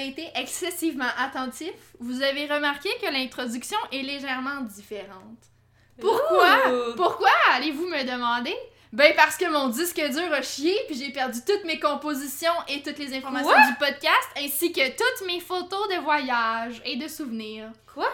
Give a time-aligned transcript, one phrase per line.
[0.00, 5.38] avez été excessivement attentif, vous avez remarqué que l'introduction est légèrement différente.
[6.00, 6.68] Pourquoi?
[6.68, 6.96] Ouh!
[6.96, 8.56] Pourquoi allez-vous me demander?
[8.92, 12.82] Ben parce que mon disque dur a chié, puis j'ai perdu toutes mes compositions et
[12.82, 13.66] toutes les informations Quoi?
[13.68, 17.70] du podcast, ainsi que toutes mes photos de voyage et de souvenirs.
[17.92, 18.10] Quoi?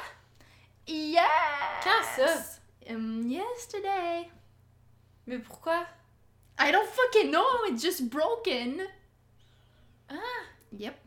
[0.87, 1.23] Yes!
[1.83, 2.43] Quand ça?
[2.91, 4.29] Um, yesterday.
[5.27, 5.87] Mais pourquoi?
[6.59, 8.83] I don't fucking know, it's just broken.
[10.11, 10.15] Ah!
[10.77, 11.06] Yep.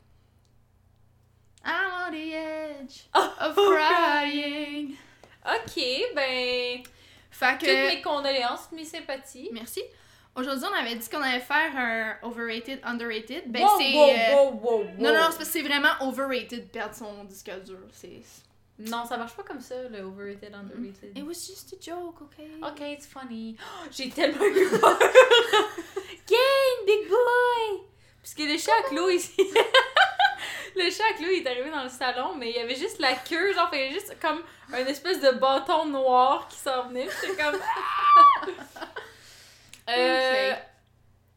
[1.65, 4.97] I'm on the edge Oh, of crying.
[5.45, 6.83] Ok, ben.
[7.31, 7.87] Fait Toutes que...
[7.87, 9.49] mes condoléances, mes sympathies.
[9.53, 9.81] Merci.
[10.35, 13.51] Aujourd'hui, on avait dit qu'on allait faire un overrated, underrated.
[13.51, 13.93] Ben, wow, c'est.
[13.93, 14.85] wow, euh, wow, wow, wow.
[14.97, 17.79] Non, non, non, c'est parce que c'est vraiment overrated de perdre son disque dur.
[17.91, 18.21] C'est.
[18.79, 21.17] Non, ça marche pas comme ça, le overrated, underrated.
[21.17, 22.49] It was just a joke, okay?
[22.63, 23.57] Ok, it's funny.
[23.59, 24.99] Oh, J'ai tellement eu peur.
[26.29, 27.81] Gang, big boy!
[28.21, 29.35] Parce que le chat à Chloé ici.
[30.75, 33.13] le chat à Chloé est arrivé dans le salon, mais il y avait juste la
[33.13, 34.41] queue, genre, il y avait juste comme
[34.73, 37.07] un espèce de bâton noir qui s'en venait.
[37.21, 37.55] J'étais comme.
[39.89, 40.57] euh, Ok.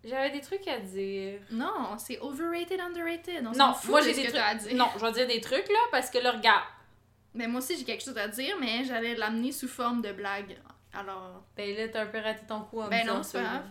[0.05, 1.39] J'avais des trucs à dire.
[1.53, 3.47] Non, c'est overrated, underrated.
[3.47, 4.37] On Non, fout moi j'ai des trucs.
[4.37, 4.75] à dire.
[4.75, 6.65] Non, je vais dire des trucs là parce que là, regarde.
[7.35, 10.59] Ben, moi aussi, j'ai quelque chose à dire, mais j'allais l'amener sous forme de blague.
[10.93, 11.45] Alors.
[11.57, 13.49] Ben là, t'as un peu raté ton coup en Ben non, c'est pas là.
[13.51, 13.65] grave.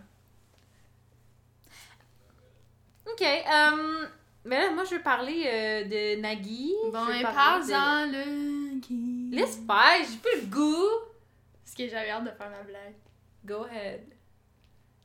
[3.08, 4.08] Ok, euh,
[4.46, 6.74] mais là, moi je veux parler euh, de Nagui.
[6.92, 9.36] Bon, et parler de- parle-en le.
[9.36, 10.90] Laisse faire, j'ai plus le goût.
[11.64, 12.96] Parce que j'avais hâte de faire ma blague.
[13.46, 14.02] Go ahead.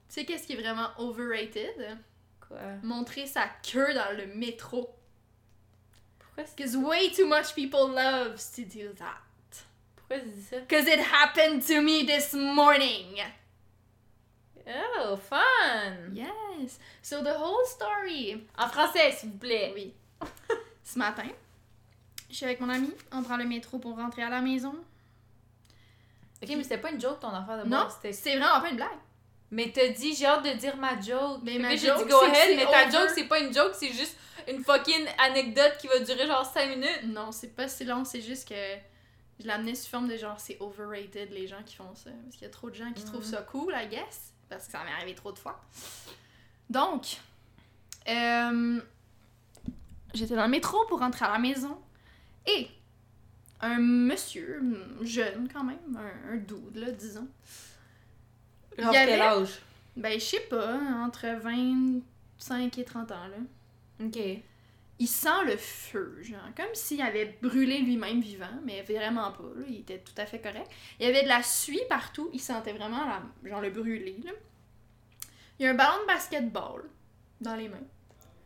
[0.09, 1.99] Tu sais qu'est-ce qui est vraiment overrated?
[2.47, 2.59] Quoi?
[2.83, 4.91] Montrer sa queue dans le métro.
[6.19, 9.21] Pourquoi, c'est- Because way too much people loves to do that.
[9.97, 10.59] pourquoi tu dis ça?
[10.61, 13.17] Because it happened to me this morning.
[14.69, 16.13] Oh, fun!
[16.13, 16.79] Yes.
[17.03, 18.45] So the whole story.
[18.59, 19.73] En français, s'il vous plaît.
[19.75, 19.93] Oui.
[20.85, 21.29] Ce matin,
[22.31, 22.91] je suis avec mon ami.
[23.13, 24.75] On prend le métro pour rentrer à la maison.
[26.43, 28.89] Ok, mais c'était pas une joke ton affaire de Non, c'est vraiment pas une blague.
[29.51, 31.41] Mais t'as dit, j'ai hâte de dire ma joke.
[31.45, 32.91] Mais Puis ma là, j'ai joke, dit go ahead, mais ta over.
[32.93, 34.17] joke, c'est pas une joke, c'est juste
[34.49, 37.01] une fucking anecdote qui va durer genre 5 minutes.
[37.05, 38.55] Non, c'est pas si long, c'est juste que
[39.41, 42.11] je l'amenais sous forme de genre c'est overrated les gens qui font ça.
[42.25, 44.33] Parce qu'il y a trop de gens qui trouvent ça cool, I guess.
[44.49, 45.61] Parce que ça m'est arrivé trop de fois.
[46.71, 47.19] Donc,
[48.09, 48.81] euh,
[50.15, 51.79] j'étais dans le métro pour rentrer à la maison.
[52.47, 52.69] Et
[53.61, 54.63] un monsieur,
[55.03, 57.27] jeune quand même, un, un dude là, disons.
[58.79, 59.59] Genre Il avait- quel âge?
[59.97, 60.75] Ben, je sais pas,
[61.05, 64.05] entre 25 et 30 ans là.
[64.05, 64.19] Ok.
[64.99, 69.65] Il sent le feu, genre, comme s'il avait brûlé lui-même vivant, mais vraiment pas, là,
[69.69, 70.71] il était tout à fait correct.
[70.99, 74.31] Il y avait de la suie partout, il sentait vraiment la- genre le brûlé, là.
[75.59, 76.85] Il y a un ballon de basketball
[77.41, 77.77] dans les mains.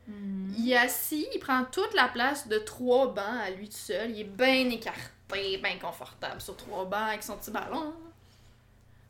[0.09, 0.55] Mhm.
[0.59, 4.11] Il est assis, il prend toute la place de trois bancs à lui tout seul,
[4.11, 7.95] il est bien écarté, bien confortable sur trois bancs avec son petit ballon.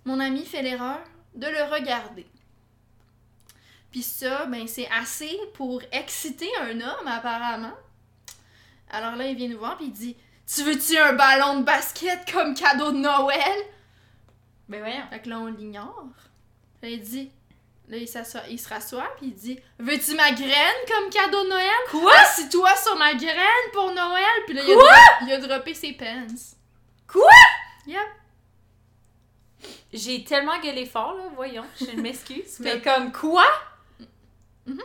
[0.04, 1.00] Mon ami fait l'erreur
[1.34, 2.26] de le regarder.
[3.90, 7.74] Puis ça, ben c'est assez pour exciter un homme apparemment.
[8.90, 12.30] Alors là, il vient nous voir puis il dit "Tu veux-tu un ballon de basket
[12.30, 13.58] comme cadeau de Noël
[14.68, 15.06] Ben voyons.
[15.10, 16.06] Fait que là, on l'ignore.
[16.82, 17.30] Là, il dit
[17.88, 18.08] Là, il,
[18.50, 22.12] il se rassoit puis il dit Veux-tu ma graine comme cadeau de Noël Quoi?
[22.20, 26.26] Assis-toi sur ma graine pour Noël Puis là, il a, il a droppé ses pants.
[27.08, 27.30] Quoi?
[27.88, 27.98] Yep.
[29.92, 32.56] J'ai tellement gueulé fort, là, voyons, je m'excuse.
[32.60, 33.44] mais comme quoi?
[34.74, 34.80] Mhm.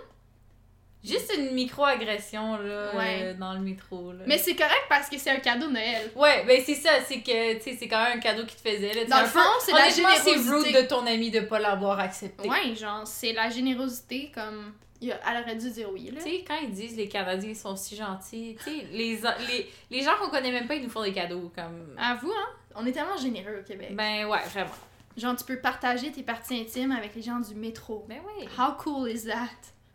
[1.03, 3.19] Juste une micro-agression, là, Ouais.
[3.21, 4.23] euh, dans le métro, là.
[4.25, 6.11] Mais c'est correct parce que c'est un cadeau de Noël.
[6.15, 8.67] Ouais, ben c'est ça, c'est que, tu sais, c'est quand même un cadeau qu'il te
[8.67, 9.05] faisait, là.
[9.05, 10.71] Dans le fond, c'est la Honnêtement, c'est générosité.
[10.71, 12.49] rude de ton ami de pas l'avoir accepté.
[12.49, 14.73] Ouais, genre, c'est la générosité comme.
[14.99, 16.19] il a- Elle aurait dû dire oui, là.
[16.23, 20.01] Tu sais, quand ils disent les Canadiens sont si gentils, tu sais, les, les, les
[20.01, 21.95] gens qu'on connaît même pas, ils nous font des cadeaux, comme...
[21.99, 22.47] Avoue, hein?
[22.73, 23.89] On est tellement généreux au Québec.
[23.95, 24.71] Ben ouais, vraiment.
[25.17, 28.05] Genre, tu peux partager tes parties intimes avec les gens du métro.
[28.09, 28.47] Ben oui.
[28.57, 29.49] How cool is that?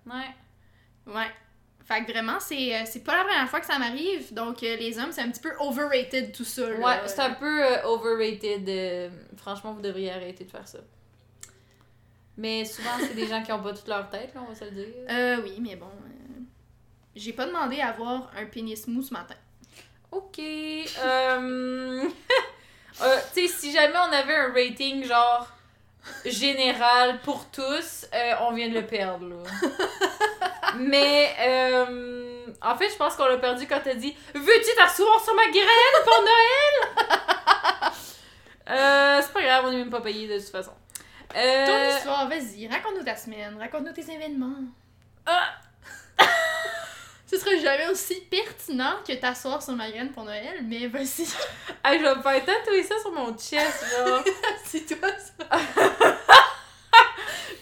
[0.06, 1.12] Ouais.
[1.14, 1.30] Ouais.
[1.84, 4.32] Fait que vraiment, c'est euh, c'est pas la première fois que ça m'arrive.
[4.32, 6.68] Donc, euh, les hommes, c'est un petit peu overrated tout ça.
[6.68, 6.76] là.
[6.78, 8.68] Ouais, c'est un peu euh, overrated.
[8.68, 10.78] euh, franchement, vous devriez arrêter de faire ça.
[12.36, 14.64] Mais souvent, c'est des gens qui ont pas toute leur tête, là, on va se
[14.64, 14.86] le dire.
[15.10, 15.86] Euh, oui, mais bon.
[15.86, 16.40] euh,
[17.16, 19.34] J'ai pas demandé à avoir un pénis mou ce matin.
[20.12, 20.38] Ok.
[23.02, 25.48] Euh, tu sais, si jamais on avait un rating genre
[26.24, 29.36] général pour tous, euh, on vient de le perdre, là.
[30.76, 35.34] Mais, euh, en fait, je pense qu'on l'a perdu quand t'as dit Veux-tu t'asseoir sur
[35.34, 37.92] ma graine pour Noël?
[38.70, 40.72] Euh, C'est pas grave, on est même pas payé de toute façon.
[41.34, 44.54] Ton histoire, vas-y, raconte-nous ta semaine, raconte-nous tes événements.
[45.26, 45.50] ah!
[47.30, 51.26] Ce serait jamais aussi pertinent que t'asseoir sur ma graine pour Noël, mais vas-y,
[51.84, 54.24] Ah, je vais me faire tatouer ça sur mon chest, genre.
[54.64, 55.58] c'est toi ça.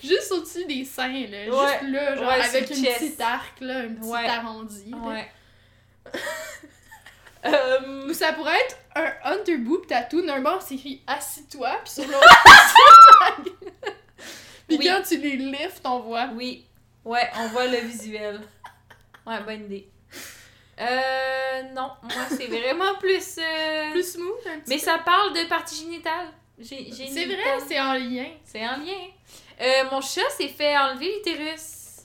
[0.02, 1.48] Juste au-dessus des seins, là.
[1.50, 1.78] Ouais.
[1.80, 2.98] Juste là, genre Ouais, avec une chest.
[2.98, 4.26] petite arc, là, un petit Ouais.
[4.28, 4.90] arrondi.
[4.90, 4.96] là.
[5.06, 5.32] Ouais.
[7.44, 10.22] euh, Ou ça pourrait être un Hunter Boob tattoo.
[10.22, 13.44] D'un bord, c'est écrit Assis-toi, puis sur l'autre,
[14.66, 14.86] Puis Oui.
[14.86, 16.28] quand tu les lifts, on voit.
[16.34, 16.64] oui.
[17.04, 18.40] Ouais, on voit le visuel.
[19.28, 19.88] Ouais, bonne idée.
[20.80, 23.38] Euh, non, moi c'est vraiment plus.
[23.38, 24.82] euh, Plus smooth, un petit Mais peu.
[24.82, 26.28] ça parle de partie génitale.
[26.62, 28.26] C'est vrai, c'est en lien.
[28.44, 29.06] C'est en lien.
[29.60, 32.02] Euh, mon chat s'est fait enlever l'utérus.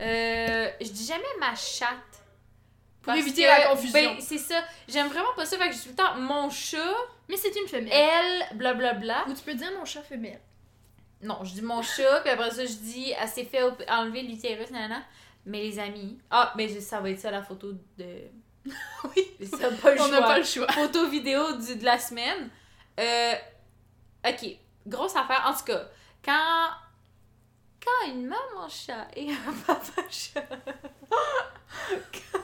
[0.00, 1.90] Euh, je dis jamais ma chatte.
[3.02, 3.92] Pour éviter que, la confusion.
[4.14, 4.62] Ben, c'est ça.
[4.88, 5.56] J'aime vraiment pas ça.
[5.56, 6.78] Fait que je dis tout le temps mon chat,
[7.28, 7.92] Mais c'est une femelle.
[7.92, 9.24] elle, blablabla.
[9.28, 10.40] Ou tu peux dire mon chat femelle.
[11.22, 14.70] Non, je dis mon chat, puis après ça, je dis elle s'est fait enlever l'utérus,
[14.70, 15.02] nanana.
[15.46, 16.18] Mais les amis.
[16.30, 18.20] Ah, mais ça va être ça la photo de.
[19.16, 19.30] Oui.
[19.46, 20.66] Ça pas le On n'a pas le choix.
[20.72, 22.50] photo vidéo du- de la semaine.
[22.98, 23.32] Euh,
[24.28, 24.44] ok,
[24.86, 25.44] grosse affaire.
[25.46, 25.86] En tout cas,
[26.24, 26.70] quand,
[27.84, 30.42] quand une maman chat et un papa chat.
[32.12, 32.40] quand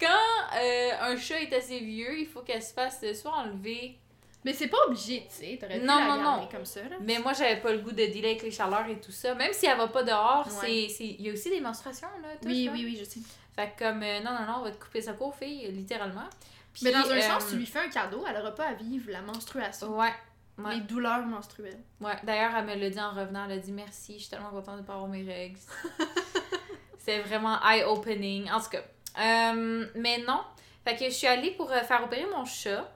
[0.00, 3.98] quand, euh, un chat est assez vieux, il faut qu'elle se fasse soit enlever.
[4.46, 5.58] Mais c'est pas obligé, tu sais.
[5.60, 6.48] T'aurais pu Non, la non, non.
[6.48, 6.94] comme ça, là.
[7.00, 9.34] Mais moi, j'avais pas le goût de dealer avec les chaleurs et tout ça.
[9.34, 10.86] Même si elle va pas dehors, Ouais.
[10.88, 12.28] c'est il y a aussi des menstruations, là.
[12.40, 12.70] tout Oui, ça.
[12.72, 13.18] oui, oui, je sais.
[13.56, 16.28] Fait que comme, euh, non, non, non, on va te couper ça court, fille, littéralement.
[16.72, 18.74] Puis, Mais dans un euh, sens, tu lui fais un cadeau, elle aura pas à
[18.74, 19.98] vivre la menstruation.
[19.98, 20.12] Ouais.
[20.58, 20.74] Ouais.
[20.76, 21.80] Les douleurs menstruelles.
[22.00, 23.46] Ouais, d'ailleurs, elle me l'a dit en revenant.
[23.46, 25.58] Elle a dit merci, je suis tellement contente de pas avoir mes règles.
[26.98, 28.50] c'est vraiment eye-opening.
[28.50, 28.82] En tout cas.
[29.18, 30.40] Euh, mais non.
[30.84, 32.88] Fait que je suis allée pour euh, faire opérer mon chat.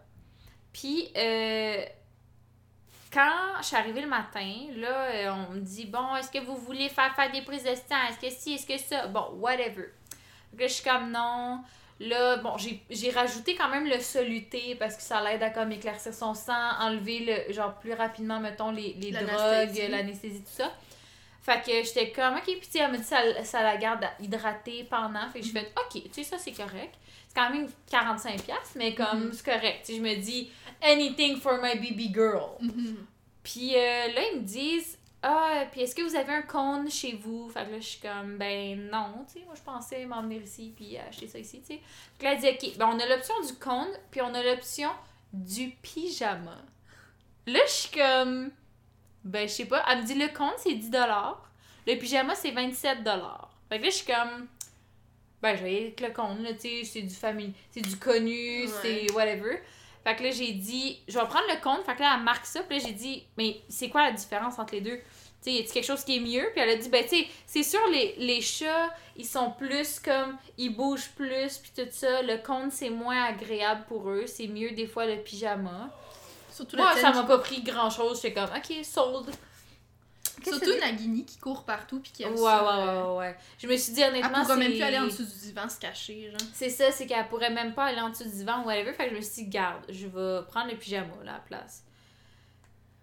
[0.73, 1.85] Puis, euh,
[3.13, 6.57] quand je suis arrivée le matin, là, euh, on me dit Bon, est-ce que vous
[6.57, 7.97] voulez faire, faire des prises de sang?
[8.09, 9.07] Est-ce que si, est-ce que ça?
[9.09, 9.93] Bon, whatever.
[10.59, 11.61] Là, je suis comme non.
[12.01, 12.57] Là, bon,
[12.89, 16.71] j'ai rajouté quand même le soluté parce que ça l'aide à comme éclaircir son sang,
[16.81, 20.73] enlever le genre plus rapidement, mettons, les, les drogues, l'anesthésie, tout ça.
[21.43, 24.05] Fait que j'étais comme, ok, puis tu sais, elle me dit ça, ça la garde
[24.21, 25.29] hydratée pendant.
[25.31, 26.95] Fait que je fais, ok, tu sais, ça c'est correct.
[27.29, 29.33] C'est quand même 45$, mais comme, Mhm.
[29.33, 29.87] c'est correct.
[29.87, 30.51] Tu sais, je me dis,
[30.83, 32.59] anything for my baby girl.
[33.43, 37.13] Puis euh, là, ils me disent Ah, puis est-ce que vous avez un cône chez
[37.13, 37.49] vous?
[37.51, 40.41] Fait que là, je suis comme Ben non, tu sais, moi je pensais m'en venir
[40.43, 41.81] ici puis acheter ça ici, tu sais.
[42.19, 44.43] Fait que là, elle dit Ok, ben on a l'option du cône, puis on a
[44.43, 44.89] l'option
[45.33, 46.57] du pyjama.
[47.47, 48.51] Là, je suis comme
[49.25, 49.85] Ben, je sais pas.
[49.91, 51.35] Elle me dit Le cône, c'est 10$,
[51.87, 52.75] le pyjama, c'est 27$.
[53.69, 54.47] Fait que là, je suis comme
[55.43, 57.97] Ben, je vais aller avec le cône, là, tu sais, c'est du famille, c'est du
[57.97, 58.71] connu, Ouais.
[58.83, 59.61] c'est whatever.
[60.05, 61.85] Fait que là, j'ai dit, je vais prendre le compte.
[61.85, 62.63] Fait que là, elle marque ça.
[62.63, 64.97] Puis là, j'ai dit, mais c'est quoi la différence entre les deux?
[65.43, 66.49] Tu sais, y a quelque chose qui est mieux?
[66.53, 69.99] Puis elle a dit, ben, tu sais, c'est sûr, les, les chats, ils sont plus
[70.01, 72.23] comme, ils bougent plus, puis tout ça.
[72.23, 74.25] Le compte, c'est moins agréable pour eux.
[74.27, 75.91] C'est mieux, des fois, le pyjama.
[76.61, 78.21] Surtout Moi, ça m'a pas pris grand chose.
[78.21, 79.31] J'étais comme, ok, sold.
[80.43, 83.19] Surtout la guinée qui court partout puis qui Ouais, aime ouais, ça, euh, ouais, ouais,
[83.29, 83.37] ouais.
[83.59, 85.69] Je me suis dit, Elle honnêtement, pourra même c'est- plus aller en dessous du divan
[85.69, 86.49] se cacher, genre.
[86.55, 88.93] C'est ça, c'est qu'elle pourrait même pas aller en dessous du divan ou whatever.
[88.95, 91.41] Fait que je me suis dit, garde, je vais prendre le pyjama là, à la
[91.41, 91.85] place.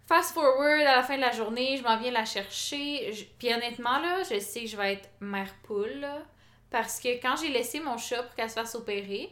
[0.06, 3.12] Fast forward à la fin de la journée, je m'en viens la chercher.
[3.12, 5.98] Je- Puis honnêtement, là, je sais que je vais être mère poule.
[6.00, 6.22] là,
[6.70, 9.30] parce que quand j'ai laissé mon chat pour qu'elle se fasse opérer,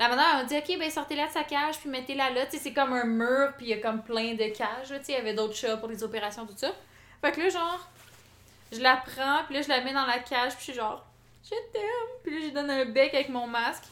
[0.00, 2.46] la madame elle m'a dit, OK, ben sortez-la de sa cage, puis mettez-la là.
[2.46, 4.88] Tu sais, c'est comme un mur, puis il y a comme plein de cages.
[4.88, 6.72] Tu sais, il y avait d'autres chats pour les opérations, tout ça.
[7.20, 7.86] Fait que là, genre,
[8.72, 11.04] je la prends, puis là, je la mets dans la cage, puis je suis genre,
[11.44, 11.82] je t'aime.
[12.24, 13.84] Puis là, je lui donne un bec avec mon masque.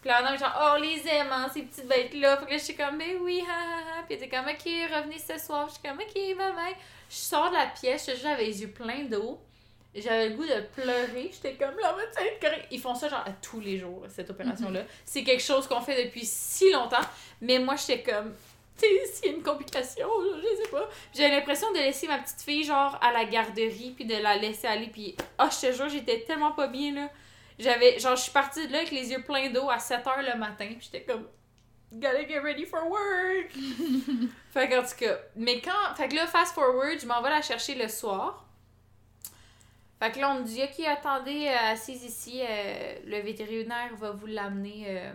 [0.00, 2.38] Puis là, on est genre, oh, les aime, hein, ces petites bêtes-là.
[2.38, 4.02] Fait que je suis comme, mais oui, ha, ha, ha.
[4.08, 5.68] Puis elle était comme, ok, revenez ce soir.
[5.68, 6.72] Je suis comme, ok, maman.
[7.08, 9.38] Je sors de la pièce, j'avais les yeux pleins d'eau.
[9.94, 11.30] J'avais le goût de pleurer.
[11.32, 12.66] J'étais comme, là, va être correct.
[12.70, 14.82] Ils font ça, genre, à tous les jours, cette opération-là.
[15.04, 16.96] C'est quelque chose qu'on fait depuis si longtemps.
[17.40, 18.34] Mais moi, j'étais comme,
[18.78, 20.08] tu sais, s'il y a une complication,
[20.42, 20.88] je sais pas.
[21.14, 24.66] J'avais l'impression de laisser ma petite fille, genre, à la garderie, puis de la laisser
[24.66, 24.88] aller.
[24.88, 27.10] Puis, oh, je te jure, j'étais tellement pas bien, là.
[27.58, 30.32] J'avais, genre, je suis partie de là avec les yeux pleins d'eau à 7 h
[30.32, 31.26] le matin, j'étais comme,
[31.92, 33.50] gotta get ready for work!
[34.52, 37.42] fait qu'en tout cas, mais quand, fait que là, fast forward, je m'en vais la
[37.42, 38.47] chercher le soir.
[40.00, 44.12] Fait que là, on me dit, ok, attendez, euh, assise ici, euh, le vétérinaire va
[44.12, 45.12] vous l'amener euh,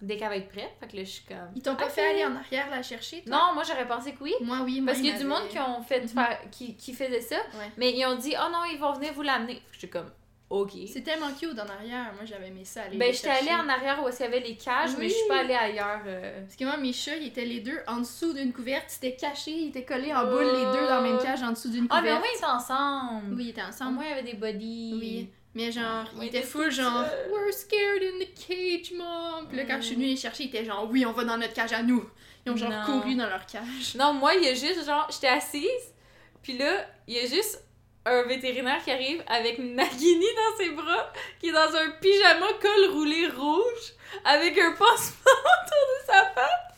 [0.00, 0.70] dès qu'elle va être prête.
[0.78, 1.50] Fait que là, je suis comme.
[1.56, 3.36] Ils t'ont pas fait aller en arrière la chercher, toi?
[3.36, 4.34] Non, moi, j'aurais pensé que oui.
[4.42, 4.80] Moi, oui.
[4.80, 6.08] moi, Parce qu'il y a du monde qui ont fait Mhm.
[6.08, 7.70] faire, qui, qui faisait ça, Ouais.
[7.76, 9.60] mais ils ont dit, oh non, ils vont venir vous l'amener.
[9.72, 10.10] Je suis comme,
[10.50, 10.70] ok.
[10.92, 12.12] C'est tellement cute en arrière.
[12.14, 14.56] Moi, j'avais aimé ça aller Ben, j'étais allée en arrière où qu'il y avait les
[14.56, 15.28] cages, mais je suis Oui.
[15.28, 16.02] pas allée ailleurs.
[16.06, 16.40] euh.
[16.42, 18.86] Parce que moi, mes chats, ils étaient les deux en dessous d'une couverte.
[19.02, 21.50] Ils étaient cachés, ils étaient collés en boule, les deux dans la même cage en
[21.50, 22.18] dessous d'une Ah, mais couverte.
[22.20, 23.34] moins, ils étaient ensemble.
[23.34, 23.92] Oui, ils étaient ensemble.
[23.94, 24.98] moins, il y avait des bodies.
[25.00, 25.28] Oui.
[25.54, 27.30] Mais genre, On il était était full genre, seul.
[27.32, 29.48] we're scared in the cage, mom.
[29.48, 29.98] Puis là, quand je suis Mm.
[30.00, 32.04] venue les chercher, ils étaient genre, oui, on va dans notre cage à nous.
[32.44, 32.84] Ils ont genre Non.
[33.00, 33.94] couru dans leur cage.
[33.98, 35.64] Non, moi, il y a juste, genre, j'étais assise,
[36.42, 37.64] puis là, il y a juste
[38.06, 42.90] un vétérinaire qui arrive avec Nagini dans ses bras, qui est dans un pyjama col
[42.92, 43.92] roulé rouge,
[44.24, 46.76] avec un pansement autour de sa patte,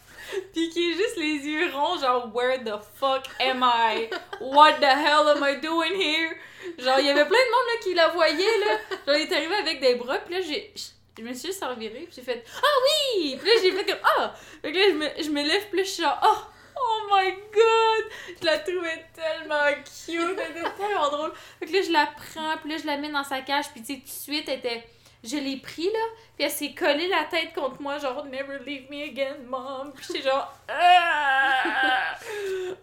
[0.54, 4.08] puis qui est juste les yeux ronds, genre, where the fuck am I?
[4.40, 6.34] What the hell am I doing here?
[6.78, 8.96] Genre, il y avait plein de monde, là, qui la voyait, là.
[9.06, 10.72] Genre, il est arrivé avec des bras, puis là, j'ai...
[11.18, 13.98] Je me suis juste revirée, puis j'ai fait «Ah oui!» Puis là, j'ai fait comme
[14.18, 14.32] «Ah!»
[14.62, 16.38] Fait que là, je me, je lève, puis là, je suis genre «Oh!
[16.80, 18.38] Oh my god!
[18.40, 21.32] Je la trouvais tellement cute, elle était tellement drôle.
[21.58, 23.82] Fait que là, je la prends, puis là, je la mets dans sa cage, puis
[23.82, 24.88] tu sais, tout de suite, elle était.
[25.24, 26.04] Je l'ai pris, là,
[26.36, 29.92] puis elle s'est collée la tête contre moi, genre, never leave me again, mom.
[29.92, 30.54] Puis j'étais genre.
[30.68, 32.14] Ah!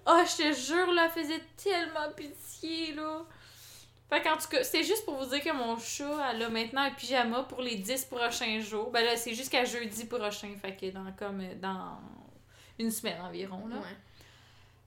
[0.05, 3.25] Oh, je te jure, là, elle faisait tellement pitié, là.
[4.09, 6.81] Fait qu'en tout cas, c'est juste pour vous dire que mon chat, elle a maintenant
[6.81, 8.91] un pyjama pour les 10 prochains jours.
[8.91, 11.97] Ben là, c'est jusqu'à jeudi prochain, fait que dans comme euh, dans
[12.79, 13.75] une semaine environ, là.
[13.77, 13.97] Ouais.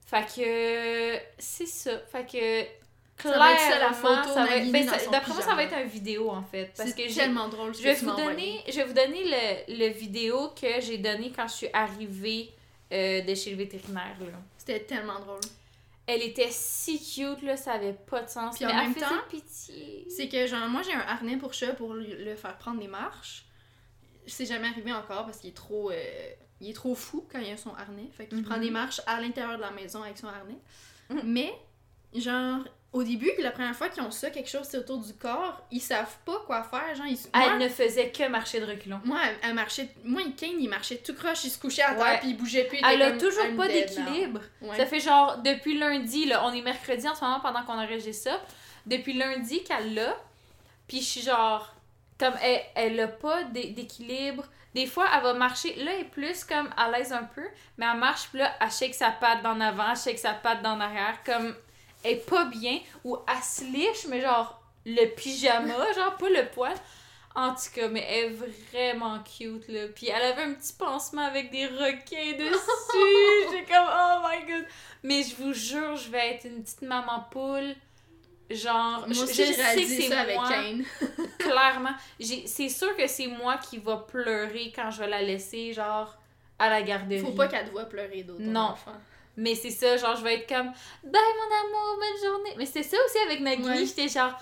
[0.05, 1.99] Fait que c'est ça.
[2.11, 5.33] Fait que Ça va être ça, la clairement, photo ça va être- Nagini ben, D'après
[5.33, 6.71] moi, ça va être une vidéo en fait.
[6.75, 7.75] Parce que tellement drôle.
[7.75, 9.23] je vais vous donner, je vais vous donner
[9.67, 12.49] le, le vidéo que j'ai donné quand je suis arrivée
[12.91, 14.15] euh, de chez le vétérinaire.
[14.19, 14.37] Là.
[14.57, 15.41] C'était tellement drôle.
[16.07, 18.55] Elle était si cute, là, ça avait pas de sens.
[18.55, 20.07] Puis mais en elle même faisait temps, pitié.
[20.09, 23.45] C'est que, genre, moi, j'ai un harnais pour chat pour le faire prendre des marches.
[24.25, 25.91] C'est jamais arrivé encore parce qu'il est trop.
[25.91, 26.31] euh,
[26.61, 28.09] il est trop fou quand il a son harnais.
[28.17, 28.45] Fait qu'il Mhm.
[28.45, 30.57] prend des marches à l'intérieur de la maison avec son harnais.
[31.09, 31.21] Mhm.
[31.23, 31.53] Mais,
[32.15, 32.59] genre,
[32.91, 35.79] au début, la première fois qu'ils ont ça, quelque chose c'est autour du corps, ils
[35.79, 36.95] savent pas quoi faire.
[36.95, 37.19] Genre, ils.
[37.33, 38.99] Elle moi, ne faisait que marcher de reculons.
[39.05, 39.89] moi, elle, elle marchait.
[40.03, 42.17] Moi, il Kane, il marchait tout croche, il se couchait à terre, Ouais.
[42.19, 42.79] puis il bougeait plus.
[42.79, 44.41] il Elle a toujours pas d'équilibre.
[44.61, 44.75] Ouais.
[44.75, 48.23] Ça fait genre, depuis lundi, là, on est mercredi en ce moment pendant qu'on enregistre
[48.31, 48.41] ça.
[48.87, 50.17] Depuis lundi qu'elle l'a.
[50.87, 51.75] Puis je suis genre,
[52.19, 54.43] comme elle, elle a pas d'é- d'équilibre.
[54.75, 55.73] Des fois, elle va marcher.
[55.83, 57.45] Là, elle est plus comme à l'aise un peu.
[57.77, 60.61] Mais elle marche, puis là, elle shake sa patte d'en avant, elle shake sa patte
[60.61, 61.17] d'en arrière.
[61.25, 61.55] Comme,
[62.03, 62.79] elle est pas bien.
[63.03, 66.73] Ou elle se liche, mais genre, le pyjama, genre, pas le poil.
[67.35, 68.35] En tout cas, mais elle est
[68.73, 69.87] vraiment cute, là.
[69.95, 73.51] Puis elle avait un petit pansement avec des requins dessus.
[73.51, 74.65] J'ai comme, oh my god.
[75.03, 77.75] Mais je vous jure, je vais être une petite maman poule.
[78.49, 80.83] Genre, Moi je, aussi, je j'ai sais que c'est avec moi, Kane.
[81.37, 81.93] clairement.
[82.19, 86.17] C'est sûr que c'est moi qui va pleurer quand je vais la laisser, genre,
[86.57, 87.19] à la garderie.
[87.19, 88.41] Faut pas qu'elle te voit pleurer d'autres.
[88.41, 88.71] Non.
[88.71, 88.93] enfant.
[89.37, 90.71] Mais c'est ça, genre, je vais être comme
[91.03, 92.53] Bye mon amour, bonne journée.
[92.57, 93.85] Mais c'était ça aussi avec Nagini, Ouais.
[93.85, 94.33] j'étais genre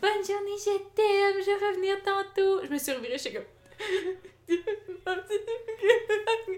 [0.00, 2.64] Bonne journée, je t'aime, je vais revenir tantôt.
[2.64, 4.48] Je me suis revirée, j'étais comme.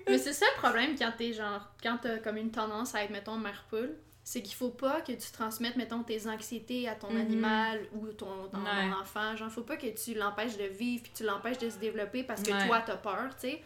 [0.09, 3.11] Mais c'est ça le problème quand t'es genre, quand t'as comme une tendance à être,
[3.11, 7.11] mettons, mère poule, c'est qu'il faut pas que tu transmettes, mettons, tes anxiétés à ton
[7.11, 7.21] Mhm.
[7.21, 8.91] animal ou ton, ton- Ouais.
[8.91, 9.37] ton enfant.
[9.37, 12.43] Genre, faut pas que tu l'empêches de vivre puis tu l'empêches de se développer parce
[12.43, 12.67] que Ouais.
[12.67, 13.63] toi, t'as peur, tu sais.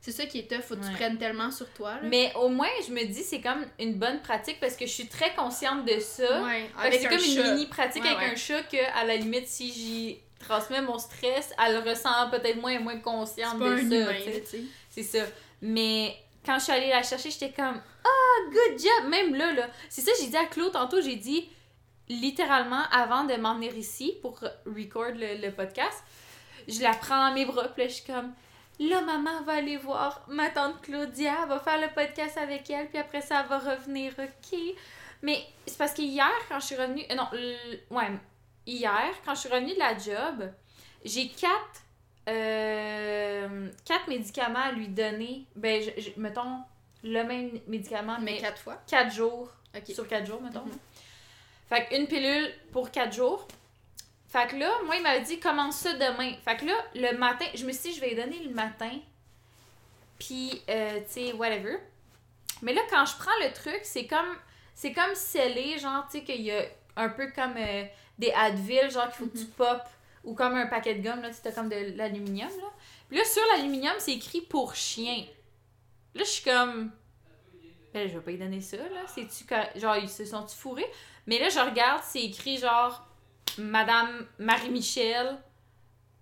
[0.00, 2.00] C'est ça qui est tough, faut que tu prennes tellement sur toi, là.
[2.02, 5.06] Mais au moins, je me dis, c'est comme une bonne pratique parce que je suis
[5.06, 6.42] très consciente de ça.
[6.90, 10.82] c'est comme une mini pratique avec un chat que, à la limite, si j'y transmets
[10.82, 14.12] mon stress, elle le ressent peut-être moins et moins consciente de ça.
[14.90, 15.24] C'est ça.
[15.62, 19.08] Mais quand je suis allée la chercher, j'étais comme Ah, good job!
[19.08, 19.68] Même là, là.
[19.88, 21.48] C'est ça, j'ai dit à Claude tantôt, j'ai dit
[22.08, 26.02] littéralement avant de m'en ici pour record le, le podcast,
[26.68, 28.32] je la prends dans mes bras, puis là, je suis comme
[28.80, 32.98] Là, maman va aller voir ma tante Claudia, va faire le podcast avec elle, puis
[32.98, 34.58] après ça, elle va revenir, ok?
[35.22, 37.04] Mais c'est parce que hier, quand je suis revenue.
[37.10, 37.28] euh, Non,
[37.96, 38.10] ouais,
[38.66, 40.50] hier, quand je suis revenue de la job,
[41.04, 41.83] j'ai quatre
[42.28, 45.44] euh, quatre médicaments à lui donner.
[45.56, 46.58] Ben, je, je- mettons,
[47.02, 48.80] le même médicament, Mais mais quatre fois?
[48.86, 49.50] quatre jours.
[49.92, 50.64] Sur quatre jours, mettons.
[50.64, 50.78] Mhm.
[51.68, 53.46] Fait qu'une pilule pour quatre jours.
[54.28, 56.32] Fait que là, moi, il m'avait dit, commence ça demain.
[56.44, 58.90] Fait que là, le matin, je me suis dit, je vais lui donner le matin.
[60.18, 61.78] Puis, euh, tu sais, whatever.
[62.62, 64.36] Mais là, quand je prends le truc, c'est comme,
[64.74, 66.62] c'est comme scellé, genre, tu sais, qu'il y a
[66.96, 67.84] un peu comme euh,
[68.18, 69.88] des Advil, genre, qu'il faut que tu popes,
[70.24, 72.70] ou comme un paquet de gomme, là, t'as comme de l'aluminium, là.
[73.08, 75.24] Puis là, sur l'aluminium, c'est écrit pour chien.
[76.14, 76.90] Là, je suis comme.
[77.92, 79.04] Ben, je vais pas lui donner ça, là.
[79.06, 79.44] C'est-tu.
[79.78, 80.90] Genre, ils se sont-tu fourrés?
[81.26, 83.06] Mais là, je regarde, c'est écrit genre
[83.58, 85.38] Madame Marie-Michel,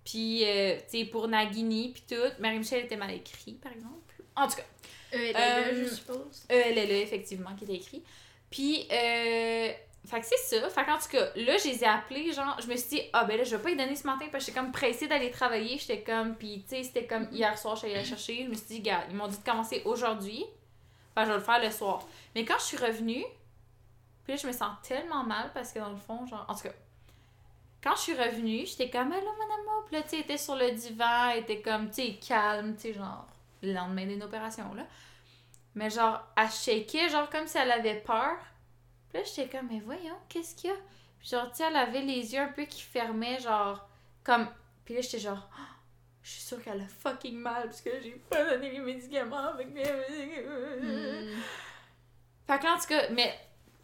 [0.05, 2.31] puis, euh, tu sais, pour Nagini, puis tout.
[2.39, 3.93] Marie-Michel était mal écrit, par exemple.
[4.35, 4.63] En tout cas,
[5.13, 6.45] Euh, elle Euh, je suppose.
[6.51, 8.03] euh, elle effectivement, qui était écrit.
[8.49, 9.71] Puis, euh,
[10.05, 10.69] fait que c'est ça.
[10.69, 13.23] Fait qu'en tout cas, là, je les ai appelés, genre, je me suis dit, ah
[13.23, 15.31] ben là, je vais pas y donner ce matin parce que j'étais comme pressée d'aller
[15.31, 15.77] travailler.
[15.77, 18.43] J'étais comme, puis tu sais, c'était comme hier soir, allée la chercher.
[18.43, 20.45] Je me suis dit, gars, ils m'ont dit de commencer aujourd'hui.
[21.15, 22.03] Que je vais le faire le soir.
[22.35, 23.23] Mais quand je suis revenue,
[24.23, 26.63] puis là, je me sens tellement mal parce que dans le fond, genre, en tout
[26.63, 26.73] cas,
[27.83, 29.85] quand je suis revenue, j'étais comme, là, mon amour.
[29.91, 33.27] Tu sais, était sur le divan, était comme, tu sais, calme, tu sais, genre,
[33.61, 34.83] le lendemain d'une opération, là.
[35.75, 38.37] Mais genre, elle shakeait, genre, comme si elle avait peur.
[39.13, 40.75] Puis là, j'étais comme, mais voyons, qu'est-ce qu'il y a?
[41.19, 43.87] Puis genre, tu sais, elle avait les yeux un peu qui fermaient, genre,
[44.23, 44.47] comme.
[44.83, 45.75] Puis là, j'étais genre, Ah,
[46.23, 49.69] je suis sûre qu'elle a fucking mal parce que j'ai pas donné les médicaments avec
[49.69, 49.83] mes.
[49.83, 51.39] Hmm.
[52.47, 53.33] Fait que là, en tout cas, mais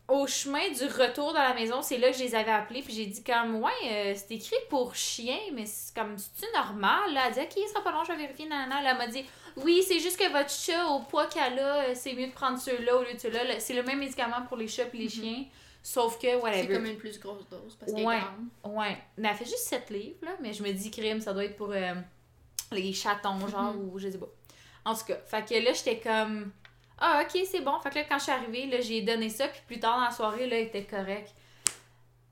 [0.07, 2.93] au chemin du retour dans la maison, c'est là que je les avais appelés, puis
[2.93, 7.13] j'ai dit comme, ouais, euh, c'est écrit pour chien, mais c'est comme, c'est-tu normal?
[7.13, 8.81] Là, elle dit, ok, ça sera pas long, je vais vérifier, nanana.
[8.81, 9.23] Là, elle m'a dit,
[9.63, 12.59] oui, c'est juste que votre chat, au poids qu'elle a, euh, c'est mieux de prendre
[12.59, 13.59] ceux-là au lieu de ceux-là.
[13.59, 15.09] C'est le même médicament pour les chats et les Mhm.
[15.09, 15.45] chiens,
[15.83, 16.73] sauf que, C'est whatever.
[16.75, 18.19] comme une plus grosse dose parce qu'elle est Ouais.
[18.63, 18.75] grande.
[18.77, 21.45] Ouais, mais elle fait juste 7 livres, là, mais je me dis, crime, ça doit
[21.45, 21.93] être pour euh,
[22.71, 23.89] les chatons, genre, Mhm.
[23.93, 24.27] ou je sais pas.
[24.85, 26.51] En tout cas, fait que là, j'étais comme,
[26.99, 27.79] ah, ok, c'est bon.
[27.81, 30.05] Fait que là, quand je suis arrivée, là, j'ai donné ça, puis plus tard dans
[30.05, 31.31] la soirée, là, il était correct.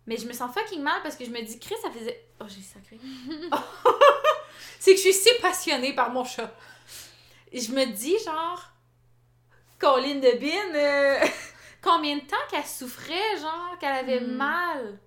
[0.05, 2.25] Mais je me sens fucking mal parce que je me dis, Chris, ça faisait.
[2.39, 2.97] Oh, j'ai sacré.
[4.79, 6.49] c'est que je suis si passionnée par mon chat.
[7.53, 8.61] Je me dis, genre,
[9.79, 11.19] Colline de Bin, euh,
[11.81, 14.35] combien de temps qu'elle souffrait, genre, qu'elle avait Mm.
[14.35, 14.99] mal?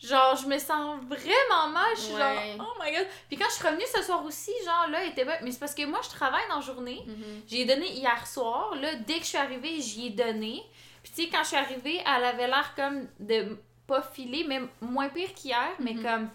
[0.00, 1.90] Genre, je me sens vraiment mal.
[1.96, 2.20] Je suis Ouais.
[2.58, 3.06] genre, oh my god.
[3.28, 5.24] Puis quand je suis revenue ce soir aussi, genre, là, elle était.
[5.42, 7.02] Mais c'est parce que moi, je travaille dans la journée.
[7.06, 7.42] Mhm.
[7.48, 8.74] J'ai donné hier soir.
[8.74, 10.62] Là, dès que je suis arrivée, j'y ai donné.
[11.02, 14.60] Puis tu sais, quand je suis arrivée, elle avait l'air comme de pas filer, mais
[14.82, 16.02] moins pire qu'hier, mais Mhm.
[16.02, 16.30] comme.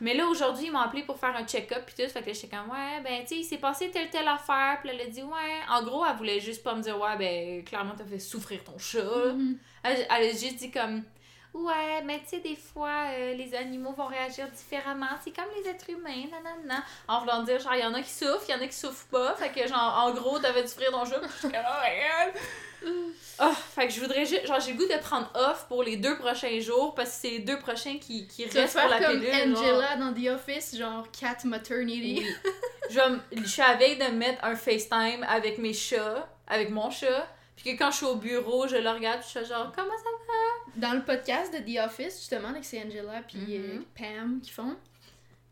[0.00, 2.10] Mais là, aujourd'hui, ils m'ont appelé pour faire un check-up, puis tout.
[2.10, 4.78] Fait que là, j'étais comme, ouais, ben, tu sais, il s'est passé telle, telle affaire.
[4.80, 5.60] Puis là, elle a dit, ouais.
[5.68, 8.78] En gros, elle voulait juste pas me dire, ouais, ben, clairement, t'as fait souffrir ton
[8.78, 9.02] chat.
[9.02, 9.58] Mhm.
[9.84, 11.02] Elle, elle a juste dit comme
[11.54, 15.06] Ouais, mais tu sais, des fois, euh, les animaux vont réagir différemment.
[15.22, 16.82] C'est comme les êtres humains, nanana.
[17.06, 18.74] En voulant dire, genre, il y en a qui souffrent, il y en a qui
[18.74, 19.34] souffrent pas.
[19.34, 21.18] Fait que, genre, en gros, t'avais souffrir ton chat.
[21.18, 22.38] Puis je suis comme, oh
[23.38, 25.96] Ah, fait que je voudrais juste, genre, j'ai le goût de prendre off pour les
[25.96, 29.00] deux prochains jours parce que c'est les deux prochains qui, qui Tu restent pour la
[29.02, 29.56] comme pilule.
[29.56, 29.64] genre.
[29.64, 32.22] Angela dans The Office, genre cat maternity.
[32.24, 32.26] Oui.
[32.90, 33.00] je,
[33.40, 37.26] je suis à veille de mettre un FaceTime avec mes chats, avec mon chat.
[37.56, 39.90] Puis que quand je suis au bureau, je le regarde, puis je suis genre, comment
[39.96, 40.10] ça
[40.76, 43.84] Dans le podcast de The Office, justement, c'est Angela puis euh, Mhm.
[43.98, 44.76] Pam qui font,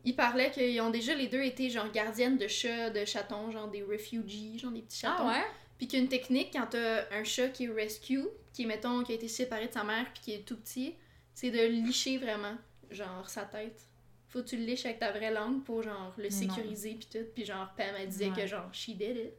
[0.03, 3.67] ils parlaient qu'ils ont déjà les deux été genre gardiennes de chats, de chatons, genre
[3.67, 5.27] des refugees, genre des petits chatons.
[5.27, 5.45] Ah ouais?
[5.81, 9.15] Puis qu'une technique, quand t'as un chat qui est rescue, qui est, mettons, qui a
[9.15, 10.93] été séparé de sa mère puis qui est tout petit,
[11.33, 12.53] c'est de licher vraiment,
[12.91, 13.81] genre, sa tête.
[14.27, 17.25] Faut que tu le liches avec ta vraie langue pour, genre, le sécuriser puis tout.
[17.33, 18.35] Puis genre, Pam, elle disait Ouais.
[18.41, 19.33] que, genre, she did it.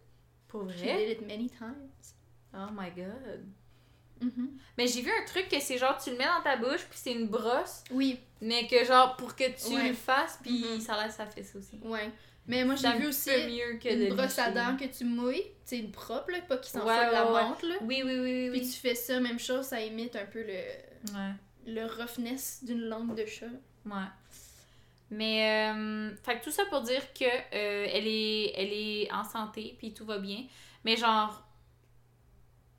[0.48, 0.96] Pour She vrai?
[1.06, 2.16] did it many times.
[2.52, 3.44] Oh my god.
[4.20, 4.58] Mhm.
[4.76, 6.98] Mais j'ai vu un truc que c'est genre tu le mets dans ta bouche puis
[7.00, 9.88] c'est une brosse, Oui, mais que genre pour que tu Ouais.
[9.90, 10.80] le fasses puis Mhm.
[10.80, 11.78] ça laisse ça fait ça aussi.
[11.84, 12.10] ouais.
[12.48, 15.44] Mais moi, j'ai vu aussi mieux que de une brosse à dents que tu mouilles.
[15.72, 17.76] C'est une propre, là, pas qui s'en Ouais, de la menthe, là.
[17.80, 18.50] Oui oui oui oui.
[18.50, 18.70] Puis oui.
[18.70, 21.32] tu fais ça, même chose, ça imite un peu le, Ouais.
[21.66, 23.46] le roughness d'une langue de chat.
[23.86, 23.92] Ouais.
[25.10, 29.24] Mais euh, fait que tout ça pour dire que euh, elle est elle est en
[29.24, 30.44] santé puis tout va bien,
[30.84, 31.42] mais genre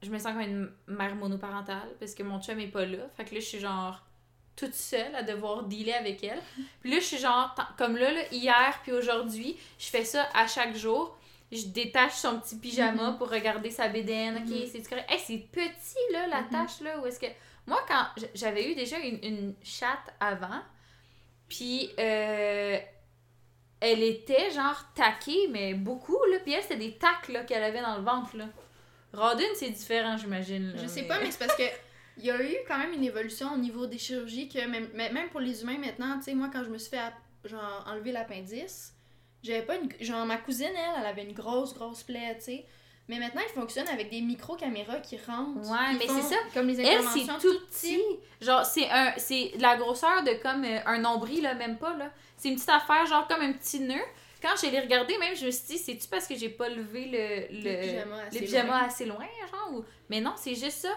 [0.03, 3.09] je me sens comme une mère monoparentale parce que mon chum est pas là.
[3.17, 4.03] Fait que là je suis genre
[4.55, 6.41] toute seule à devoir dealer avec elle.
[6.81, 10.45] Puis là je suis genre comme là, là, hier puis aujourd'hui, je fais ça à
[10.45, 11.17] chaque jour.
[11.53, 13.17] Je détache son petit pyjama Mhm.
[13.17, 14.37] pour regarder sa bédaine.
[14.37, 14.67] OK, Mhm.
[14.71, 15.09] c'est correct.
[15.11, 16.49] Hey, c'est petit là la Mhm.
[16.49, 17.27] tâche là où est-ce que
[17.67, 20.61] moi quand j'avais eu déjà une, une chatte avant
[21.47, 22.77] puis euh,
[23.79, 26.37] elle était genre taquée, mais beaucoup, là.
[26.43, 28.45] Puis elle, c'était des tacs là, qu'elle avait dans le ventre, là.
[29.13, 30.73] Rodin, c'est différent, j'imagine.
[30.81, 31.63] Je sais pas, mais c'est parce que
[32.17, 35.29] il y a eu quand même une évolution au niveau des chirurgies que même, même
[35.29, 37.11] pour les humains maintenant, tu sais, moi quand je me suis fait
[37.45, 38.92] genre enlever l'appendice,
[39.43, 42.65] j'avais pas une genre ma cousine elle, elle avait une grosse grosse plaie, tu sais.
[43.09, 45.59] Mais maintenant, ils fonctionnent avec des micro-caméras qui rentrent.
[45.69, 46.37] Ouais, qui mais c'est ça.
[46.53, 48.01] Comme les Elle, interventions c'est tout petit.
[48.39, 52.09] Genre, c'est un c'est la grosseur de comme euh, un nombril, là, même pas, là.
[52.37, 53.99] C'est une petite affaire, genre comme un petit nœud.
[54.41, 57.05] Quand je l'ai regardé, même, je me suis dit, c'est-tu parce que j'ai pas levé
[57.05, 58.87] le, le, Le pyjama assez les pyjamas loin?
[58.87, 59.73] assez loin, genre?
[59.73, 60.89] ou- Mais non, c'est juste ça.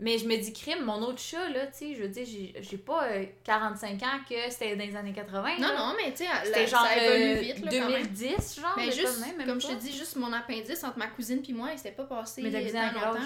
[0.00, 2.52] Mais je me dis, crime, mon autre chat, là, tu sais, je veux dire, j'ai-
[2.60, 5.54] j'ai pas euh, 45 ans que c'était dans les années 80.
[5.60, 5.76] Non, là.
[5.78, 8.02] non, mais tu sais, C'était la- genre ça évolue euh, vite, là, quand même.
[8.08, 8.74] 2010, genre.
[8.76, 11.42] Mais mais juste, même, même comme je te dis, juste mon appendice entre ma cousine
[11.42, 13.20] puis moi, il s'était pas passé Mais tant longtemps.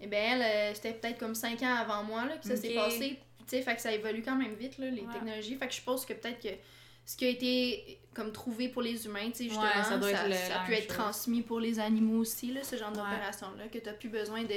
[0.00, 2.74] Et ben elle, euh, c'était peut-être comme 5 ans avant moi, là, puis ça s'est
[2.74, 3.18] passé.
[3.40, 5.12] Tu sais, fait que ça évolue quand même vite, là, les Ouais.
[5.12, 5.56] technologies.
[5.56, 6.48] Fait que je pense que peut-être que
[7.04, 10.28] ce qui a été comme trouvé pour les humains, tu sais, justement, Ouais, ça être
[10.28, 10.96] le- ça la peut même être chose.
[10.98, 12.96] transmis pour les animaux aussi, là, ce genre Ouais.
[12.96, 14.54] d'opération-là, que t'as plus besoin de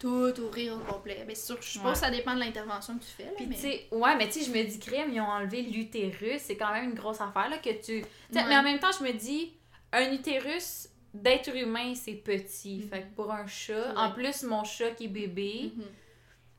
[0.00, 1.24] tout ouvrir au complet.
[1.28, 1.92] C'est sûr, je pense Ouais.
[1.92, 3.88] que ça dépend de l'intervention que tu fais, là, Puis mais...
[3.92, 6.84] ouais, mais tu sais, je me dis, crème, ils ont enlevé l'utérus, c'est quand même
[6.90, 7.98] une grosse affaire, là, que tu...
[8.00, 8.04] Ouais.
[8.32, 9.52] Mais en même temps, je me dis,
[9.92, 12.76] un utérus d'être humain, c'est petit.
[12.78, 12.88] Mhm.
[12.88, 15.84] Fait que pour un chat, en plus, mon chat qui est bébé, Mhm.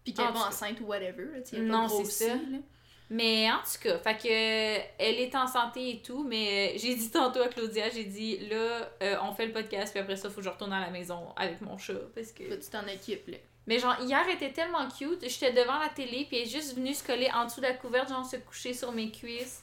[0.04, 2.34] Puis qu'elle va enceinte ou whatever, là, Non, c'est ça.
[2.36, 2.58] là.
[3.14, 6.96] Mais en tout cas, fait que elle est en santé et tout, mais euh, j'ai
[6.96, 10.30] dit tantôt à Claudia, j'ai dit là, euh, on fait le podcast, puis après ça,
[10.30, 11.94] faut que je retourne à la maison avec mon chat.
[12.16, 12.46] Parce que.
[12.46, 13.38] Faut que tu t'en équipes, là.
[13.68, 15.28] Mais genre, hier, elle était tellement cute.
[15.28, 17.74] J'étais devant la télé, puis elle est juste venue se coller en dessous de la
[17.74, 19.62] couverte, genre se coucher sur mes cuisses.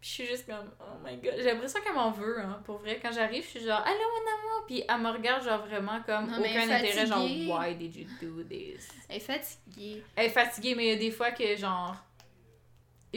[0.00, 1.34] Puis je suis juste comme, oh my god.
[1.38, 2.62] J'ai l'impression qu'elle m'en veut, hein.
[2.64, 4.66] Pour vrai, quand j'arrive, je suis genre, allô mon amour.
[4.68, 8.44] Puis elle me regarde, genre vraiment comme Non, aucun intérêt, genre, why did you do
[8.44, 8.88] this?
[9.08, 10.04] Elle est fatiguée.
[10.14, 11.96] Elle est fatiguée, mais il y a des fois que, genre,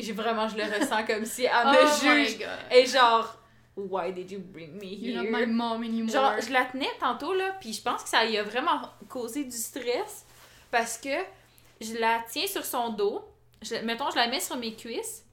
[0.01, 2.47] j'ai vraiment, je le ressens comme si elle oh me my juge.
[2.71, 3.37] Et genre,
[3.75, 5.31] why did you bring me You're here?
[5.31, 6.09] not my mom anymore.
[6.11, 9.43] Genre, je la tenais tantôt, là, puis je pense que ça lui a vraiment causé
[9.43, 10.25] du stress
[10.71, 11.09] parce que
[11.81, 13.23] je la tiens sur son dos.
[13.61, 15.23] Je, mettons, je la mets sur mes cuisses,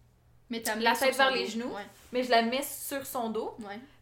[0.51, 1.35] mais t'as la tête vers dos.
[1.37, 1.69] les genoux.
[1.75, 3.57] Ouais, mais je la mets sur son dos,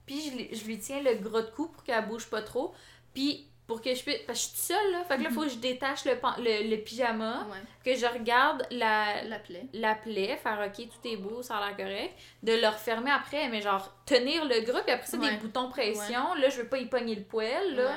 [0.07, 2.75] puis je, lui- je lui tiens le gros de cou pour qu'elle bouge pas trop,
[3.15, 4.19] puis pour que je puisse.
[4.27, 6.17] Parce que je suis toute seule, là, fait que là, faut que je détache le,
[6.17, 7.59] pan- le, le pyjama, ouais.
[7.85, 9.67] que je regarde la, La plaie.
[9.73, 13.49] la plaie, faire ok, tout est beau, ça a l'air correct, de le refermer après,
[13.49, 15.31] mais genre tenir le gros, puis après ça, Ouais.
[15.31, 17.85] des boutons pression, là, je veux pas y pogner le poil, là.
[17.85, 17.95] Ouais,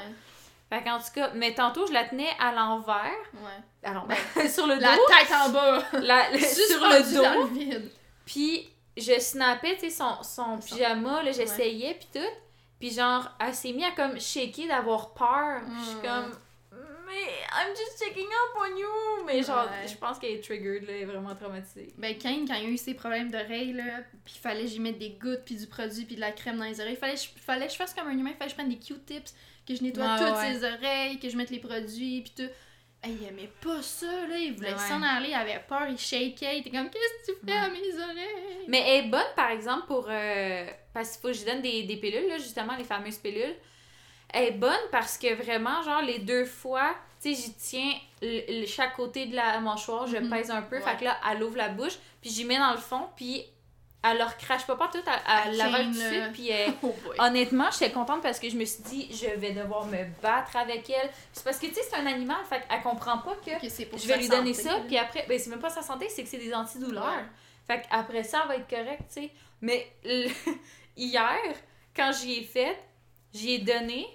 [0.77, 3.91] Fait qu'en tout cas, mais tantôt, je la tenais à l'envers, ouais.
[3.93, 4.17] l'envers,
[4.53, 5.83] sur le dos, La tête en bas!
[6.01, 7.91] la- sur le dans dos, le vide.
[8.25, 12.27] puis je snappais, tu sais, son, son Son- pyjama, là, j'essayais, puis tout,
[12.81, 16.01] puis genre, elle s'est mise à comme shaker d'avoir peur, puis je suis Mm.
[16.01, 16.31] comme...
[17.05, 19.25] Mais I'm just checking up on you!
[19.25, 19.85] Mais genre, Ouais.
[19.87, 21.93] je pense qu'elle est triggered, là, elle est vraiment traumatisée.
[21.97, 23.99] Ben, Kane, quand il a eu ses problèmes d'oreilles, là,
[24.33, 26.63] il fallait que j'y mette des gouttes, puis du produit, puis de la crème dans
[26.63, 28.79] les oreilles, fallait fallait que je fasse comme un humain, fallait que je prenne des
[28.79, 29.35] Q-tips,
[29.67, 30.53] que je nettoie toutes ouais.
[30.53, 32.51] ses oreilles, que je mette les produits, puis tout.
[33.03, 34.77] Il aimait pas ça, là, il voulait Ouais.
[34.79, 37.67] s'en aller, il avait peur, il shakeait, il était comme, qu'est-ce que tu fais à
[37.69, 38.65] mes oreilles?
[38.67, 40.05] Mais elle est bonne, par exemple, pour.
[40.07, 43.17] euh, parce qu'il faut que je lui donne des, des pilules, là, justement, les fameuses
[43.17, 43.55] pilules.
[44.33, 48.61] Elle est bonne parce que vraiment, genre, les deux fois, tu sais, j'y tiens le-
[48.61, 50.29] le- chaque côté de la mâchoire, je Mhm.
[50.29, 50.81] pèse un peu, Ouais.
[50.83, 53.43] fait que là, elle ouvre la bouche, puis j'y mets dans le fond, puis
[54.03, 55.05] elle leur crache pas partout, tout
[55.51, 56.29] de chaîne, suite, là.
[56.33, 56.93] puis elle- Oh.
[57.19, 60.89] Honnêtement, j'étais contente parce que je me suis dit, je vais devoir me battre avec
[60.89, 61.09] elle.
[61.33, 63.51] C'est parce que, tu sais, c'est un animal, fait qu'elle comprend pas que
[63.85, 66.23] pour je vais lui donner ça, puis après, ben c'est même pas sa santé, c'est
[66.23, 67.05] que c'est des antidouleurs.
[67.05, 67.23] Ouais.
[67.67, 69.31] Fait qu'après ça, elle va être correcte, tu sais.
[69.61, 70.29] Mais le-
[70.97, 71.37] hier,
[71.95, 72.77] quand j'y ai fait,
[73.33, 74.07] j'y ai donné,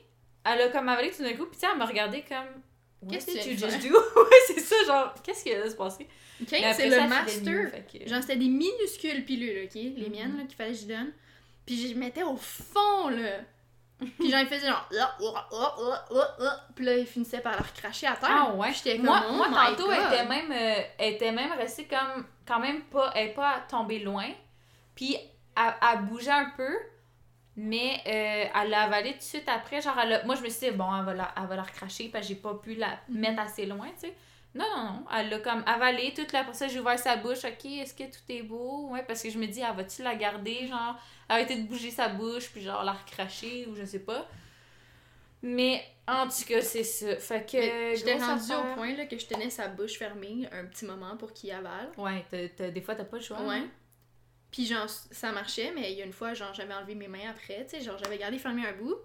[0.45, 3.09] elle a comme avalé tout d'un coup, puis tu sais, elle m'a regardé comme.
[3.11, 3.95] Qu'est-ce que tu just do?
[4.17, 6.09] ouais, c'est ça, genre, qu'est-ce qui va se passer?
[6.47, 7.71] C'est le master.
[7.93, 9.75] que- Genre, c'était des minuscules pilules, ok?
[9.75, 10.11] Les Mhm.
[10.11, 11.13] miennes, là, qu'il fallait que je donne.
[11.65, 13.39] Puis je les mettais au fond, là.
[13.99, 14.87] Puis genre, il faisait genre.
[15.01, 15.17] Ah,
[15.53, 15.77] ah,
[16.41, 16.67] ah.
[16.75, 18.29] Puis là, il finissait par la recracher à terre.
[18.31, 18.69] Ah ouais?
[18.71, 19.07] Puis j'étais comme.
[19.07, 23.11] Moi, oh tantôt, elle était même, euh, elle était même restée comme, quand même pas,
[23.15, 24.27] elle est pas tombée loin.
[24.95, 25.17] Puis,
[25.57, 26.77] elle, elle bougeait un peu,
[27.57, 29.81] mais euh, elle l'a avalé tout de suite après.
[29.81, 31.63] Genre, elle a- moi, je me suis dit, bon, elle va la, elle va la
[31.63, 33.19] recracher parce que j'ai pas pu la Mhm.
[33.19, 34.15] mettre assez loin, tu sais.
[34.57, 35.05] Non, non, non.
[35.17, 36.41] Elle l'a comme avalé toute la...
[36.41, 37.45] Après ça, j'ai ouvert sa bouche.
[37.45, 38.89] OK, est-ce que tout est beau?
[38.91, 40.67] Ouais, parce que je me dis, elle va-tu la garder?
[40.67, 44.27] Genre, arrêter de bouger sa bouche, puis genre la recracher, ou je sais pas.
[45.43, 47.17] Mais, en tout cas, c'est ça.
[47.17, 47.57] Fait que...
[47.59, 48.73] Mais J'étais rendue affaire.
[48.73, 51.91] au point là, que je tenais sa bouche fermée un petit moment pour qu'il avale.
[51.99, 53.41] Ouais, t'as- t'as- des fois, t'as pas le choix.
[53.43, 53.57] Ouais.
[53.59, 53.69] hein.
[54.51, 57.29] Puis genre, ça marchait, mais il y a une fois, genre, j'avais enlevé mes mains
[57.31, 58.97] après, tu sais, genre, j'avais gardé fermé un bout.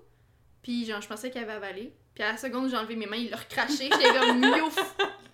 [0.64, 1.94] Puis genre, je pensais qu'il avait avalé.
[2.16, 3.90] Puis à la seconde où j'ai enlevé mes mains, il l'a recraché.
[3.92, 4.42] J'étais comme,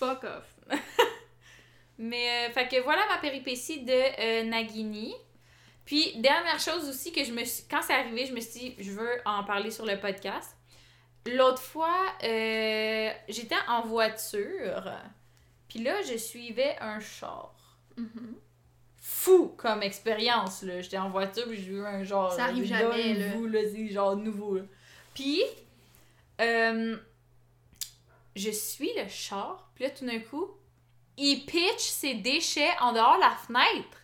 [0.00, 0.54] fuck off.
[1.98, 5.14] Mais, euh, fait que voilà ma péripétie de euh, Nagini.
[5.84, 7.64] Puis, dernière chose aussi que je me suis...
[7.70, 10.56] Quand c'est arrivé, je me suis dit, je veux en parler sur le podcast.
[11.26, 14.92] L'autre fois, euh, j'étais en voiture.
[15.68, 17.54] Puis là, je suivais un char.
[17.96, 18.36] Mhm.
[18.96, 20.80] Fou comme expérience, là.
[20.80, 22.32] J'étais en voiture, puis j'ai eu un genre...
[22.32, 23.34] Ça arrive jamais, là.
[23.34, 23.60] nouveau, là.
[23.90, 24.62] Genre nouveau, là.
[25.12, 25.42] Puis,
[26.40, 26.96] euh,
[28.36, 30.48] je suis le char, puis là, tout d'un coup,
[31.16, 33.96] il pitch ses déchets en dehors de la fenêtre.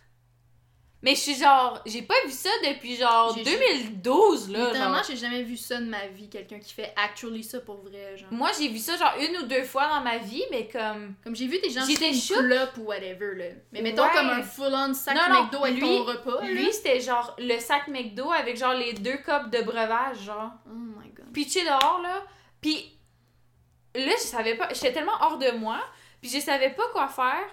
[1.03, 4.73] Mais je suis genre, j'ai pas vu ça depuis genre J'ai- 2012, là.
[4.73, 5.03] Genre.
[5.07, 8.29] j'ai jamais vu ça de ma vie, quelqu'un qui fait actually ça pour vrai, genre.
[8.33, 11.13] Moi, j'ai vu ça genre une ou deux fois dans ma vie, mais comme...
[11.23, 13.45] Comme j'ai vu des gens qui clope ou whatever, là.
[13.71, 14.09] Mais mettons Ouais.
[14.11, 16.41] comme un full-on sac Non, non, McDo avec lui- ton repas.
[16.47, 20.49] Lui, c'était genre le sac McDo avec genre les deux copes de breuvage, genre.
[20.65, 21.31] Oh my god.
[21.31, 22.23] pitché dehors, là.
[22.59, 22.96] Puis
[23.95, 24.69] là, je savais pas.
[24.73, 25.79] J'étais tellement hors de moi.
[26.21, 27.45] Puis je savais pas quoi faire.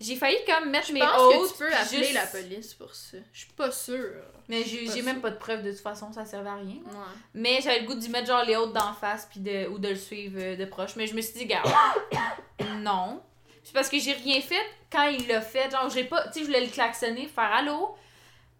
[0.00, 1.42] J'ai failli comme mettre Je mes pense hautes.
[1.46, 3.16] que tu peux appeler juste- la police pour ça.
[3.32, 4.22] Je suis pas sûre.
[4.48, 6.76] Mais j'ai même pas de preuve de toute façon, ça servait à rien.
[6.84, 7.14] Ouais.
[7.32, 9.88] Mais j'avais le goût d'y mettre genre les hautes d'en face puis de, ou de
[9.88, 10.96] le suivre euh, de proche.
[10.96, 11.70] Mais je me suis dit, garde,
[12.80, 13.22] non.
[13.62, 14.60] C'est parce que j'ai rien fait
[14.92, 15.70] quand il l'a fait.
[15.70, 16.26] Genre, j'ai pas.
[16.28, 17.94] Tu sais, je voulais le klaxonner, faire allô.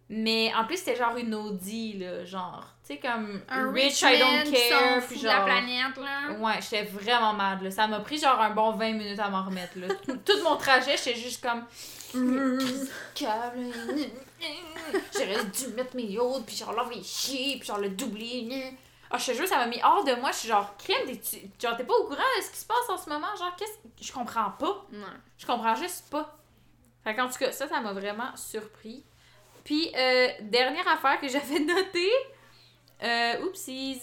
[0.09, 2.25] Mais en plus, c'était genre une Audi, là.
[2.25, 5.03] Genre, Tu sais, comme Un rich, I don't care.
[5.07, 5.45] Puis de la genre.
[5.47, 6.33] planète, là.
[6.39, 7.71] Ouais, j'étais vraiment mad, là.
[7.71, 9.89] Ça m'a pris genre un bon 20 minutes à m'en remettre, là.
[10.07, 11.65] Tout, tout mon trajet, j'étais juste comme.
[13.15, 13.73] câble.
[15.15, 18.73] J'aurais dû mettre mes autres, puis genre l'envoyer chier, puis genre le doubler.
[19.11, 20.31] Ah, je te jure, ça m'a mis hors de moi.
[20.33, 22.89] Je suis genre, crème, t'es- genre, t'es pas au courant de ce qui se passe
[22.89, 23.35] en ce moment?
[23.39, 24.05] Genre, qu'est-ce.
[24.07, 24.85] Je comprends pas.
[25.39, 26.37] Je comprends juste pas.
[27.05, 29.05] Fait qu'en tout cas, ça, ça m'a vraiment surpris.
[29.65, 32.11] Puis, euh, dernière affaire que j'avais notée.
[33.03, 34.01] Euh, oupsies.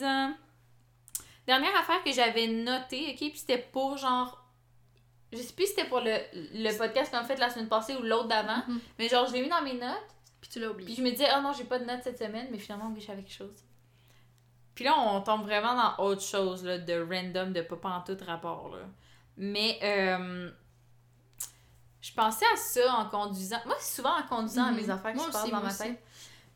[1.47, 3.17] Dernière affaire que j'avais notée, ok?
[3.17, 4.37] Puis c'était pour genre.
[5.33, 7.95] Je sais plus si c'était pour le, le podcast qu'on a fait la semaine passée
[7.95, 8.63] ou l'autre d'avant.
[8.67, 8.79] Mhm.
[8.99, 9.97] Mais genre, je l'ai mis dans mes notes.
[10.41, 10.95] Puis tu l'as Puis oublié.
[10.95, 13.21] je me disais, oh non, j'ai pas de notes cette semaine, mais finalement, oui, j'avais
[13.23, 13.63] quelque chose.
[14.75, 18.17] Puis là, on tombe vraiment dans autre chose, là, de random, de pas en tout
[18.25, 18.83] rapport, là.
[19.37, 20.49] Mais, euh,
[22.01, 23.59] je pensais à ça en conduisant.
[23.65, 24.77] Moi, c'est souvent en conduisant à Mhm.
[24.77, 25.77] mes affaires qui Moi se passent aussi, dans ma aussi.
[25.77, 26.03] tête.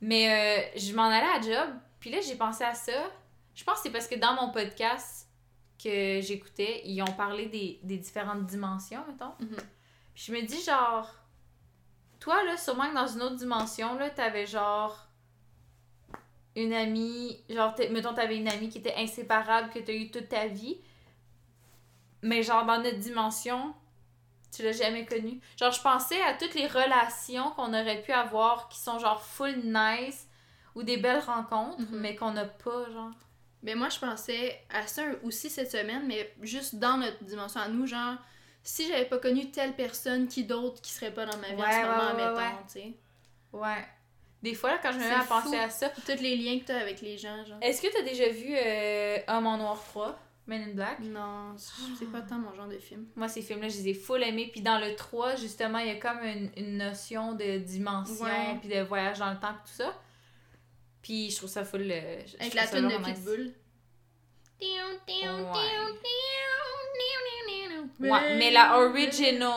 [0.01, 0.29] Mais
[0.75, 3.11] euh, je m'en allais à job, puis là, j'ai pensé à ça.
[3.55, 5.27] Je pense que c'est parce que dans mon podcast
[5.83, 9.33] que j'écoutais, ils ont parlé des, des différentes dimensions, mettons.
[9.39, 9.57] Mhm.
[10.13, 11.09] Puis je me dis, genre,
[12.19, 15.07] toi, là, sûrement que dans une autre dimension, là, t'avais genre
[16.55, 20.45] une amie, genre, mettons, t'avais une amie qui était inséparable, que t'as eu toute ta
[20.45, 20.77] vie.
[22.21, 23.73] Mais genre, dans notre dimension,
[24.55, 25.41] tu l'as jamais connue.
[25.57, 29.55] Genre, je pensais à toutes les relations qu'on aurait pu avoir qui sont genre full
[29.63, 30.27] nice
[30.75, 31.99] ou des belles rencontres, Mhm.
[31.99, 33.11] mais qu'on n'a pas, genre.
[33.63, 37.67] Mais moi, je pensais à ça aussi cette semaine, mais juste dans notre dimension à
[37.67, 38.15] nous, genre,
[38.61, 41.59] si j'avais pas connu telle personne, qui d'autre qui serait pas dans ma vie en
[41.59, 42.51] Ouais, ce ouais, moment, ouais, ouais.
[42.67, 42.93] tu sais.
[43.53, 43.85] Ouais.
[44.43, 46.65] Des fois, là, quand je me mets à penser à ça, Tous les liens que
[46.65, 47.57] t'as avec les gens, genre.
[47.61, 50.99] Est-ce que t'as déjà vu euh, Homme en Noir 3, Men in Black?
[50.99, 53.07] Non, c'est pas tant mon genre de film.
[53.15, 54.49] Moi, ces films-là, je les ai full aimés.
[54.51, 58.27] Puis dans le 3, justement, il y a comme une, une notion de dimension,
[58.59, 59.91] puis de voyage dans le temps, tout ça.
[61.05, 61.83] Puis je trouve ça full.
[61.91, 62.97] euh, je- Avec la tune de.
[62.97, 63.53] Pitbull.
[67.99, 69.51] Ouais, mais la original,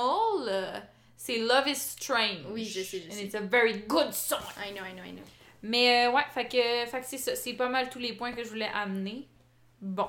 [0.47, 0.79] euh,
[1.17, 2.45] c'est Love is Strange.
[2.51, 3.25] Oui, je sais, je And sais.
[3.25, 4.39] it's a very good song.
[4.65, 5.23] I know, I know, I know.
[5.63, 7.35] Mais euh, ouais, fait que, fait que c'est ça.
[7.35, 9.27] C'est pas mal tous les points que je voulais amener.
[9.81, 10.09] Bon.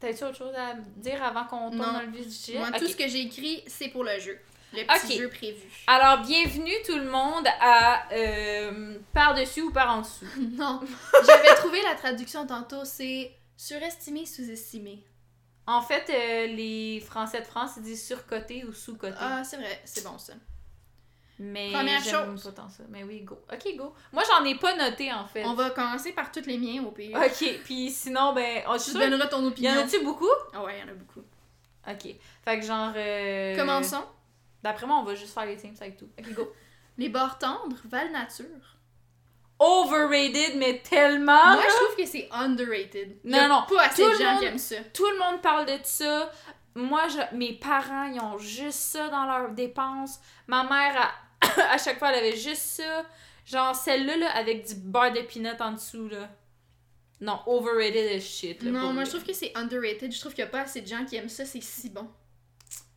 [0.00, 1.92] T'as-tu autre chose à dire avant qu'on tombe Non.
[1.92, 2.58] dans le vif du sujet?
[2.58, 4.38] Moi, tout ce que j'ai écrit, c'est pour le jeu.
[4.72, 5.18] Le petit Ok.
[5.18, 5.62] jeu prévu.
[5.86, 10.26] Alors, bienvenue tout le monde à euh, par-dessus ou par-en-dessous.
[10.56, 10.80] Non.
[11.26, 15.02] J'avais trouvé la traduction tantôt, c'est surestimé, sous-estimé.
[15.66, 19.16] En fait, euh, les Français de France, ils disent surcoté ou sous-coté.
[19.18, 20.34] Ah, c'est vrai, c'est bon ça.
[21.40, 22.42] Mais première chose.
[22.44, 22.82] pas tant ça.
[22.90, 23.38] Mais oui, go.
[23.52, 23.94] Ok, go.
[24.12, 25.44] Moi, j'en ai pas noté, en fait.
[25.44, 27.16] On va commencer par tous les miens au pire.
[27.16, 28.62] Ok, puis sinon, ben...
[28.68, 29.70] Oh, je suis Tu donneras ton Y opinion.
[29.72, 30.26] en a-tu beaucoup?
[30.52, 31.20] Ah ouais, y en a beaucoup.
[31.88, 32.14] Ok.
[32.44, 32.92] Fait que genre...
[32.96, 34.04] euh, Commençons.
[34.62, 36.08] D'après moi, on va juste faire les teams avec tout.
[36.18, 36.52] Ok, go.
[36.98, 38.76] Les bords tendres valent nature.
[39.60, 41.52] Overrated, mais tellement...
[41.54, 43.18] Moi, je trouve que c'est underrated.
[43.24, 44.76] Il y Non, a non, pas assez tout de gens monde- qui aiment ça.
[44.94, 46.30] Tout le monde parle de ça.
[46.74, 50.20] Moi, je, mes parents, ils ont juste ça dans leurs dépenses.
[50.46, 53.04] Ma mère, à, à chaque fois, elle avait juste ça.
[53.46, 56.28] Genre, celle-là, là, avec du beurre de peanut en dessous, là.
[57.20, 58.70] Non, overrated as shit, là.
[58.70, 59.04] Non, moi, vrai.
[59.06, 60.12] je trouve que c'est underrated.
[60.12, 61.44] Je trouve qu'il y a pas assez de gens qui aiment ça.
[61.44, 62.08] C'est si bon.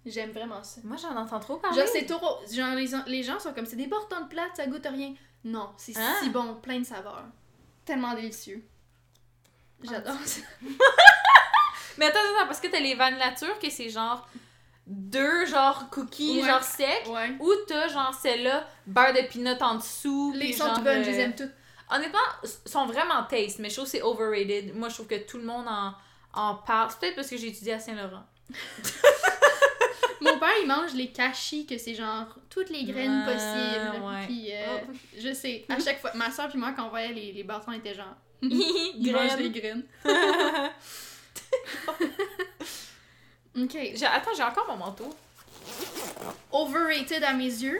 [0.06, 0.82] J'aime vraiment ça.
[0.84, 1.78] Moi, j'en entends trop parler.
[1.80, 2.40] Genre, c'est trop.
[2.52, 5.14] Genre, les, les gens sont comme c'est des bords tendres plates, ça goûte rien.
[5.44, 6.16] Non, c'est Hein?
[6.22, 7.24] si bon, plein de saveurs.
[7.86, 8.64] Tellement délicieux.
[9.84, 10.42] J'adore ça.
[11.98, 14.28] Mais attends, attends, parce que t'as les vannes nature, que c'est genre
[14.88, 16.48] deux, genre, cookies, Ouais.
[16.48, 17.08] genre secs.
[17.08, 17.36] Ouais.
[17.40, 20.34] Ou t'as, genre, celle-là, beurre de peanut en dessous.
[20.36, 21.52] Les sont toutes bonnes, je euh, les aime toutes.
[21.92, 22.20] Honnêtement,
[22.66, 24.76] sont vraiment taste, mais je trouve que c'est overrated.
[24.76, 25.94] Moi, je trouve que tout le monde en,
[26.34, 26.90] en parle.
[26.92, 28.24] C'est peut-être parce que j'ai étudié à Saint-Laurent.
[30.22, 34.04] Mon père, il mange les cachis, que c'est genre toutes les graines possibles.
[34.06, 34.26] ouais.
[34.28, 34.94] Puis, euh, Oh.
[35.20, 37.66] je sais, à chaque fois, ma soeur puis moi, quand on voyait les, les bâtons,
[37.70, 39.40] on était genre, ils mangent Graines.
[39.40, 39.84] les graines.
[43.58, 43.78] ok.
[43.96, 45.10] J'ai- Attends, j'ai encore mon manteau.
[46.52, 47.80] Overrated à mes yeux,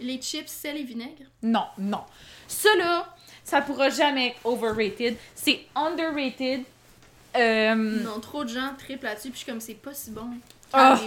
[0.00, 1.24] les chips, sel et vinaigre.
[1.42, 2.02] Non, non.
[2.48, 5.16] Ça, là, ça pourra jamais être overrated.
[5.34, 6.64] C'est underrated.
[7.36, 10.26] Euh, Non, trop de gens triplent là-dessus, puis je suis comme, c'est pas si bon.
[10.72, 10.98] Ah.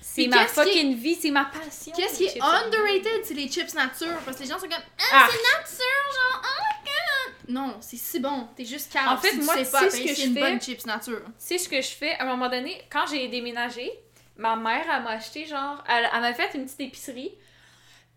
[0.00, 1.92] C'est ma est- fucking vie, c'est ma passion.
[1.96, 4.18] Qu'est-ce qui est underrated, c'est les chips nature.
[4.24, 5.28] Parce que les gens sont comme, ah, Ah.
[5.30, 7.54] c'est nature, genre, oh my god.
[7.54, 8.48] Non, c'est si bon.
[8.54, 9.08] T'es juste calme.
[9.08, 10.40] En fait, si moi, tu pas, sais ce que c'est je une fais?
[10.40, 11.22] bonne chips nature.
[11.24, 12.12] Tu sais ce que je fais?
[12.18, 13.90] À un moment donné, quand j'ai déménagé,
[14.36, 17.32] ma mère, elle m'a acheté, genre, elle, elle m'a fait une petite épicerie.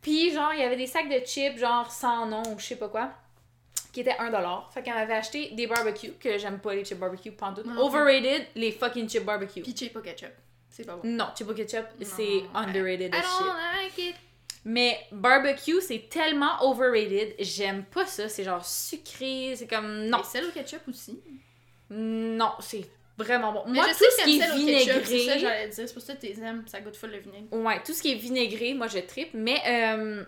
[0.01, 2.75] Puis, genre, il y avait des sacs de chips, genre, sans nom ou je sais
[2.75, 3.11] pas quoi,
[3.93, 4.69] qui étaient 1$.
[4.73, 7.65] Fait qu'elle m'avait acheté des barbecues, que j'aime pas les chips barbecue, pantoute.
[7.77, 9.61] Overrated, les fucking chips barbecue.
[9.61, 10.31] Puis chips au ketchup.
[10.75, 11.07] C'est pas bon.
[11.07, 14.15] Non, ketchup, c'est underrated I as don't like it.
[14.65, 17.33] Mais barbecue, c'est tellement overrated.
[17.39, 18.27] J'aime pas ça.
[18.27, 19.53] C'est genre sucré.
[19.55, 20.07] C'est comme.
[20.07, 20.19] Non.
[20.19, 21.21] Et celle au ketchup aussi.
[21.89, 23.63] Non, c'est vraiment bon.
[23.67, 25.39] Mais Moi, je tout sais ce qui est ketchup, c'est ça vinaigré.
[25.39, 25.87] j'allais dire.
[25.87, 27.53] C'est pour ça que t'es aimes, ça goûte full le vinaigre.
[27.53, 29.29] Ouais, tout ce qui est vinaigré, moi je tripe.
[29.33, 30.25] Mais euh,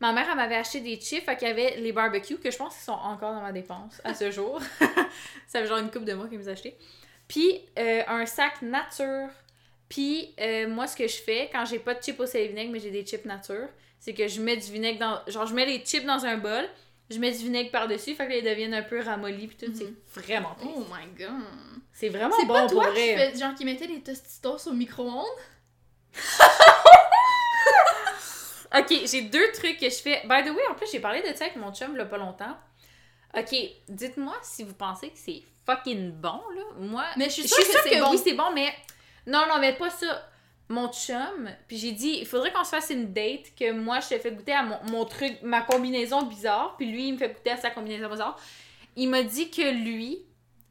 [0.00, 2.56] ma mère, elle m'avait acheté des chips, fait qu'il y avait les barbecues, que je
[2.56, 4.60] pense qu'ils sont encore dans ma dépense à ce jour.
[5.46, 6.76] ça fait genre une coupe de mois qu'ils me a achetés.
[7.28, 9.28] Puis euh, un sac nature.
[9.88, 12.48] Puis euh, moi, ce que je fais quand j'ai pas de chips au sel et
[12.48, 13.68] vinaigre, mais j'ai des chips nature,
[14.00, 15.32] c'est que je mets du vinaigre dans.
[15.32, 16.68] Genre, je mets les chips dans un bol,
[17.10, 19.72] je mets du vinaigre par-dessus, fait qu'ils deviennent un peu ramollis, puis tout.
[19.72, 19.94] Mhm.
[20.06, 20.68] C'est vraiment tasty.
[20.74, 21.42] Oh my god.
[21.92, 23.30] C'est vraiment C'est bon pas pour toi qui, vrai.
[23.32, 25.24] fais, genre, qui mettais les tostitos au micro-ondes?
[28.76, 30.20] Ok, j'ai deux trucs que je fais.
[30.24, 32.04] By the way, en plus, j'ai parlé de ça avec mon chum il y a
[32.04, 32.56] pas longtemps.
[33.36, 33.54] Ok,
[33.88, 36.62] dites-moi si vous pensez que c'est fucking bon, là.
[36.78, 38.10] Moi, Mais je suis sûre que c'est bon.
[38.12, 38.72] oui, c'est bon, mais.
[39.26, 40.30] Non, non, mais pas ça.
[40.68, 44.08] Mon chum, puis j'ai dit, il faudrait qu'on se fasse une date, que moi, je
[44.08, 47.28] te fais goûter à mon, mon truc, ma combinaison bizarre, puis lui, il me fait
[47.28, 48.36] goûter à sa combinaison bizarre.
[48.96, 50.24] Il m'a dit que lui,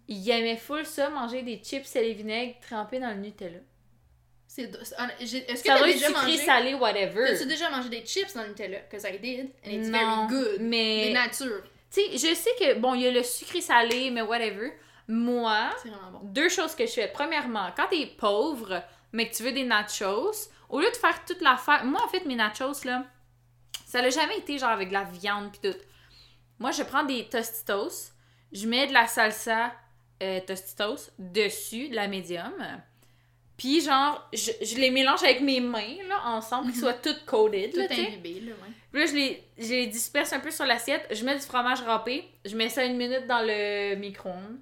[0.10, 3.60] il aimait full ça, manger des chips et les vinaigres trempés dans le Nutella.
[4.48, 4.64] C'est
[5.20, 6.38] Est-ce que Ça t'as déjà sucré, mangé...
[6.40, 7.26] salé, whatever.
[7.28, 8.80] T'as-tu déjà mangé des chips dans le Nutella?
[8.92, 9.50] Cause I did.
[9.66, 10.62] And it's Non, very good.
[10.62, 11.64] mais- Des natures.
[11.94, 14.74] Tu sais, je sais que, bon, il y a le sucré salé, mais whatever.
[15.08, 15.70] Moi,
[16.12, 16.20] bon.
[16.24, 17.08] deux choses que je fais.
[17.08, 21.42] Premièrement, quand t'es pauvre, mais que tu veux des nachos, au lieu de faire toute
[21.42, 21.86] l'affaire.
[21.86, 23.06] Moi, en fait, mes nachos, là,
[23.86, 25.78] ça n'a jamais été genre avec de la viande pis tout.
[26.60, 28.12] Moi, je prends des tostitos,
[28.52, 29.74] je mets de la salsa
[30.24, 32.54] euh, tostitos dessus, de la médium.
[33.58, 37.72] Puis, genre, je, je les mélange avec mes mains, là, ensemble, qu'ils soient toutes coated,
[37.72, 38.08] Tout là, tu sais.
[38.08, 38.74] imbibé, là, ouais.
[38.92, 41.08] Puis là, je les, je les disperse un peu sur l'assiette.
[41.12, 42.30] Je mets du fromage râpé.
[42.44, 44.60] Je mets ça une minute dans le micro-ondes.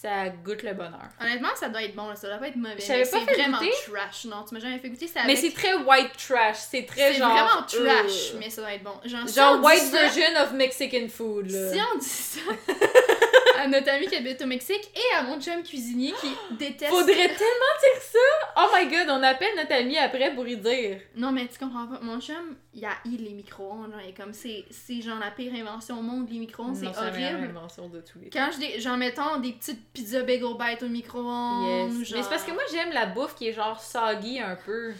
[0.00, 1.08] Ça goûte le bonheur.
[1.20, 2.14] Honnêtement, ça doit être bon, là.
[2.14, 2.76] ça doit pas être mauvais.
[2.78, 3.72] Je t'avais mais pas c'est fait vraiment goûter?
[3.92, 4.24] trash.
[4.26, 6.56] Non, tu m'as jamais fait goûter ça Mais c'est très white trash.
[6.70, 7.30] C'est très C'est genre.
[7.32, 8.92] vraiment trash, euh, mais ça doit être bon.
[9.04, 11.72] Genre, si Genre dit white ça- version of Mexican food, là.
[11.72, 12.40] Si on dit ça
[13.60, 16.90] à notre ami qui habite au Mexique et à mon chum cuisinier qui déteste...
[16.92, 18.18] Faudrait tellement dire ça!
[18.56, 21.00] Oh my god, on appelle notre ami après pour y dire.
[21.16, 21.98] Non, mais tu comprends pas.
[22.02, 23.90] Mon chum, il a eu les micro-ondes.
[23.92, 26.92] Genre, est comme, c'est c'est genre la pire invention au monde, les micro-ondes, c'est Non,
[26.92, 27.56] la meilleure horrible.
[27.56, 31.66] invention de tous les Quand je genre mettons des petites pizzas bagel bites au micro-ondes.
[31.98, 32.08] Yes.
[32.08, 34.92] genre- Mais c'est parce que moi j'aime la bouffe qui est genre soggy un peu.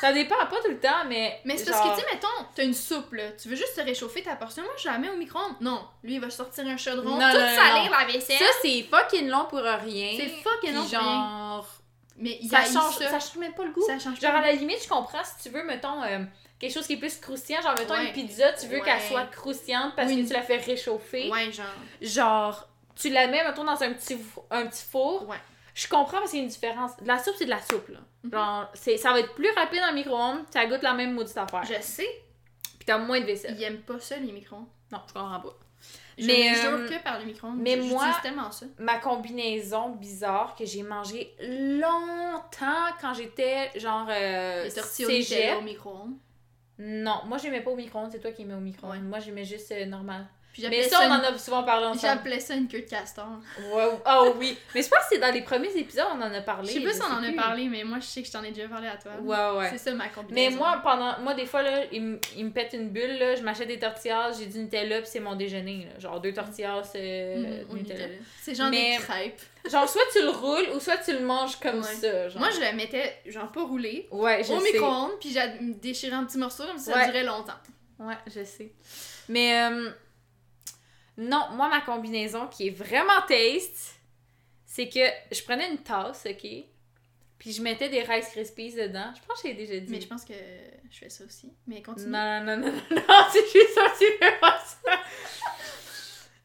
[0.00, 1.40] Ça dépend pas tout le temps, mais.
[1.44, 3.30] Mais c'est genre- parce que, tu sais, mettons, t'as une soupe, là.
[3.40, 4.62] Tu veux juste te réchauffer ta portion.
[4.62, 5.56] Moi, je la mets au micro-ondes.
[5.60, 5.82] Non.
[6.02, 7.10] Lui, il va sortir un chaudron.
[7.18, 8.38] Non, tout salir la vaisselle.
[8.38, 10.14] Ça, c'est fucking long pour rien.
[10.16, 11.12] C'est fucking long Puis pour rien.
[11.12, 11.68] genre.
[12.20, 13.10] Mais Ça a change, ça.
[13.10, 13.80] ça change même pas le goût.
[13.86, 14.38] Ça change Genre, pas.
[14.38, 16.18] à la limite, je comprends si tu veux, mettons, euh,
[16.58, 17.60] quelque chose qui est plus croustillant.
[17.62, 18.06] Genre, mettons Ouais.
[18.06, 18.84] une pizza, tu veux Ouais.
[18.84, 20.22] qu'elle soit croustillante parce Oui.
[20.22, 21.30] que tu la fais réchauffer.
[21.30, 21.66] Ouais, genre.
[22.00, 24.18] Genre, tu la mets, mettons, dans un petit,
[24.50, 25.28] un petit four.
[25.28, 25.36] Ouais.
[25.74, 26.96] Je comprends parce qu'il y a une différence.
[27.00, 28.00] De la soupe, c'est de la soupe, là.
[28.24, 28.32] Mhm.
[28.32, 31.36] Genre, c'est, ça va être plus rapide dans le micro-ondes, ça goûte la même maudite
[31.36, 31.62] affaire.
[31.64, 32.08] Je sais.
[32.78, 33.54] Puis t'as moins de vaisselle.
[33.56, 34.66] Il aime pas ça, les micro-ondes.
[34.90, 35.54] Non, je comprends pas.
[36.18, 37.58] Je Mais, euh, que par le micro-ondes.
[37.60, 38.66] mais moi- tellement ça.
[38.78, 46.16] Ma combinaison bizarre que j'ai mangée longtemps quand j'étais genre euh, Les tortillas au micro-ondes.
[46.78, 48.92] Non, moi j'aimais pas au micro-ondes, c'est toi qui aimais au micro-ondes.
[48.92, 49.00] Ouais.
[49.00, 50.26] Moi j'aimais juste euh, normal.
[50.66, 52.00] Puis Mais ça, on une- en a souvent parlé ensemble.
[52.02, 53.28] J'appelais ça une queue de castor.
[53.72, 54.56] Ouais, oh oui.
[54.74, 56.68] Mais je pense que c'est dans les premiers épisodes, on en a parlé.
[56.68, 58.42] Je sais pas si on en a parlé, mais moi, je sais que je t'en
[58.42, 59.12] ai déjà parlé à toi.
[59.20, 59.68] Ouais, ouais.
[59.70, 60.50] C'est ça ma combinaison.
[60.50, 61.18] Mais moi, pendant.
[61.20, 63.36] Moi, des fois, là, il, me- il pète une bulle, là.
[63.36, 66.00] Je m'achète des tortillas, j'ai du Nutella, puis c'est mon déjeuner, là.
[66.00, 68.06] Genre deux tortillas, euh, Mhm, au Nutella.
[68.06, 68.18] Nutella.
[68.42, 69.40] C'est genre Mais- des crêpes.
[69.70, 71.82] Genre, soit tu le roules ou soit tu le manges comme Ouais.
[71.82, 72.28] ça.
[72.28, 72.40] Genre.
[72.40, 75.40] Moi, je le mettais, genre pas roulé, Ouais, je au micro-ondes, puis j'ai
[75.74, 77.06] déchiré un petit morceau, comme ça, ça Ouais.
[77.06, 77.52] durait longtemps.
[77.98, 78.70] Ouais, je sais.
[79.28, 79.90] Mais euh,
[81.18, 83.96] non, moi, ma combinaison qui est vraiment taste,
[84.64, 85.00] c'est que
[85.32, 86.48] je prenais une tasse, ok?
[87.38, 89.12] Puis je mettais des Rice Krispies dedans.
[89.16, 89.90] Je pense que j'ai déjà dit.
[89.90, 90.34] Mais je pense que
[90.90, 91.52] je fais ça aussi.
[91.66, 92.10] Mais continue.
[92.10, 95.02] Non, non, non, non, non, c'est juste ça, tu fais pas ça.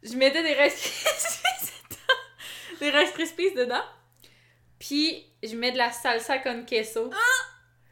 [0.02, 2.80] Je mettais des Rice Krispies dedans.
[2.80, 3.84] Des Rice Krispies dedans.
[4.80, 7.12] Puis je mets de la salsa con queso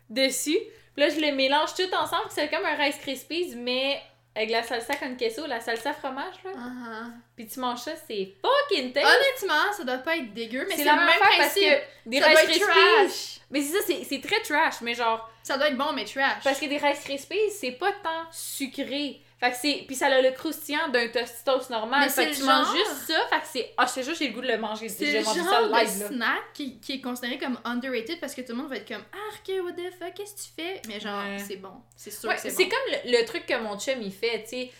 [0.09, 0.59] dessus.
[0.93, 2.25] Puis là, je les mélange tout ensemble.
[2.29, 4.01] C'est comme un Rice Krispies, mais
[4.35, 6.51] avec la salsa con queso, la salsa fromage, là.
[6.55, 7.03] Ah, ah.
[7.35, 9.07] Puis tu manges ça, c'est fucking tasty.
[9.07, 12.27] Honnêtement, ça doit pas être dégueu, mais c'est la même affaire parce que des ça
[12.27, 13.39] Rice trash.
[13.49, 15.29] Mais c'est ça, c'est- c'est très trash, mais genre.
[15.43, 16.43] Ça doit être bon, mais trash.
[16.43, 19.21] Parce que des Rice Krispies, c'est pas tant sucré.
[19.41, 19.83] Fait que c'est.
[19.87, 22.01] Puis ça a le croustillant d'un Tostitos normal.
[22.03, 23.19] Mais fait que c'est tu manges genre- juste ça.
[23.27, 23.73] Fait que c'est.
[23.75, 24.87] Ah, je te jure, j'ai le goût de le manger.
[24.87, 26.07] c'est J'ai le mangé ça genre de live, là.
[26.09, 29.03] snack qui, qui est considéré comme underrated parce que tout le monde va être comme
[29.29, 30.81] Arc, what the fuck, qu'est-ce que tu fais?
[30.87, 31.39] Mais genre, Ouais.
[31.39, 31.73] c'est bon.
[31.95, 32.69] C'est sûr Ouais, que c'est c'est bon.
[32.69, 34.71] comme le, le truc que mon chum il fait, tu sais.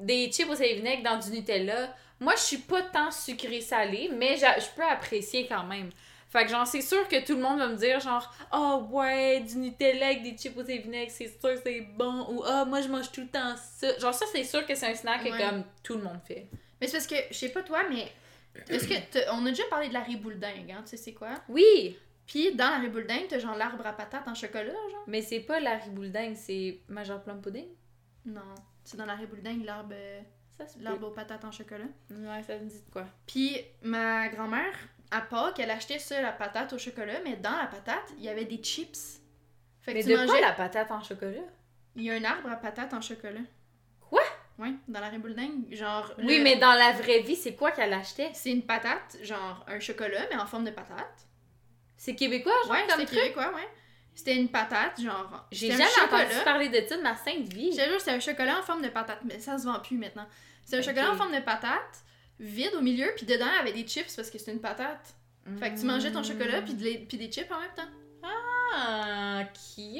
[0.00, 1.94] Des chips au sel vinaigre dans du Nutella.
[2.20, 5.90] Moi, je suis pas tant sucré-salé, mais je peux apprécier quand même.
[6.28, 9.40] Fait que genre, c'est sûr que tout le monde va me dire genre, oh ouais,
[9.40, 12.26] du Nutella avec des chips au vinaigre, c'est sûr que c'est bon.
[12.28, 13.98] Ou ah, moi je mange tout le temps ça.
[13.98, 16.48] Genre, ça, c'est sûr que c'est un snack que comme tout le monde fait.
[16.80, 18.12] Mais c'est parce que, je sais pas toi, mais.
[18.68, 19.30] Est-ce que.
[19.32, 20.82] On a déjà parlé de la ribouledingue, hein?
[20.82, 21.30] Tu sais, c'est quoi?
[21.48, 21.96] Oui!
[22.26, 25.04] Puis dans la ribouledingue, t'as genre l'arbre à patates en chocolat, genre?
[25.06, 27.68] Mais c'est pas la ribouledingue, c'est Major Plum Pudding.
[28.26, 28.54] Non.
[28.84, 29.94] C'est dans la ribouledingue, l'arbre.
[30.80, 31.86] L'arbre aux patates en chocolat.
[32.10, 33.06] Ouais, ça me dit de quoi.
[33.26, 34.74] Puis ma grand-mère,
[35.10, 38.28] à Pâques, elle achetait ça, la patate au chocolat, mais dans la patate, il y
[38.28, 39.20] avait des chips.
[39.80, 40.28] Fait que Mais tu de mangeais.
[40.28, 41.40] quoi la patate en chocolat?
[41.96, 43.40] Il y a un arbre à patates en chocolat.
[44.00, 44.22] Quoi?
[44.58, 45.72] Ouais, dans la ribouledingue.
[45.74, 46.12] Genre.
[46.18, 48.30] Oui, le- mais dans la vraie vie, c'est quoi qu'elle achetait?
[48.34, 51.26] C'est une patate, genre un chocolat, mais en forme de patate.
[51.96, 53.18] C'est québécois, genre, Ouais, comme truc?
[53.18, 53.68] québécois, ouais.
[54.14, 55.46] C'était une patate, genre.
[55.52, 57.72] J'ai jamais entendu parler de ça de ma sainte vie.
[57.72, 59.96] Je te jure, c'est un chocolat en forme de patate, mais ça se vend plus
[59.96, 60.26] maintenant.
[60.64, 62.02] C'est un chocolat en forme de patate,
[62.40, 65.14] vide au milieu, puis dedans, il y avait des chips parce que c'est une patate.
[65.58, 67.88] Fait que tu mangeais ton chocolat, puis, de les- puis des chips en même temps.
[68.22, 69.94] Ah, cute!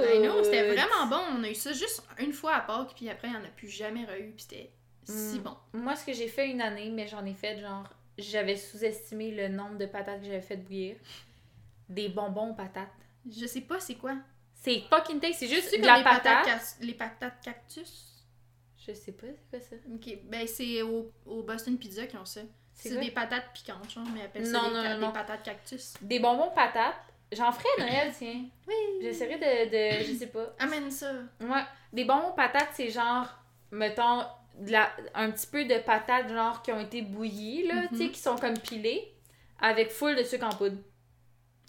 [0.00, 1.20] I know, c'était vraiment bon.
[1.38, 3.48] On a eu ça juste une fois à Pâques, puis après, il n'y en a
[3.48, 4.70] plus jamais re-eu, puis c'était
[5.04, 5.42] si Mm.
[5.42, 5.56] bon.
[5.72, 7.88] Moi, ce que j'ai fait une année, mais j'en ai fait genre.
[8.16, 10.96] J'avais sous-estimé le nombre de patates que j'avais fait bouillir.
[11.88, 12.88] Des bonbons aux patates.
[13.28, 14.14] Je sais pas c'est quoi.
[14.54, 16.44] C'est fucking tasty, c'est juste de la les patate.
[16.44, 18.13] patates, les patates cactus.
[18.86, 19.76] Je sais pas, c'est quoi ça?
[19.94, 22.40] Ok, ben c'est au, au Boston Pizza qui ont ça.
[22.72, 25.06] C'est des patates piquantes, genre, mais ils appellent Non, ça des, non, ca- non, des
[25.06, 25.12] non.
[25.12, 25.94] patates cactus.
[26.02, 26.96] Des bonbons patates.
[27.32, 28.44] J'en ferai à Noël, tiens.
[28.68, 28.74] Oui.
[29.00, 29.70] J'essaierai de,
[30.00, 30.04] de.
[30.04, 30.54] Je sais pas.
[30.58, 31.12] Amène ça.
[31.40, 31.62] Ouais.
[31.92, 33.26] Des bonbons patates, c'est genre,
[33.70, 34.22] mettons,
[34.58, 38.10] de la, un petit peu de patates, genre, qui ont été bouillies, là, tu sais,
[38.10, 39.12] qui sont comme pilées,
[39.60, 40.76] avec full de sucre en poudre.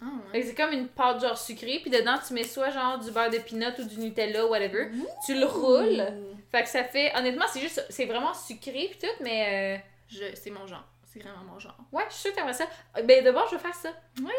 [0.02, 0.42] Ah ouais.
[0.42, 3.38] c'est comme une pâte, genre, sucrée, puis dedans, tu mets soit, genre, du beurre de
[3.38, 4.90] peanut ou du Nutella, whatever.
[5.24, 6.04] Tu le roules.
[6.52, 7.12] Fait que ça fait.
[7.16, 7.84] Honnêtement, c'est juste.
[7.90, 9.78] C'est vraiment sucré, puis tout, mais.
[9.78, 10.84] euh, Je, c'est mon genre.
[11.04, 11.76] C'est vraiment mon genre.
[11.92, 12.66] Ouais, je suis sûre que t'aimerais ça.
[13.04, 13.88] Ben, d'abord, je vais faire ça.
[14.22, 14.32] Oui!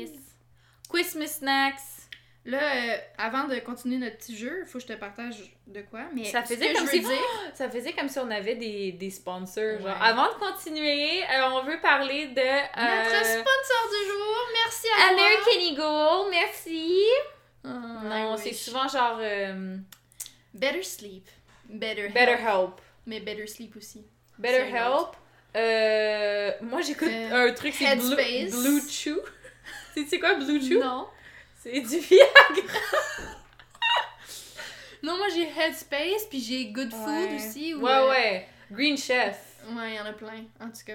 [0.00, 0.10] Yes.
[0.90, 1.76] Christmas snacks.
[2.44, 5.36] Là, euh, avant de continuer notre petit jeu, faut que je te partage
[5.68, 6.00] de quoi.
[6.12, 7.10] Mais Ça faisait comme si- dire.
[7.54, 9.78] Ça faisait comme si on avait des, des sponsors.
[9.80, 12.40] Genre, avant de continuer, euh, on veut parler de.
[12.40, 15.12] Notre euh, sponsor du jour, merci à.
[15.12, 17.00] American Eagle, merci.
[17.64, 19.20] Oh, non, c'est souvent genre.
[20.52, 21.28] Better sleep.
[21.68, 22.42] Better, Better health.
[22.70, 22.80] Help.
[23.06, 24.04] Mais better sleep aussi.
[24.38, 25.14] Better Help.
[26.62, 28.16] Moi, j'écoute un truc, c'est Blue.
[28.50, 29.18] Blue Chew.
[30.08, 30.80] C'est quoi Blue Chew?
[30.80, 31.06] Non.
[31.62, 32.28] C'est du Viagra.
[35.02, 37.74] Non, moi j'ai Headspace, puis j'ai Good Food aussi.
[37.74, 38.48] ou, Ouais, euh, ouais.
[38.70, 39.36] Green Chef.
[39.68, 40.94] Ouais, il y en a plein, en tout cas.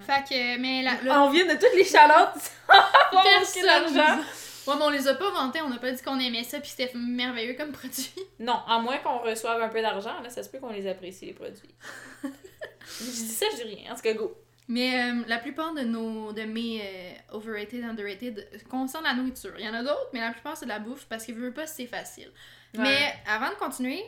[0.00, 2.50] Fait que, mais la, le- On vient de toutes les chalotes
[3.12, 4.20] Personne.
[4.66, 6.70] Ouais, mais on les a pas vantés, on a pas dit qu'on aimait ça, puis
[6.70, 8.10] c'était merveilleux comme produit.
[8.40, 11.26] Non, à moins qu'on reçoive un peu d'argent, là, ça se peut qu'on les apprécie,
[11.26, 11.74] les produits.
[12.22, 13.92] je dis ça, je dis rien.
[13.92, 14.34] En tout cas, go.
[14.68, 19.54] Mais euh, la plupart de nos de mes euh, overrated, underrated concernent la nourriture.
[19.58, 21.52] Il y en a d'autres, mais la plupart c'est de la bouffe parce que veux
[21.52, 22.30] pas c'est facile.
[22.74, 22.82] Ouais.
[22.82, 24.02] Mais avant de continuer,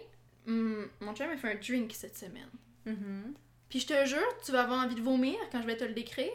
[0.47, 2.49] hum, mon chum m'a fait un drink cette semaine.
[2.87, 3.35] Mhm.
[3.69, 5.93] Puis je te jure, tu vas avoir envie de vomir quand je vais te le
[5.93, 6.31] décrire.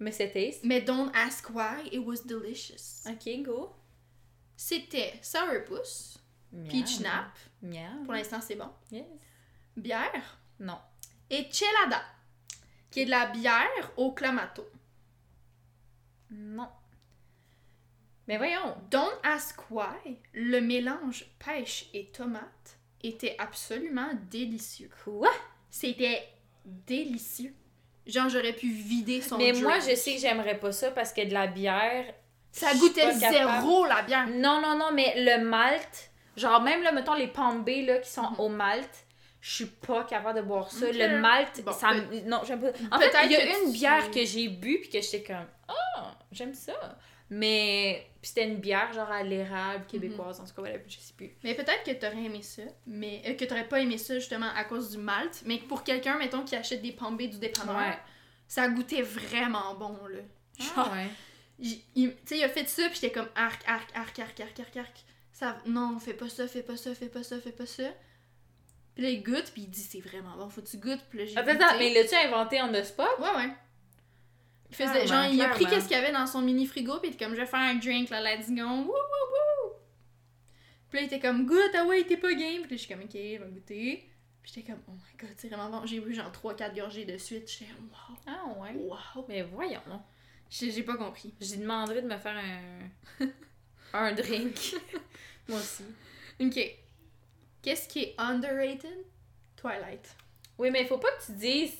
[0.00, 0.64] Mais taste.
[0.64, 3.04] Mais don't ask why, it was delicious.
[3.08, 3.72] Ok, go.
[4.56, 6.18] C'était sourpuss,
[6.68, 7.30] peach nap,
[7.62, 8.02] Miam.
[8.04, 9.04] pour l'instant c'est bon, Yes.
[9.76, 10.78] bière Non.
[11.30, 12.02] et chelada,
[12.90, 14.66] qui est de la bière au clamato.
[16.30, 16.68] Non.
[18.26, 18.76] Mais voyons.
[18.90, 24.90] Don't ask why, le mélange pêche et tomate était absolument délicieux.
[25.04, 25.30] Quoi?
[25.70, 26.28] C'était
[26.64, 27.54] délicieux.
[28.06, 29.64] Genre, j'aurais pu vider son Mais drink.
[29.64, 32.12] moi, je sais que j'aimerais pas ça parce que de la bière.
[32.50, 34.26] Ça goûtait zéro, la bière.
[34.28, 38.22] Non, non, non, mais le malt, genre même là, mettons les pambés là, qui sont
[38.30, 38.40] Mhm.
[38.40, 39.06] au malt,
[39.40, 40.90] je suis pas capable de boire ça.
[40.90, 42.68] Le malt, Bon, ça peut- Non, j'aime pas.
[42.90, 45.46] En fait, il y a une tu- bière que j'ai bu puis que j'étais comme,
[45.68, 46.98] ah, j'aime ça.
[47.30, 51.12] Mais puis c'était une bière genre à l'érable québécoise, en tout cas, voilà, je sais
[51.14, 51.30] plus.
[51.44, 54.64] Mais peut-être que t'aurais aimé ça, mais euh, que t'aurais pas aimé ça justement à
[54.64, 57.98] cause du malt, mais pour quelqu'un, mettons, qui achète des pambés du dépanneur, Ouais.
[58.48, 60.20] ça goûtait vraiment bon, là.
[60.58, 61.06] Genre, Ah, ouais.
[61.60, 64.60] il- tu sais, il a fait ça, puis j'étais comme arc, arc, arc, arc, arc,
[64.60, 64.96] arc, arc.
[65.30, 67.84] Ça, non, fais pas ça, fais pas ça, fais pas ça, fais pas ça.
[68.98, 71.20] Puis là, il goûte, puis il dit c'est vraiment bon, faut que tu goûtes, puis
[71.20, 71.62] là, j'ai Attends, goûté.
[71.62, 73.06] attends, mais l'as-tu inventé en the spot?
[73.20, 73.50] Ouais, ouais.
[74.70, 77.10] Il faisait, genre, il a pris qu'est-ce qu'il y avait dans son mini frigo, puis
[77.10, 79.72] il était comme, je vais faire un drink, là, let's go, wouh, wouh, wouh.
[80.90, 82.62] Puis là, il était comme, goûte, ah ouais, t'es pas game.
[82.62, 84.10] Puis là, je suis comme, ok, je vais goûter.
[84.42, 85.86] Puis j'étais comme, oh my god, c'est vraiment bon.
[85.86, 87.48] J'ai bu genre 3-4 gorgées de suite.
[87.48, 88.72] J'étais comme, wow, Ah ouais.
[88.74, 89.24] wow.
[89.28, 89.80] Mais voyons.
[90.50, 91.32] J'ai j'ai pas compris.
[91.40, 93.24] J'ai demandé de me faire un.
[93.92, 94.74] un drink.
[95.48, 95.84] Moi aussi.
[96.40, 96.58] Ok.
[97.62, 99.04] Qu'est-ce qui est underrated?
[99.56, 100.06] Twilight.
[100.58, 101.72] Oui, mais il faut pas que tu dises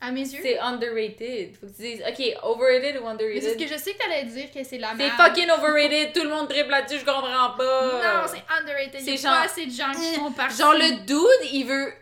[0.00, 0.40] À mes yeux.
[0.42, 1.56] C'est underrated.
[1.58, 3.58] Faut que tu dises, ok, overrated ou Mais c'est ce underrated?
[3.58, 5.16] que je sais que t'allais dire que c'est la C'est merde.
[5.16, 7.92] fucking overrated, tout le monde triple là-dessus, je comprends pas.
[8.22, 9.00] Non, c'est underrated.
[9.00, 10.56] C'est genre- pas assez de gens qui font partie.
[10.58, 11.92] Genre le dude, il veut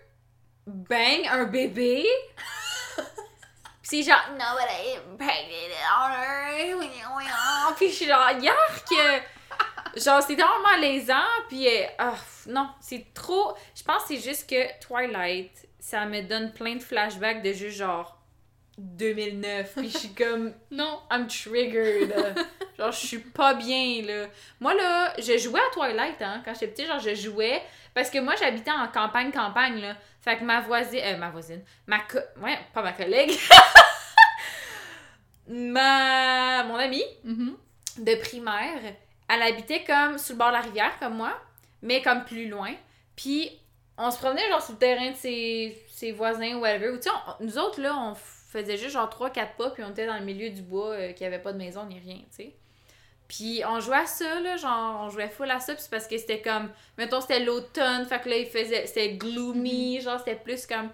[0.67, 2.05] bang un bébé.
[3.83, 7.75] Pis c'est genre, no, but I impregnated her.
[7.77, 8.89] Puis je suis genre, yark!
[9.97, 11.15] Genre, c'est tellement malaisant,
[11.49, 12.15] puis euh, ah,
[12.49, 13.55] non, c'est trop.
[13.77, 17.79] Je pense que c'est juste que Twilight, ça me donne plein de flashbacks de juste
[17.79, 18.19] genre
[18.79, 21.01] 2009, puis je suis comme, Non.
[21.13, 22.13] I'm triggered.
[22.79, 24.27] genre, je suis pas bien, là.
[24.59, 27.63] Moi, là, je jouais à Twilight, hein, quand j'étais petite, genre, je jouais.
[27.95, 29.97] Parce que moi, j'habitais en campagne-campagne, là.
[30.21, 31.01] Fait que ma voisine.
[31.05, 31.63] Euh, ma voisine.
[31.87, 32.19] Ma co...
[32.43, 33.31] Ouais, pas ma collègue.
[35.49, 36.65] ma.
[36.65, 37.57] Mon amie Mhm.
[37.99, 38.81] de primaire,
[39.29, 41.33] elle habitait comme sur le bord de la rivière, comme moi,
[41.83, 42.73] mais comme plus loin.
[43.17, 43.51] Puis,
[43.97, 46.91] on se promenait, genre, sur le terrain de ses, ses voisins ou whatever.
[46.91, 47.11] Ou, tu sais,
[47.41, 50.51] nous autres, là, on faisait juste, genre, 3-4 pas, puis on était dans le milieu
[50.51, 52.55] du bois, euh, qu'il n'y avait pas de maison ni rien, tu sais.
[53.27, 56.07] Puis on jouait à ça, là, genre, on jouait full à ça, puis c'est parce
[56.07, 60.37] que c'était comme, mettons, c'était l'automne, fait que là, il faisait, c'était gloomy, genre, c'était
[60.37, 60.91] plus comme...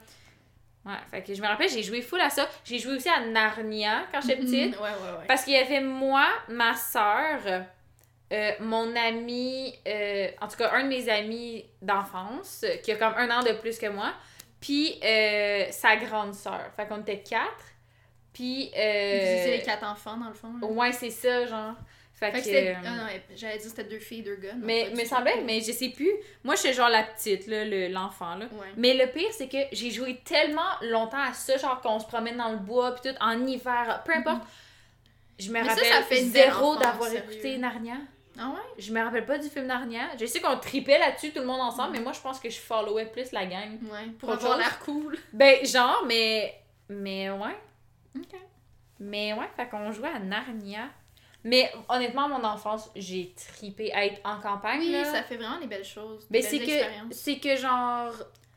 [0.86, 2.48] Ouais, fait que je me rappelle, j'ai joué full à ça.
[2.64, 4.74] J'ai joué aussi à Narnia quand j'étais petite.
[4.74, 4.82] Mhm.
[4.82, 5.26] Ouais, ouais, ouais.
[5.28, 6.74] Parce qu'il y avait moi, ma
[8.32, 12.96] soeur, mon ami, euh, en tout cas un de mes amis d'enfance, euh, qui a
[12.96, 14.12] comme un an de plus que moi,
[14.60, 16.70] puis euh, sa grande sœur.
[16.76, 17.64] Fait qu'on était quatre.
[18.32, 18.70] Puis.
[18.76, 20.52] Euh, les quatre enfants, dans le fond.
[20.60, 20.66] là.
[20.66, 21.74] Ouais, c'est ça, genre.
[22.14, 22.54] Fait, Fait que que.
[22.54, 24.52] euh, Ah non, j'allais dire c'était deux filles, deux gars.
[24.58, 26.10] mais me semblait, mais je sais plus.
[26.44, 28.44] Moi, je suis genre la petite, là, le- l'enfant, là.
[28.52, 28.66] Ouais.
[28.76, 32.36] Mais le pire, c'est que j'ai joué tellement longtemps à ça, genre qu'on se promène
[32.36, 34.42] dans le bois, puis tout, en hiver, peu importe.
[35.38, 35.54] Je me.
[35.54, 37.94] Mais ça, rappelle ça fait zéro d'avoir écouté Narnia.
[38.38, 38.60] Ah ouais?
[38.82, 40.16] Je me rappelle pas du film Narnia.
[40.18, 42.58] Je sais qu'on tripait là-dessus, tout le monde ensemble, mais moi, je pense que je
[42.58, 43.78] followais plus la gang.
[43.90, 44.06] Ouais.
[44.18, 45.18] Pour avoir l'air cool.
[45.32, 46.54] Ben, genre, mais...
[46.88, 47.56] Mais ouais.
[48.16, 48.38] Ok.
[48.98, 50.88] Mais ouais, fait qu'on jouait à Narnia.
[51.42, 55.04] Mais honnêtement, mon enfance, j'ai tripé à être en campagne, Oui, là.
[55.04, 56.26] ça fait vraiment des belles choses.
[56.30, 58.12] Mais des c'est que, c'est que genre,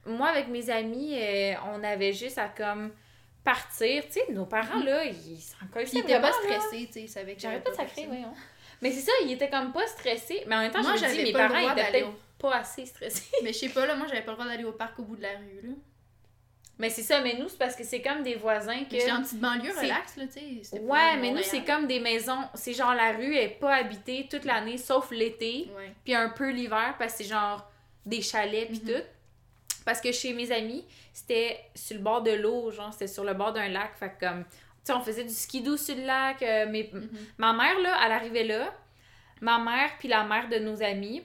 [0.05, 2.91] moi avec mes amis, euh, on avait juste à comme
[3.43, 4.03] partir.
[4.07, 6.59] Tu sais, nos parents là, ils s'en Puis il était vraiment, pas là.
[6.59, 8.07] stressé, tu sais, il savait que j'avais pas de personne.
[8.07, 8.33] voyons.
[8.83, 10.43] Mais c'est ça, ils étaient comme pas stressés.
[10.45, 13.31] Mais en même temps, Moi, je me dis, mes parents étaient peut-être pas assez stressés.
[13.41, 15.15] Mais je sais pas, là, moi, j'avais pas le droit d'aller au parc au bout
[15.15, 15.73] de la rue, là.
[16.79, 18.91] Mais c'est ça, mais nous, c'est parce que c'est comme des voisins que.
[18.97, 20.79] J'étais en petite banlieue, relax, là, tu sais.
[20.79, 22.39] Ouais, mais nous, c'est comme des maisons.
[22.55, 25.69] C'est genre la rue est pas habitée toute l'année, sauf l'été.
[26.03, 27.69] Puis un peu l'hiver parce que c'est genre
[28.05, 28.91] des chalets puis Mhm.
[28.91, 29.03] tout.
[29.85, 33.33] Parce que chez mes amis, c'était sur le bord de l'eau, genre c'était sur le
[33.33, 34.43] bord d'un lac, fait que comme
[34.83, 37.09] sais on faisait du ski doux sur le lac, euh, mais Mhm.
[37.37, 38.73] ma mère là, elle arrivait là.
[39.41, 41.23] Ma mère puis la mère de nos amis,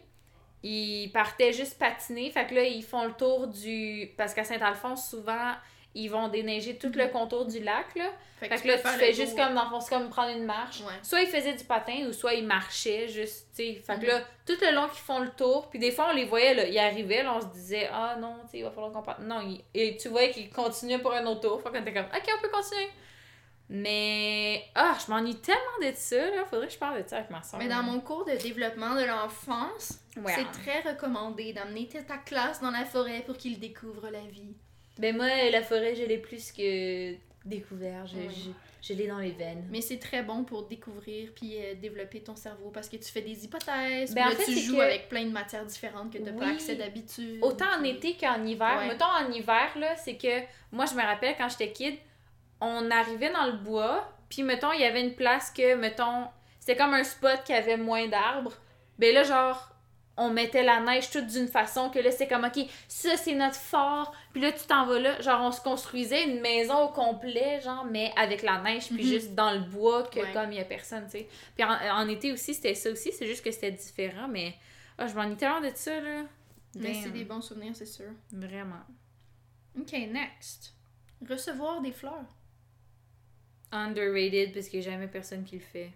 [0.62, 5.09] ils partaient juste patiner, fait que là ils font le tour du parce qu'à Saint-Alphonse
[5.09, 5.52] souvent
[5.94, 8.11] ils vont déneiger tout le contour du lac là.
[8.38, 10.80] Fait que là, tu fais juste comme, dans le fond, c'est comme prendre une marche.
[10.82, 10.92] Ouais.
[11.02, 13.82] Soit ils faisaient du patin ou soit ils marchaient juste, tu sais.
[13.84, 14.06] Fait que Mhm.
[14.06, 16.64] là, tout le long qu'ils font le tour, puis des fois, on les voyait, là,
[16.68, 19.18] ils arrivaient, là, on se disait, ah non, tu sais, il va falloir qu'on parte.
[19.22, 21.61] Non, ils- et tu voyais qu'ils continuaient pour un autre tour.
[21.61, 22.88] Fait qu'on était comme, ok, on peut continuer.
[23.70, 25.60] Mais, ah, je m'ennuie tellement
[25.90, 26.44] de ça, là.
[26.48, 27.60] Faudrait que je parle de ça avec ma soeur.
[27.60, 30.32] Mais dans mon cours de développement de l'enfance, Ouais.
[30.34, 34.54] c'est très recommandé d'amener ta classe dans la forêt pour qu'ils découvrent la vie.
[34.98, 37.14] Ben, moi, la forêt, je l'ai plus que
[37.44, 38.06] découvert.
[38.06, 38.52] Je, Oui.
[38.82, 39.64] je, je l'ai dans les veines.
[39.70, 43.20] Mais c'est très bon pour découvrir puis euh, développer ton cerveau parce que tu fais
[43.22, 46.10] des hypothèses, Ben, puis en là, fait, tu joues que- avec plein de matières différentes
[46.12, 47.38] que tu n'as pas accès d'habitude.
[47.42, 48.78] Autant en été qu'en hiver.
[48.80, 48.88] Ouais.
[48.88, 50.40] Mettons en hiver, là, c'est que
[50.72, 51.94] moi, je me rappelle quand j'étais kid,
[52.61, 56.26] on arrivait dans le bois, puis mettons, il y avait une place que, mettons,
[56.61, 58.52] c'était comme un spot qui avait moins d'arbres.
[58.98, 59.70] Ben là, genre,
[60.16, 63.54] on mettait la neige toute d'une façon que là, c'est comme, OK, ça, c'est notre
[63.56, 64.12] fort.
[64.32, 65.20] Puis là, tu t'en vas là.
[65.20, 69.09] Genre, on se construisait une maison au complet, genre, mais avec la neige, puis Mhm.
[69.09, 70.32] juste dans le bois, que Ouais.
[70.32, 71.28] comme il y a personne, tu sais.
[71.54, 73.12] Puis en, en été aussi, c'était ça aussi.
[73.12, 74.54] C'est juste que c'était différent, mais...
[74.98, 76.22] Ah, je m'ennuie tellement de ça, là.
[76.74, 78.11] Mais c'est des bons souvenirs, c'est sûr.
[78.32, 78.82] Vraiment.
[79.80, 80.74] Ok, next.
[81.28, 82.24] Recevoir des fleurs.
[83.72, 85.90] Underrated parce qu'il n'y a jamais personne qui le fait.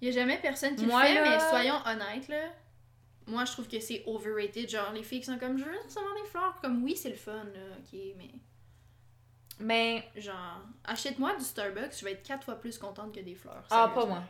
[0.00, 2.42] Il n'y a jamais personne qui Moi, le fait, là- mais soyons honnêtes, là.
[3.26, 4.68] Moi, je trouve que c'est overrated.
[4.68, 6.58] Genre, les filles qui sont comme, je veux recevoir des fleurs.
[6.60, 8.30] Comme, oui, c'est le fun, là, ok, mais
[9.60, 13.64] Mais, genre, achète-moi du Starbucks, je vais être quatre fois plus contente que des fleurs.
[13.70, 14.22] ah, pas moi.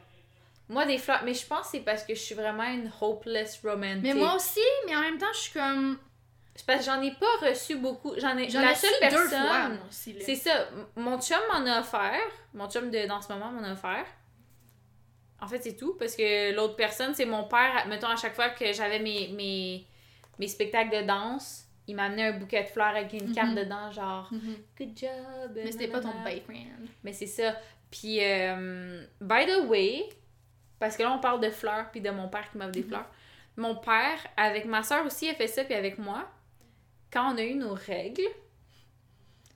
[0.69, 3.61] Moi, des fleurs, mais je pense que c'est parce que je suis vraiment une hopeless
[3.65, 4.03] romantic.
[4.03, 5.99] Mais moi aussi, mais en même temps, je suis comme.
[6.67, 8.13] Parce que j'en ai pas reçu beaucoup.
[8.19, 8.49] J'en ai.
[8.51, 9.79] J'en la seule reçu personne.
[10.21, 10.69] C'est ça.
[10.97, 12.21] Mon chum m'en a offert.
[12.55, 14.05] Mon chum de dans ce moment m'en a offert.
[15.41, 15.95] En fait, c'est tout.
[15.99, 17.87] Parce que l'autre personne, c'est mon père.
[17.89, 19.87] Mettons, à chaque fois que j'avais mes, mes,
[20.39, 23.51] mes spectacles de danse, il il m'a amené un bouquet de fleurs avec une carte
[23.51, 23.57] Mhm.
[23.57, 24.57] dedans, genre Mhm.
[24.79, 25.53] good job.
[25.57, 26.87] Mais c'était pas ton boyfriend.
[27.03, 27.57] Mais c'est ça.
[27.91, 30.09] Puis, euh, by the way,
[30.79, 32.89] parce que là, on parle de fleurs, puis de mon père qui m'offre des Mhm.
[32.89, 33.11] fleurs.
[33.57, 36.25] Mon père, avec ma soeur aussi, a fait ça, puis avec moi,
[37.13, 38.23] quand on a eu nos règles.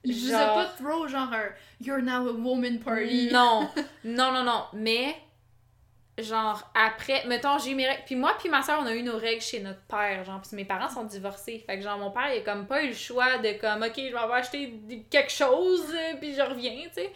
[0.05, 1.49] Je vous ai Genre- pas trop genre un
[1.81, 3.29] You're now a woman party.
[3.33, 3.69] Non,
[4.05, 4.65] non, non, non.
[4.73, 5.17] Mais,
[6.19, 8.03] genre, après, mettons, j'ai eu mes règles.
[8.07, 10.55] Puis moi, puis ma soeur, on a eu nos règles chez notre père, genre, que
[10.55, 11.63] mes parents sont divorcés.
[11.67, 13.95] Fait que, genre, mon père, il a comme pas eu le choix de, comme, ok,
[13.97, 17.13] je vais du- quelque chose, euh, puis je reviens, tu sais.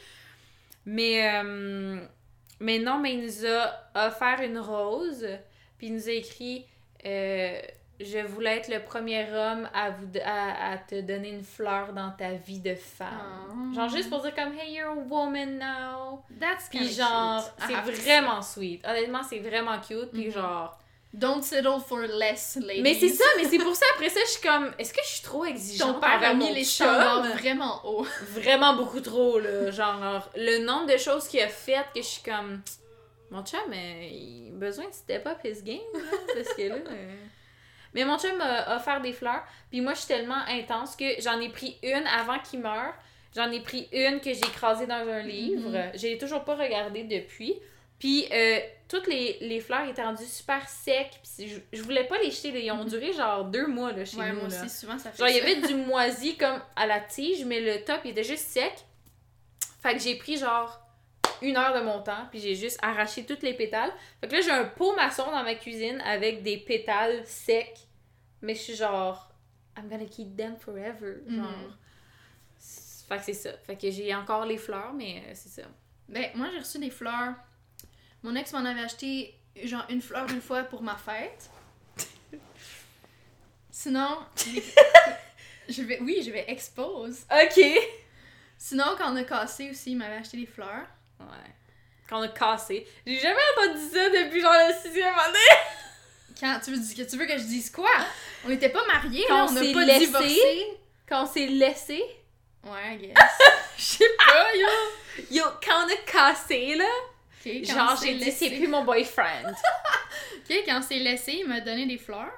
[0.84, 2.00] Mais, euh,
[2.58, 5.26] mais non, mais il nous a offert une rose,
[5.78, 6.66] puis il nous a écrit,
[7.06, 7.60] euh,
[8.00, 12.10] je voulais être le premier homme à, vous, à, à te donner une fleur dans
[12.10, 13.08] ta vie de femme.
[13.50, 13.74] Oh.
[13.74, 16.22] Genre, juste pour dire comme, hey, you're a woman now.
[16.40, 18.02] That's Puis genre, c'est say.
[18.02, 18.84] vraiment sweet.
[18.86, 20.10] Honnêtement, c'est vraiment cute.
[20.12, 20.32] Puis Mhm.
[20.32, 20.76] genre...
[21.12, 22.82] Don't settle for less, ladies.
[22.82, 24.70] Mais c'est ça, mais c'est pour ça, après ça, je suis comme...
[24.78, 28.06] Est-ce que je suis trop exigeante Ton père a mis les standards vraiment haut.
[28.30, 29.72] Vraiment beaucoup trop, là.
[29.72, 32.62] Genre, le nombre de choses qu'il a faites que je suis comme...
[33.32, 36.00] Mon chum, euh, il a besoin de step up his game, là,
[36.32, 36.74] parce que là...
[36.76, 37.14] euh,
[37.94, 41.40] Mais mon chum m'a offert des fleurs, puis moi, je suis tellement intense que j'en
[41.40, 42.94] ai pris une avant qu'il meure.
[43.34, 45.70] J'en ai pris une que j'ai écrasée dans un livre.
[45.94, 47.54] Je l'ai toujours pas regardée depuis.
[47.98, 51.10] Puis, euh, toutes les, les fleurs étaient rendues super secs.
[51.36, 52.50] Puis, je, je voulais pas les jeter.
[52.50, 52.58] là.
[52.58, 54.40] Ils ont duré genre deux mois là, chez Ouais, nous.
[54.40, 54.64] moi là.
[54.64, 57.60] aussi, souvent ça fait Genre, il y avait du moisi comme à la tige, mais
[57.60, 58.72] le top, il était juste sec.
[59.82, 60.80] Fait que j'ai pris genre
[61.42, 63.92] une heure de mon temps, puis j'ai juste arraché toutes les pétales.
[64.20, 67.78] Fait que là, j'ai un pot maçon dans ma cuisine avec des pétales secs.
[68.42, 69.30] Mais je suis genre,
[69.76, 71.22] I'm gonna keep them forever.
[71.26, 71.46] Genre.
[71.46, 71.76] Mhm.
[73.08, 73.52] Fait que c'est ça.
[73.66, 75.68] Fait que j'ai encore les fleurs, mais euh, c'est ça.
[76.08, 77.34] Ben, moi, j'ai reçu des fleurs.
[78.22, 79.34] Mon ex m'en avait acheté,
[79.64, 81.50] genre, une fleur une fois pour ma fête.
[83.70, 84.18] Sinon,
[85.68, 87.24] je vais, oui, je vais expose.
[87.30, 87.64] Ok!
[88.58, 90.86] Sinon, quand on a cassé aussi, il m'avait acheté des fleurs.
[91.20, 91.50] Ouais.
[92.08, 92.86] Quand on a cassé.
[93.06, 95.38] J'ai jamais entendu ça depuis genre le sixième année.
[96.40, 97.90] Quand tu veux, que tu veux que je dise quoi?
[98.44, 100.06] On n'était pas mariés, Quand là, on n'a s'est pas laissé.
[100.06, 100.66] divorcé.
[101.08, 102.02] Quand on s'est laissé.
[102.64, 103.14] Ouais, I guess.
[103.76, 104.66] Je sais pas, yo.
[105.30, 106.84] Yo, quand on a cassé, là.
[107.44, 109.48] Genre, j'ai dit, c'est plus mon boyfriend.
[109.48, 112.32] Ok, quand on s'est laissé, il m'a donné des fleurs.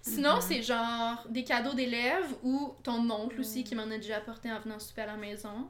[0.00, 0.40] Sinon, Mhm.
[0.42, 4.60] c'est genre des cadeaux d'élèves ou ton oncle aussi qui m'en a déjà apporté en
[4.60, 5.68] venant souper à la maison.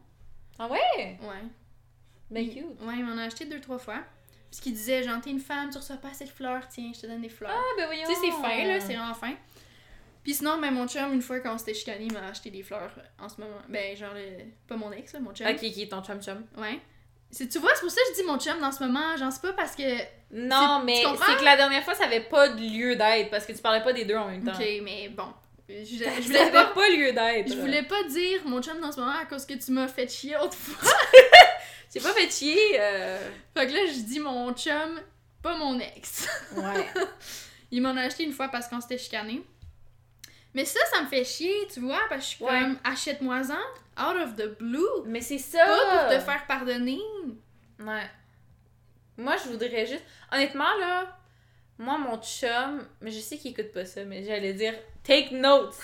[0.58, 1.18] ah ouais?
[1.22, 1.42] Ouais.
[2.34, 2.64] Ben cute.
[2.82, 4.00] Ouais, il m'en a acheté deux, trois fois.
[4.50, 7.00] Puis qu'il disait, genre, t'es une femme, tu reçois pas assez de fleurs, tiens, je
[7.00, 7.50] te donne des fleurs.
[7.54, 8.02] Ah, ben voyons.
[8.06, 9.32] tu sais, c'est fin, là, c'est vraiment fin.
[10.22, 12.62] Puis sinon, ben, mon chum, une fois quand on s'était chicané, il m'a acheté des
[12.62, 13.56] fleurs en ce moment.
[13.68, 15.46] Ben, genre, le- pas mon ex, là, mon chum.
[15.48, 16.44] Ok, qui est ton chum chum?
[16.56, 16.78] Ouais.
[17.30, 19.16] C'est, tu vois, c'est pour ça que je dis mon chum dans ce moment.
[19.16, 19.82] Genre, c'est pas parce que.
[20.30, 23.52] Non, mais c'est que la dernière fois, ça avait pas de lieu d'être parce que
[23.52, 24.52] tu parlais pas des deux en même temps.
[24.52, 25.26] Ok, mais bon.
[25.68, 26.66] Je, je voulais pas.
[26.66, 27.48] pas lieu d'être.
[27.48, 30.08] Je voulais pas dire mon chum dans ce moment à cause que tu m'as fait
[30.10, 30.92] chier autrefois.
[31.92, 32.78] J'ai pas fait chier.
[32.80, 35.00] euh, fait que là, je dis mon chum,
[35.42, 36.28] pas mon ex.
[36.56, 36.86] Ouais.
[37.70, 39.42] Il m'en a acheté une fois parce qu'on s'était chicané.
[40.52, 42.60] Mais ça, ça me fait chier, tu vois, parce que je suis Ouais.
[42.60, 44.84] comme, achète-moi-en, out of the blue.
[45.06, 45.64] mais c'est ça.
[45.64, 47.00] Pas pour te faire pardonner.
[47.80, 48.08] Ouais.
[49.16, 50.04] Moi, je voudrais juste.
[50.30, 51.16] Honnêtement, là,
[51.78, 55.80] moi, mon chum, mais je sais qu'il écoute pas ça, mais j'allais dire take notes.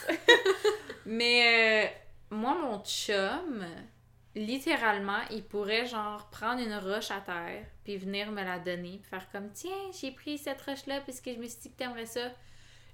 [1.06, 1.88] mais euh,
[2.30, 3.66] moi, mon chum,
[4.34, 9.10] littéralement, il pourrait genre prendre une roche à terre, puis venir me la donner, puis
[9.10, 12.06] faire comme tiens, j'ai pris cette roche-là parce que je me suis dit que t'aimerais
[12.06, 12.30] ça.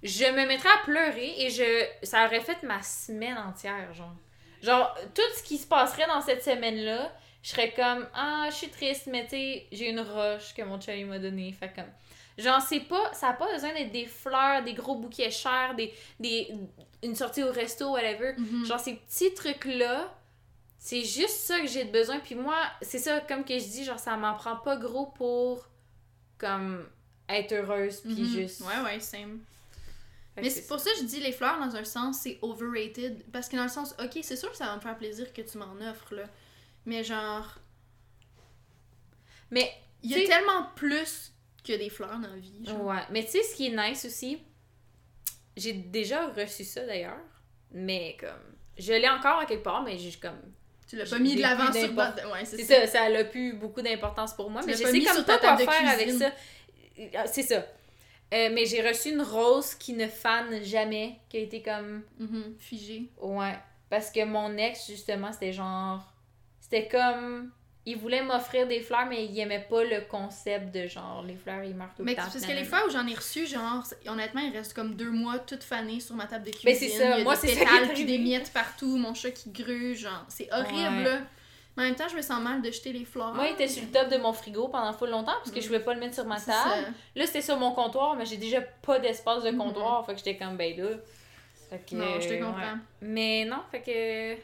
[0.03, 4.15] Je me mettrais à pleurer et je ça aurait fait ma semaine entière, genre.
[4.63, 8.69] Genre, tout ce qui se passerait dans cette semaine-là, je serais comme ah je suis
[8.69, 11.93] triste mais tu sais j'ai une roche que mon chum m'a donnée fait comme
[12.39, 15.93] genre c'est pas ça a pas besoin d'être des fleurs des gros bouquets chers des,
[16.21, 16.53] des
[17.03, 18.65] une sortie au resto whatever Mhm.
[18.67, 20.13] genre ces petits trucs là
[20.79, 23.85] c'est juste ça que j'ai de besoin puis moi c'est ça comme que je dis
[23.85, 25.67] genre ça m'en prend pas gros pour
[26.39, 26.87] comme
[27.29, 28.27] être heureuse puis Mhm.
[28.27, 29.41] juste Ouais, ouais, same.
[30.35, 33.25] Fait Mais c'est pour ça que je dis les fleurs dans un sens, c'est overrated.
[33.33, 35.41] Parce que dans le sens, ok, c'est sûr que ça va me faire plaisir que
[35.41, 36.25] tu m'en offres, là.
[36.85, 37.55] Mais genre,
[39.51, 39.73] mais
[40.03, 41.33] il y a tellement plus
[41.67, 42.65] que des fleurs dans la vie.
[42.65, 42.85] Genre.
[42.85, 44.39] Ouais, mais tu sais, ce qui est nice aussi,
[45.57, 47.19] j'ai déjà reçu ça d'ailleurs,
[47.73, 48.29] mais comme,
[48.79, 50.41] je l'ai encore à quelque part, mais j'ai comme,
[50.89, 51.91] Tu l'as pas mis de l'avant sur.
[51.97, 52.87] Ouais, c'est ça.
[52.87, 55.57] ça, ça a plus beaucoup d'importance pour moi, Tu mais je sais comme ta quoi
[55.57, 56.31] faire avec ça.
[57.15, 57.65] Ah, C'est ça.
[58.35, 62.57] Euh, mais j'ai reçu une rose qui ne fane jamais, qui a été comme, Mhm,
[62.59, 63.09] Figé.
[63.21, 63.57] ouais,
[63.89, 66.13] parce que mon ex, justement, c'était genre,
[66.61, 67.53] c'était comme
[67.87, 71.63] il voulait m'offrir des fleurs, mais il aimait pas le concept de genre les fleurs,
[71.65, 72.23] ils meurent tout Mais le temps.
[72.25, 75.39] parce que les fois où j'en ai reçu, genre, honnêtement, il reste comme deux mois
[75.39, 76.67] toutes fanées sur ma table de cuisine.
[76.71, 77.05] Ben, c'est ça.
[77.15, 78.05] Il y a Moi, c'est ça qui est pétales arrivé.
[78.05, 81.05] des miettes partout, mon chat qui gruge, genre, c'est horrible, Ouais.
[81.05, 81.19] là.
[81.77, 83.35] Mais en même temps, je me sens mal de jeter les fleurs.
[83.35, 85.67] Moi, il était sur le top de mon frigo pendant full longtemps parce que je
[85.67, 86.87] pouvais pas le mettre sur ma table.
[87.15, 90.05] Là, c'était sur mon comptoir, mais j'ai déjà pas d'espace de comptoir.
[90.07, 90.89] Fait que j'étais comme, ben là.
[91.69, 91.95] Fait que.
[91.95, 92.61] Non, je te euh, comprends.
[92.63, 92.79] ouais.
[93.03, 94.41] Mais non, fait que.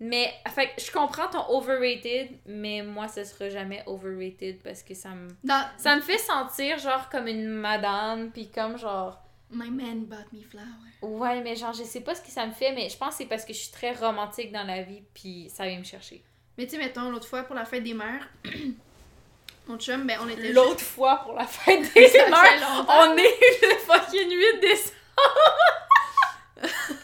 [0.00, 5.10] Mais, fait je comprends ton overrated, mais moi, ce sera jamais overrated parce que ça
[5.10, 5.28] me.
[5.76, 9.20] Ça me fait sentir genre comme une madame, puis comme genre.
[9.50, 10.64] My man bought me flower.
[11.00, 13.14] Ouais, mais genre, je sais pas ce que ça me fait, mais je pense que
[13.18, 16.24] c'est parce que je suis très romantique dans la vie, puis ça vient me chercher.
[16.58, 18.28] Mais tu sais, mettons, l'autre fois, pour la fête des mères,
[19.68, 23.78] mon chum, ben, on était L'autre fois pour la fête des mères, on est le
[23.78, 24.92] fucking 8 décembre.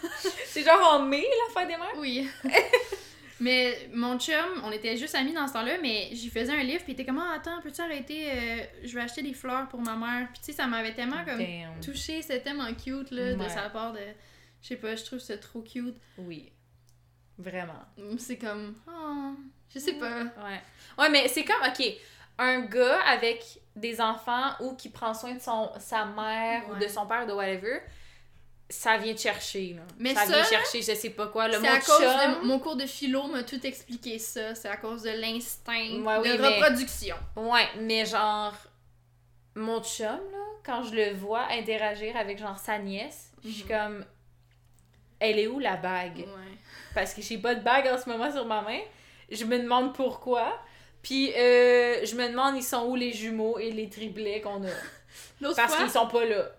[0.60, 1.94] c'est genre en mai, la fête des mères?
[1.96, 2.28] Oui.
[3.40, 6.82] mais mon chum, on était juste amis dans ce temps-là, mais j'y faisais un livre,
[6.84, 9.80] puis il était comme, ah, attends, peux-tu arrêter, euh, je vais acheter des fleurs pour
[9.80, 10.28] ma mère.
[10.32, 11.80] Puis tu sais, ça m'avait tellement comme Damn.
[11.80, 14.00] touché, c'était tellement cute, là, de sa part de.
[14.62, 15.96] Je sais pas, je trouve ça trop cute.
[16.18, 16.52] Oui.
[17.38, 17.82] Vraiment.
[18.18, 19.34] C'est comme, oh,
[19.72, 20.24] je sais pas.
[20.24, 20.60] Ouais.
[20.98, 21.82] Ouais, mais c'est comme, ok,
[22.38, 23.42] un gars avec
[23.74, 27.28] des enfants ou qui prend soin de son, sa mère ou de son père ou
[27.28, 27.80] de whatever,
[28.70, 29.82] ça vient te chercher, là.
[29.98, 31.48] Mais ça ça, vient chercher, je sais pas quoi.
[31.48, 34.54] Le mot à cause chum- de mon cours de philo m'a tout expliqué ça.
[34.54, 37.16] C'est à cause de l'instinct Ouais, oui, de mais- reproduction.
[37.36, 38.54] Ouais, mais genre,
[39.56, 43.68] mon chum, là, quand je le vois interagir avec genre sa nièce, je suis Mhm.
[43.68, 44.04] comme,
[45.18, 46.18] elle est où la bague?
[46.18, 46.58] Ouais.
[46.94, 48.80] Parce que j'ai pas de bague en ce moment sur ma main.
[49.30, 50.58] Je me demande pourquoi.
[51.02, 54.70] Puis euh, je me demande ils sont où les jumeaux et les triplets qu'on a?
[55.56, 56.50] Parce qu'ils sont pas là.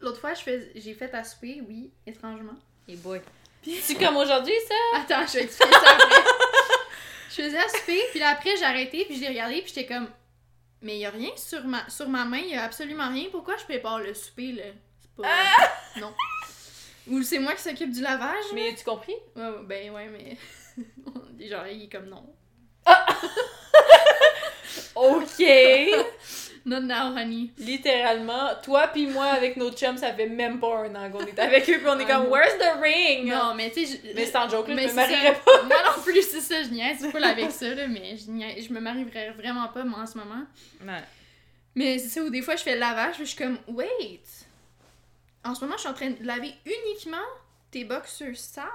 [0.00, 2.56] L'autre fois, j'ai fait à souper, oui, étrangement.
[2.88, 3.20] Et boy.
[3.82, 4.74] C'est comme aujourd'hui ça?
[5.00, 6.22] Attends, je vais expliquer ça après.
[7.28, 9.86] je faisais à souper, puis là, après, j'ai arrêté, puis je l'ai regardé, puis j'étais
[9.86, 10.08] comme...
[10.82, 13.26] Mais il a rien sur ma, sur ma main, il a absolument rien.
[13.30, 14.64] Pourquoi je prépare le souper, là?
[15.00, 16.00] C'est pas...
[16.00, 16.14] Non.
[17.08, 18.44] Ou c'est moi qui s'occupe du lavage?
[18.54, 19.14] Mais as-tu compris?
[19.36, 20.38] Ouais, ouais, ben ouais, mais...
[21.48, 22.24] Genre, il est comme non.
[24.94, 25.42] Ok!
[26.66, 27.50] Not now, honey.
[27.58, 31.38] Littéralement, toi puis moi avec nos chums, ça fait même pas un an qu'on est
[31.38, 32.26] avec eux, puis on est comme.
[32.26, 33.28] Where's the ring?
[33.30, 33.98] Non, mais tu sais...
[34.04, 35.40] je- Mais en joke, là, Mais je me marierais ça.
[35.40, 35.62] pas.
[35.66, 38.72] Moi non plus, c'est ça, je niaise pas avec ça, là, mais je, niaise- je
[38.74, 40.42] me marierais vraiment pas, moi, en ce moment.
[40.84, 41.02] Ouais.
[41.74, 44.20] Mais c'est ça où des fois, je fais le lavage, puis je suis comme, wait!
[45.44, 47.16] En ce moment, je suis en train de laver uniquement
[47.70, 48.66] tes boxers sales.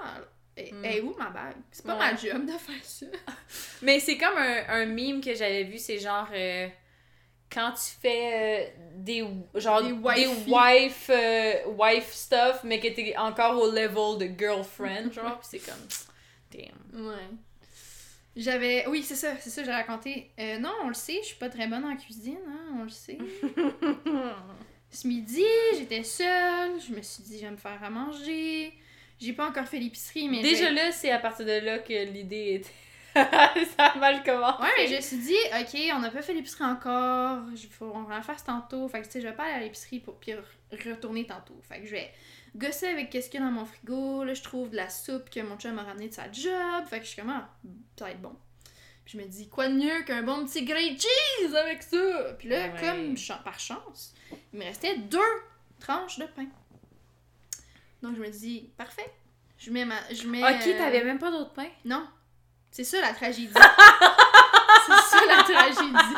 [0.57, 0.85] Et, Mm.
[0.85, 1.55] et où ma bague?
[1.71, 2.11] C'est pas Ouais.
[2.11, 3.05] ma job de faire ça.
[3.81, 6.67] Mais c'est comme un, un meme que j'avais vu, c'est genre euh,
[7.51, 9.25] quand tu fais euh, des
[9.55, 15.39] genre Des wife euh, wife stuff mais que t'es encore au level de girlfriend genre
[15.39, 15.87] pis c'est comme
[16.51, 17.05] damn.
[17.07, 17.13] Ouais.
[18.37, 18.85] J'avais.
[18.87, 20.29] Oui, c'est ça, c'est ça, j'ai raconté.
[20.59, 23.17] Non, on le sait, je suis pas très bonne en cuisine, hein, on le sait.
[24.91, 25.43] Ce midi,
[25.77, 28.73] j'étais seule, je me suis dit, je vais me faire à manger.
[29.19, 30.41] J'ai pas encore fait l'épicerie, mais.
[30.41, 32.69] Déjà là, c'est à partir de là que l'idée était
[33.77, 34.61] ça a mal commencé.
[34.61, 37.89] Ouais, mais je me suis dit, ok, on n'a pas fait l'épicerie encore, il faut
[37.95, 38.89] on va la faire tantôt.
[38.89, 41.57] Fait que tu sais, je vais pas aller à l'épicerie pour puis re- retourner tantôt.
[41.65, 42.11] Fait que je vais
[42.57, 44.25] gosser avec qu'est-ce qu'il y a dans mon frigo.
[44.25, 46.85] Là, je trouve de la soupe que mon chum m'a ramené de sa job.
[46.89, 47.47] Fait que je suis comme, ah,
[47.97, 48.35] ça va être bon.
[49.05, 52.33] Puis je me dis, quoi de mieux qu'un bon petit grilled cheese avec ça?
[52.37, 52.81] Puis là, Ouais.
[52.81, 54.13] comme par chance,
[54.51, 55.19] il me restait deux
[55.79, 56.47] tranches de pain.
[58.05, 59.11] Donc je me dis, parfait.
[59.57, 59.95] Je mets ma.
[60.11, 61.67] Je mets, Ok, euh, t'avais même pas d'autre pain?
[61.85, 62.07] non.
[62.71, 63.53] C'est ça la tragédie.
[63.53, 66.15] c'est ça la tragédie.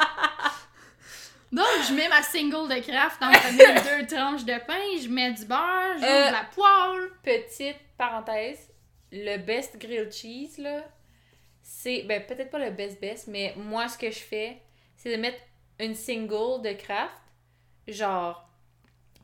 [1.52, 5.32] Donc, je mets ma single de craft entre mes deux tranches de pain, je mets
[5.32, 6.28] du beurre, je Euh.
[6.28, 7.10] de la poêle.
[7.24, 8.70] Petite parenthèse,
[9.12, 10.84] le best grilled cheese, là,
[11.62, 12.02] c'est.
[12.04, 14.58] Ben, peut-être pas le best best, mais moi, ce que je fais,
[14.98, 15.38] c'est de mettre
[15.80, 17.14] une single de Kraft,
[17.88, 18.47] genre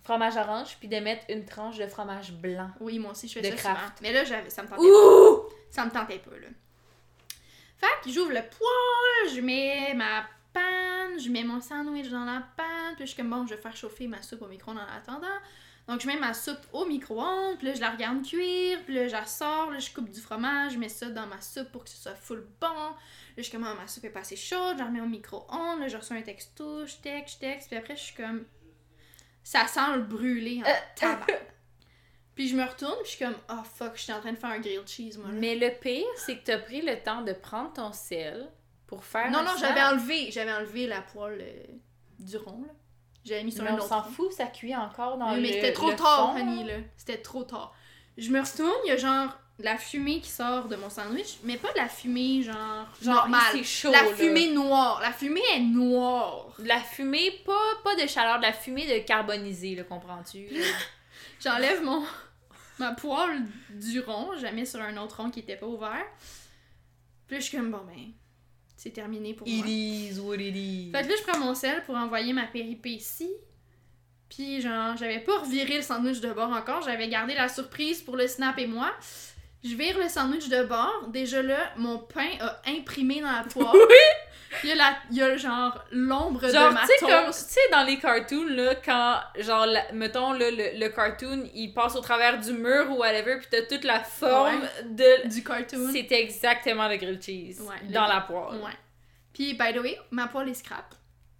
[0.04, 2.70] fromage orange, puis de mettre une tranche de fromage blanc.
[2.80, 3.88] Oui, moi aussi, je fais De ça souvent.
[4.02, 4.84] Mais là, ça me tentait pas.
[4.84, 5.50] Ouh!
[5.72, 6.48] Ça me tentait pas, là.
[7.78, 12.44] Fait que j'ouvre le poêle, je mets ma panne, je mets mon sandwich dans la
[12.56, 14.98] panne, puis je suis comme, bon, je vais faire chauffer ma soupe au micro-ondes en
[14.98, 15.28] attendant.
[15.88, 19.08] Donc, je mets ma soupe au micro-ondes, puis là, je la regarde cuire, puis là,
[19.08, 21.84] je la sors, là, je coupe du fromage, je mets ça dans ma soupe pour
[21.84, 22.68] que ce soit full bon.
[22.70, 22.94] Là,
[23.36, 25.80] je suis comme, Ah, ma soupe est pas assez chaude, je la remets au micro-ondes,
[25.82, 28.46] là, je reçois un texto, je texte, je texte, puis après, je suis comme,
[29.44, 30.70] ça sent le brûler en
[31.00, 31.26] tabac.
[32.36, 34.50] Puis je me retourne, puis je suis comme, oh fuck, j'étais en train de faire
[34.50, 35.28] un grilled cheese, moi.
[35.28, 35.36] là.
[35.36, 38.50] Mais le pire, c'est que t'as pris le temps de prendre ton sel
[38.88, 39.30] pour faire.
[39.30, 41.64] Non, un non, j'avais enlevé, j'avais enlevé la poêle euh,
[42.18, 42.74] du rond, là.
[43.24, 45.42] J'avais mis sur Mais un on autre s'en fout, ça cuit encore dans Oui, le
[45.44, 46.74] mais c'était trop le tard, fond, là.
[46.98, 47.76] C'était trop tard.
[48.18, 49.30] Je me retourne, il y a genre
[49.64, 53.42] la fumée qui sort de mon sandwich, mais pas de la fumée genre, Genre, normale.
[53.54, 54.14] c'est chaud, la là.
[54.16, 55.00] fumée noire.
[55.02, 56.48] La fumée est noire.
[56.60, 60.48] La fumée, pas, pas de chaleur, de la fumée de carbonisée, là, comprends-tu?
[61.44, 62.04] J'enlève mon
[62.80, 66.06] ma poêle du rond, je la mets sur un autre rond qui était pas ouvert.
[67.28, 68.12] Puis là, je suis comme bon ben
[68.76, 69.66] c'est terminé pour moi.
[69.66, 70.92] is what it is.
[70.92, 73.32] Fait que là, je prends mon sel pour envoyer ma péripétie.
[74.28, 76.82] Puis, genre, j'avais pas reviré le sandwich de bord encore.
[76.82, 78.92] J'avais gardé la surprise pour le snap et moi.
[79.64, 81.08] Je vire le sandwich de bord.
[81.08, 83.68] Déjà là, mon pain a imprimé dans la poêle.
[84.64, 87.10] Il y a, la, il y a genre l'ombre de Genre, ma tu sais, comme,
[87.10, 87.50] tu toast.
[87.50, 91.96] sais, dans les cartoons, là, quand, genre, la- mettons, là, le, le cartoon, il passe
[91.96, 95.28] au travers du mur ou whatever, pis t'as toute la forme de...
[95.28, 95.90] Du cartoon.
[95.92, 98.60] C'était exactement le grilled cheese Ouais, le- dans la poêle.
[98.62, 98.78] Ouais.
[99.34, 100.94] Puis, by the way, ma poêle est scrap.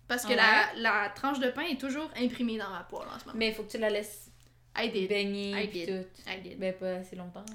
[0.08, 0.36] Parce que Ouais.
[0.36, 3.36] la, la tranche de pain est toujours imprimée dans ma poêle en ce moment.
[3.38, 4.32] Mais il faut que tu la laisses
[4.76, 5.08] I did.
[5.08, 5.86] baigner I did.
[5.88, 6.30] tout.
[6.32, 6.58] I did.
[6.60, 7.46] Ben, pas assez longtemps.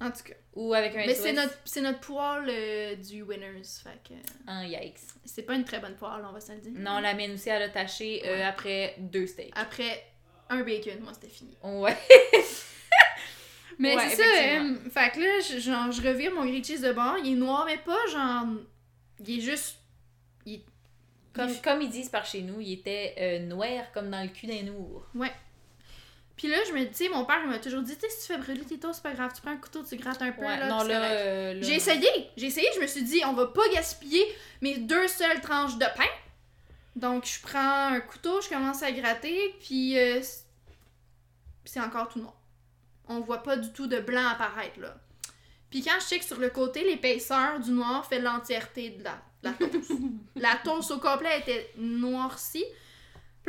[0.00, 0.34] En tout cas.
[0.54, 3.62] Ou avec un Mais c'est notre, c'est notre poêle euh, du Winners.
[3.84, 4.14] Fait que
[4.46, 4.96] Un yikes.
[5.26, 6.72] c'est pas une très bonne poêle, on va se le dire.
[6.74, 8.42] Non, la mienne aussi, elle a taché euh, Ouais.
[8.42, 9.52] après deux steaks.
[9.56, 10.04] Après
[10.48, 11.56] un bacon, moi c'était fini.
[11.62, 11.96] Ouais.
[13.78, 14.22] Mais Ouais, c'est ça,
[14.62, 17.36] euh, fait que là, je, genre, je revire mon grilled cheese de bord, il est
[17.36, 18.44] noir, mais pas genre.
[19.24, 19.76] Il est juste.
[20.44, 20.62] il-
[21.32, 24.28] Comme, il- comme ils disent par chez nous, il était euh, noir comme dans le
[24.28, 25.04] cul d'un ours.
[26.40, 28.38] Puis là, je me dis, mon père m'a toujours dit, tu sais, si tu fais
[28.38, 30.40] brûler tes toasts, c'est pas grave, tu prends un couteau, tu grattes un peu.
[30.40, 33.34] Ouais, là, non, là, euh, là, J'ai essayé, j'ai essayé, je me suis dit, on
[33.34, 34.24] va pas gaspiller
[34.62, 36.08] mes deux seules tranches de pain.
[36.96, 40.22] Donc, je prends un couteau, je commence à gratter, puis euh,
[41.66, 42.40] c'est encore tout noir.
[43.06, 44.96] On voit pas du tout de blanc apparaître, là.
[45.68, 49.50] Puis quand je check sur le côté, l'épaisseur du noir fait l'entièreté de la, de
[49.50, 49.92] la toast.
[50.36, 52.64] la toast au complet était noircie.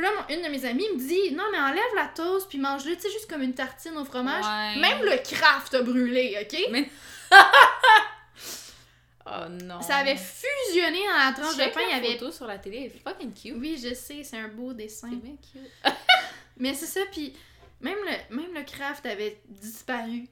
[0.02, 2.58] Puis là, mon- une de mes amies me dit, non, mais enlève la toast, puis
[2.58, 4.44] mange-le, tu sais, juste comme une tartine au fromage.
[4.44, 4.80] Ouais.
[4.80, 6.58] Même le craft a brûlé, ok?
[9.24, 9.80] Oh non.
[9.80, 12.78] Ça avait fusionné dans la tranche de pain, il y avait photo sur la télé,
[12.78, 13.54] elle est fucking cute.
[13.56, 15.08] Oui, je sais, c'est un beau dessin.
[15.10, 15.70] C'est bien cute.
[16.56, 17.32] Mais c'est ça, puis
[17.80, 20.24] même le, même le craft avait disparu.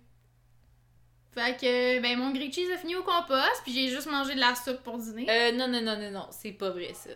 [1.32, 4.40] Fait que, ben, mon grilled cheese a fini au compost, puis j'ai juste mangé de
[4.40, 5.26] la soupe pour dîner.
[5.30, 7.10] Euh, non, non, non, non, non, c'est pas vrai ça.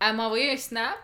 [0.00, 0.96] Elle m'a envoyé un snap.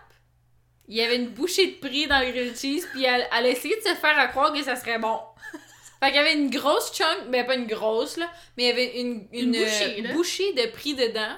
[0.91, 3.49] Il y avait une bouchée de prix dans le grilled cheese, puis elle, elle a
[3.49, 5.19] essayé de se faire à croire que ça serait bon.
[6.01, 8.71] Fait qu'il y avait une grosse chunk, ben pas une grosse là, mais il y
[8.71, 11.37] avait une, Une une, bouchée, euh, bouchée de prix dedans.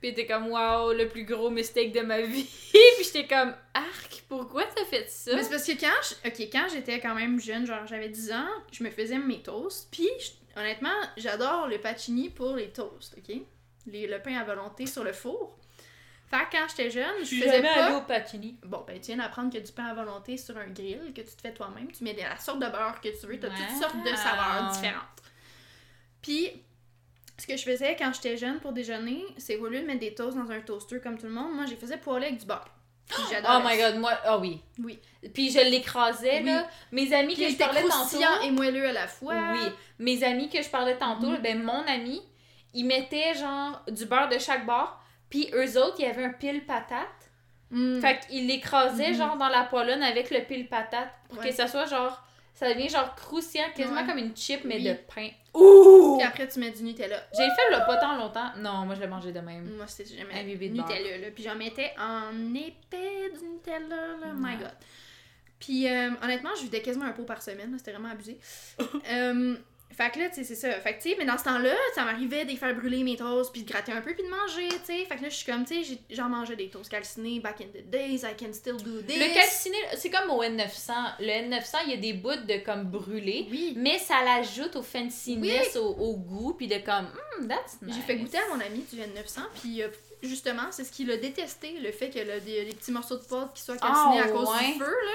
[0.00, 2.44] Puis t'es comme, wow, le plus gros mistake de ma vie.
[2.72, 5.34] puis j'étais comme, arc, pourquoi t'as fait ça?
[5.36, 8.32] Mais c'est parce que quand je- ok, quand j'étais quand même jeune, genre j'avais 10
[8.32, 10.08] ans, je me faisais mes toasts, puis
[10.56, 13.36] honnêtement, j'adore le pacini pour les toasts, ok?
[13.86, 15.58] Les, le pain à volonté sur le four.
[16.30, 17.84] Fait que quand j'étais jeune, je Je suis faisais jamais pas...
[17.86, 18.56] allée au Pacini.
[18.64, 21.36] Bon, ben, tu viens d'apprendre que du pain à volonté sur un grill que tu
[21.36, 21.90] te fais toi-même.
[21.92, 23.38] Tu mets de la sorte de beurre que tu veux.
[23.38, 25.02] Tu as toutes sortes de saveurs différentes.
[26.22, 26.50] Puis,
[27.38, 30.14] ce que je faisais quand j'étais jeune pour déjeuner, c'est au lieu de mettre des
[30.14, 32.68] toasts dans un toaster comme tout le monde, moi, les faisais poêler avec du beurre.
[33.18, 34.62] Oh my god, moi, oh oui.
[34.82, 34.98] Oui.
[35.34, 36.46] Puis je l'écrasais, Oui.
[36.46, 36.66] là.
[36.90, 38.18] Mes amis Puis que je parlais tantôt.
[38.42, 39.34] et moelleux à la fois.
[39.52, 39.58] Oui.
[39.98, 41.42] Mes amis que je parlais tantôt, Mhm.
[41.42, 42.22] ben mon ami,
[42.72, 44.98] il mettait genre du beurre de chaque bord.
[45.34, 47.08] Puis eux autres, il y avait un pile patate.
[47.70, 48.00] Mm.
[48.00, 49.16] Fait qu'ils l'écrasaient Mhm.
[49.16, 51.08] genre dans la poêlonne avec le pile patate.
[51.28, 51.48] Pour Ouais.
[51.48, 52.22] que ça soit genre.
[52.54, 54.06] Ça devient genre croustillant, quasiment Ouais.
[54.06, 54.84] comme une chip, mais Oui.
[54.84, 55.28] de pain.
[55.54, 56.16] Ouh!
[56.18, 57.16] Puis après, tu mets du Nutella.
[57.36, 58.52] J'ai fait là pas tant longtemps.
[58.58, 59.74] Non, moi je l'ai mangé de même.
[59.76, 61.26] Moi, c'était Un jamais bébé de Nutella, là.
[61.34, 64.26] Puis j'en mettais en épais du Nutella, là.
[64.36, 64.56] My.
[64.56, 64.70] God.
[65.58, 67.74] Puis euh, honnêtement, je vidais quasiment un pot par semaine.
[67.78, 68.38] C'était vraiment abusé.
[69.10, 69.56] Euh,
[69.90, 70.72] fait que là, tu sais, c'est ça.
[70.80, 73.52] Fait que, tu sais, mais dans ce temps-là, ça m'arrivait de faire brûler mes toasts,
[73.52, 75.04] puis de gratter un peu, puis de manger, tu sais.
[75.04, 77.66] Fait que là, je suis comme, tu sais, j'en mangeais des toasts calcinés back in
[77.66, 79.16] the days, I can still do this.
[79.16, 80.92] Le calciné, c'est comme au N900.
[81.20, 83.46] Le N900, il y a des bouts de comme brûlé.
[83.50, 83.74] Oui.
[83.76, 87.06] Mais ça l'ajoute au fanciness, au, au goût, puis de comme,
[87.40, 87.94] hmm, that's nice.
[87.94, 89.88] J'ai fait goûter à mon ami du N900, puis euh,
[90.24, 93.52] justement, c'est ce qu'il a détesté, le fait que le- des, petits morceaux de pâte
[93.54, 94.72] qui soient calcinés Ah, à cause ouais.
[94.72, 95.12] du feu, là.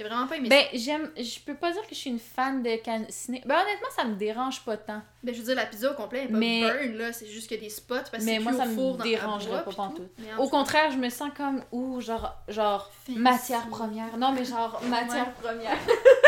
[0.00, 2.20] Il a vraiment pas aimé Ben, j'aime, je peux pas dire que je suis une
[2.20, 3.42] fan de calciné.
[3.44, 4.98] Ben, honnêtement, ça me dérange pas tant.
[5.00, 5.02] ça.
[5.24, 7.12] Ben, je veux dire, la pizza au complet pas Mais- burn, là.
[7.12, 10.08] C'est juste a des spots parce que Mais moi, ça me dérangerait pas pantoute.
[10.16, 10.40] tout.
[10.40, 14.16] Au contraire, je me sens comme, ouh, genre, genre, matière première.
[14.16, 15.76] Non, mais genre, matière première.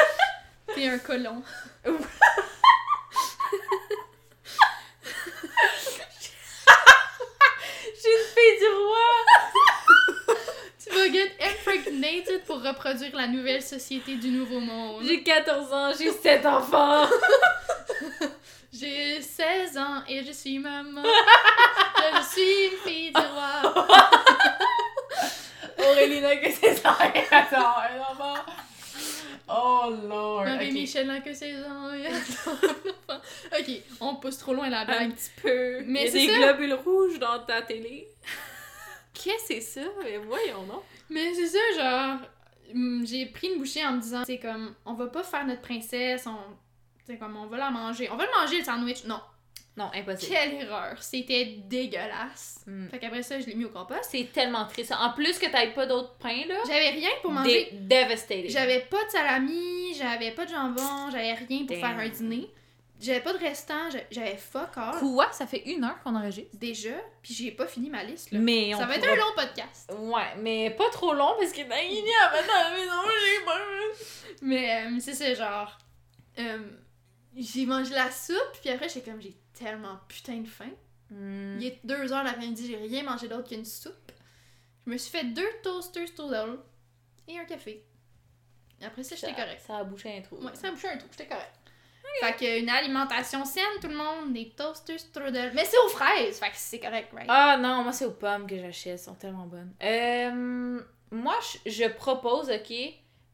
[0.75, 1.41] T'es un colon.
[8.03, 9.61] J'ai une fille du roi!
[10.93, 15.03] Vas get impregnated pour reproduire la nouvelle société du nouveau monde.
[15.07, 17.07] J'ai 14 ans, j'ai 7 enfants!
[18.73, 21.03] J'ai 16 ans et je suis maman.
[21.03, 23.85] je suis une fille du roi.
[25.91, 28.35] Aurélie n'a que 16 ans et attends, un enfant!
[29.49, 30.45] Oh lord!
[30.45, 30.73] Marie ok.
[30.73, 31.91] Michel n'a que 16 ans.
[33.59, 33.71] Ok,
[34.01, 35.15] on pousse trop loin la Un blague.
[35.15, 35.81] petit peu.
[35.87, 36.53] Mais Il y a c'est des ça.
[36.53, 38.07] globules rouges dans ta télé.
[39.13, 39.81] Qu'est-ce que c'est ça?
[40.03, 40.83] Mais voyons, non?
[41.09, 42.19] Mais c'est ça, genre,
[42.75, 45.63] hum, j'ai pris une bouchée en me disant, c'est comme, on va pas faire notre
[45.63, 46.37] princesse, on.
[47.07, 48.09] C'est comme, on va la manger.
[48.13, 49.05] On va le manger, le sandwich.
[49.05, 49.21] Non.
[49.77, 50.33] Non, impossible.
[50.33, 51.01] Quelle erreur.
[51.03, 52.65] C'était dégueulasse.
[52.67, 52.89] Mm.
[52.89, 54.09] Fait qu'après ça, je l'ai mis au compost.
[54.11, 54.93] C'est tellement triste.
[54.93, 56.57] En plus que t'aies pas d'autres pains, là.
[56.67, 57.69] J'avais rien pour manger.
[57.73, 58.49] Dé-.
[58.49, 61.81] J'avais pas de salami, j'avais pas de jambon, j'avais rien pour Damn.
[61.81, 62.51] faire un dîner.
[63.01, 64.99] J'avais pas de restant, j'a- j'avais fuck all.
[64.99, 65.33] Quoi?
[65.33, 66.55] Ça fait une heure qu'on enregistre?
[66.59, 66.91] Déjà,
[67.23, 68.39] puis j'ai pas fini ma liste, là.
[68.39, 69.93] Mais on Ça va être pourra- un long podcast.
[69.99, 73.45] Ouais, mais pas trop long parce que dans il y a maintenant la maison, j'ai
[73.45, 74.37] peur.
[74.43, 75.79] Mais euh, c'est ça, genre.
[76.39, 76.59] euh,
[77.37, 80.71] j'ai mangé la soupe, puis après, j'étais comme, j'ai tellement putain de faim.
[81.11, 81.59] Hmm.
[81.61, 83.95] Il est 2 heures l'après-midi, j'ai rien mangé d'autre qu'une soupe.
[84.87, 86.59] Je me suis fait deux toasters strudel
[87.29, 87.85] et un café.
[88.83, 89.63] Après ça, j'étais correct.
[89.67, 90.37] Ça a bouché un trou.
[90.37, 91.53] Ouais, ça a bouché un trou, j'étais correct.
[92.21, 95.53] Fait que une alimentation saine, tout le monde, des toasters strudel.
[95.55, 97.27] Mais c'est aux fraises, fait que c'est correct, right?
[97.29, 99.73] Ah non, moi c'est aux pommes que j'achète, elles sont tellement bonnes.
[99.83, 100.81] Euh,
[101.11, 101.35] moi
[101.65, 102.73] je, propose, ok,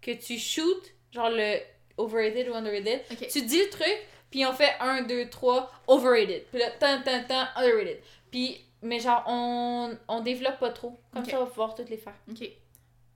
[0.01, 1.59] que tu shootes genre le
[1.97, 3.03] overrated ou underrated.
[3.31, 3.99] Tu dis le truc,
[4.31, 6.45] puis on fait 1, 2, 3, overrated.
[6.51, 8.01] Puis là, tan, tan, tan, underrated.
[8.31, 11.01] Puis, mais genre, on, on développe pas trop.
[11.13, 11.31] Comme Ok.
[11.31, 12.15] ça, on va pouvoir toutes les faire.
[12.31, 12.47] Ok.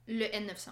[0.09, 0.70] Le N900.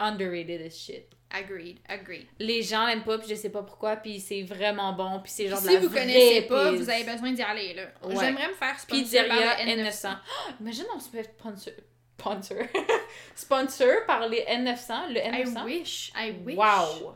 [0.00, 1.14] Underrated as shit.
[1.32, 2.26] Agreed, agreed.
[2.40, 5.46] Les gens l'aiment pas, puis je sais pas pourquoi, puis c'est vraiment bon, puis c'est
[5.46, 7.84] genre de si la vous vraie connaissez pas, vous avez besoin d'y aller, là.
[8.02, 8.16] Ouais.
[8.18, 10.06] J'aimerais me faire sponsor Pizzeria par le N900.
[10.06, 10.22] Ah,
[10.60, 11.72] imagine on se fait sponsor.
[12.18, 12.58] Sponsor.
[13.36, 15.64] sponsor par les N900, le I N900.
[15.64, 16.56] wish, I wish.
[16.56, 17.14] Wow!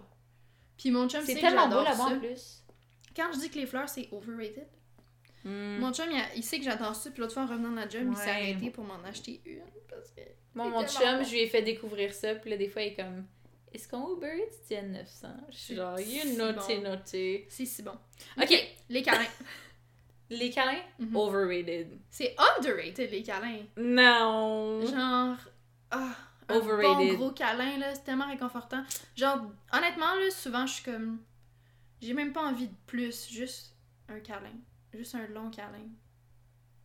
[0.78, 2.62] Puis mon chum, C'est tellement beau là-bas en plus.
[3.16, 4.68] Quand je dis que les fleurs, c'est overrated,
[5.45, 5.79] Hmm.
[5.79, 7.11] mon chum, il, a- il sait que j'adore ça.
[7.11, 8.31] Puis l'autre fois, en revenant de la job, il s'est Ouais.
[8.31, 9.61] arrêté pour m'en acheter une.
[9.89, 10.21] Parce que...
[10.55, 11.25] Bon, mon chum, bon.
[11.25, 13.27] je lui ai fait découvrir ça, puis là, des fois, il est comme
[13.73, 16.83] Est-ce qu'on Uber Eats du N900 Je suis genre, si you noté, bon.
[16.91, 17.47] noté.
[17.51, 17.97] C'est si bon.
[18.41, 18.53] Ok,
[18.89, 19.27] Les câlins.
[20.31, 21.17] les câlins Mhm.
[21.17, 21.99] Overrated.
[22.11, 23.63] C'est underrated, les câlins.
[23.77, 24.81] Non!
[24.87, 25.37] Genre.
[25.91, 26.17] Ah,
[26.49, 27.09] un Overrated.
[27.13, 28.83] bon gros câlin, là, c'est tellement réconfortant.
[29.17, 29.41] Genre,
[29.73, 31.19] honnêtement, là, souvent, je suis comme.
[32.01, 33.75] J'ai même pas envie de plus, juste
[34.09, 34.53] un câlin.
[34.95, 35.89] Juste un long câlin.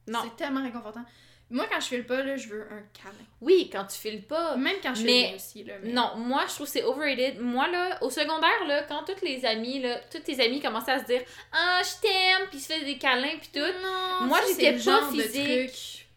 [0.08, 0.20] Non.
[0.24, 1.06] C'est tellement réconfortant.
[1.52, 3.26] Moi, quand je file pas, là, je veux un câlin.
[3.42, 4.56] Oui, quand tu files pas.
[4.56, 5.74] Même quand je Mais- file aussi, là.
[5.82, 7.40] mais- Non, moi je trouve que c'est overrated.
[7.40, 11.00] Moi là, au secondaire là, quand toutes les amies là, toutes tes amies commençaient à
[11.00, 13.60] se dire "Ah, je t'aime" puis ils se faisaient des câlins puis tout.
[13.82, 15.44] Non, Moi, j'étais pas genre de physique.
[15.44, 16.08] truc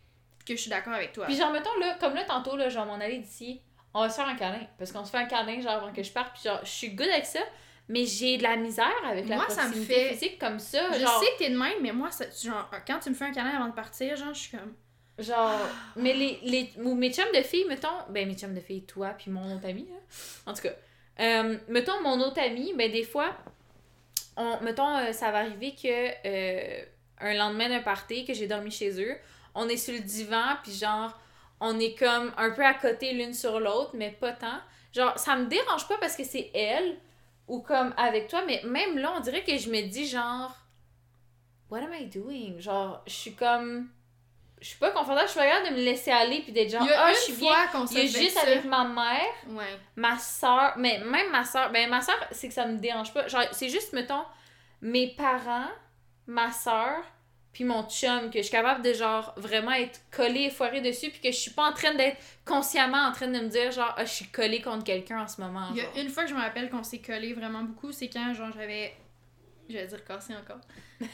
[0.46, 1.24] que je suis d'accord avec toi.
[1.26, 3.62] Puis genre mettons là, comme là tantôt là, genre m'en aller d'ici,
[3.94, 6.02] on va se faire un câlin parce qu'on se fait un câlin genre avant que
[6.02, 7.40] je parte puis genre je suis good avec ça,
[7.92, 11.00] mais j'ai de la misère avec la Moi, ça me fait- physique comme ça, je
[11.00, 13.32] genre sais que t'es de même, mais moi, ça, genre, quand tu me fais un
[13.32, 14.74] câlin avant de partir, genre, je suis comme.
[15.18, 15.60] Genre,
[15.96, 19.30] mais les, les, mes chums de filles, mettons, ben mes chums de filles, toi, puis
[19.30, 19.96] mon autre ami, là.
[20.50, 20.72] En tout cas,
[21.20, 23.36] euh, mettons mon autre ami, ben des fois,
[24.36, 25.86] on, mettons, euh, ça va arriver que
[26.26, 26.84] euh,
[27.20, 29.14] un lendemain d'un party, que j'ai dormi chez eux,
[29.54, 31.12] on est sur le divan, puis genre,
[31.60, 34.60] on est comme un peu à côté l'une sur l'autre, mais pas tant.
[34.94, 36.96] Genre, ça me dérange pas parce que c'est elle,
[37.52, 40.56] ou comme avec toi, mais même là, on dirait que je me dis genre,
[41.70, 42.58] what am I doing?
[42.58, 43.90] Genre, je suis comme
[44.62, 47.10] je suis pas confortable, je suis pas de me laisser aller puis d'être genre ah
[47.10, 48.42] une je suis bien il y a s'est fait juste ça.
[48.42, 49.76] avec ma mère Ouais.
[49.96, 53.26] ma soeur mais même ma soeur ben ma soeur c'est que ça me dérange pas
[53.26, 54.22] genre c'est juste mettons
[54.80, 55.66] mes parents
[56.28, 57.02] ma soeur
[57.52, 61.10] puis mon chum que je suis capable de genre vraiment être collée et foirée dessus
[61.10, 63.94] puis que je suis pas en train d'être consciemment en train de me dire genre
[63.96, 65.90] ah je suis collée contre quelqu'un en ce moment Il y genre.
[65.96, 68.50] a une fois que je me rappelle qu'on s'est collé vraiment beaucoup, c'est quand genre
[68.56, 68.94] j'avais.
[69.68, 70.60] Je vais dire cassé encore.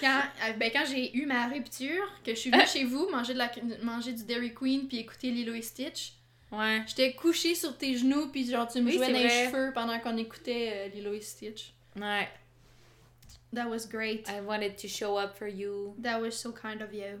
[0.00, 3.32] quand euh, ben, quand j'ai eu ma rupture, que je suis venue chez vous manger,
[3.34, 3.50] de la,
[3.82, 6.12] manger du Dairy Queen puis écouter Lilo et Stitch,
[6.52, 9.72] ouais j'étais couchée sur tes genoux puis genre tu me Oui, jouais dans les cheveux
[9.74, 11.72] pendant qu'on écoutait euh, Lilo et Stitch.
[11.96, 12.28] ouais
[13.54, 14.28] That was great.
[14.28, 17.20] I wanted to show up for you That was so kind of you.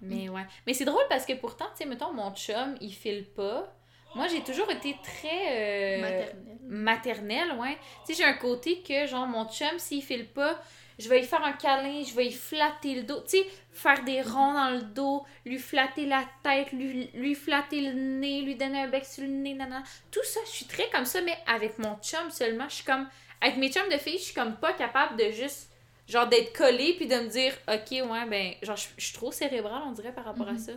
[0.00, 0.46] Mais ouais.
[0.66, 3.72] Mais c'est drôle parce que pourtant, tu sais, mettons, mon chum, il file pas.
[4.14, 5.28] Moi, j'ai toujours été très.
[5.50, 6.58] euh, Maternelle.
[6.68, 7.78] maternelle, ouais.
[8.06, 10.60] Tu sais, j'ai un côté que, genre, mon chum, s'il file pas,
[10.98, 13.20] je vais lui faire un câlin, je vais lui flatter le dos.
[13.22, 17.80] Tu sais, faire des ronds dans le dos, lui flatter la tête, lui, lui flatter
[17.80, 19.82] le nez, lui donner un bec sur le nez, nanana.
[20.10, 23.08] Tout ça, je suis très comme ça, mais avec mon chum seulement, je suis comme.
[23.42, 25.68] Avec mes chums de filles, je suis comme pas capable de juste.
[26.08, 28.54] Genre d'être collée puis de me dire, ok, ouais, ben.
[28.62, 30.58] Genre, je je suis trop cérébrale, on dirait, par rapport à Mhm.
[30.58, 30.72] ça.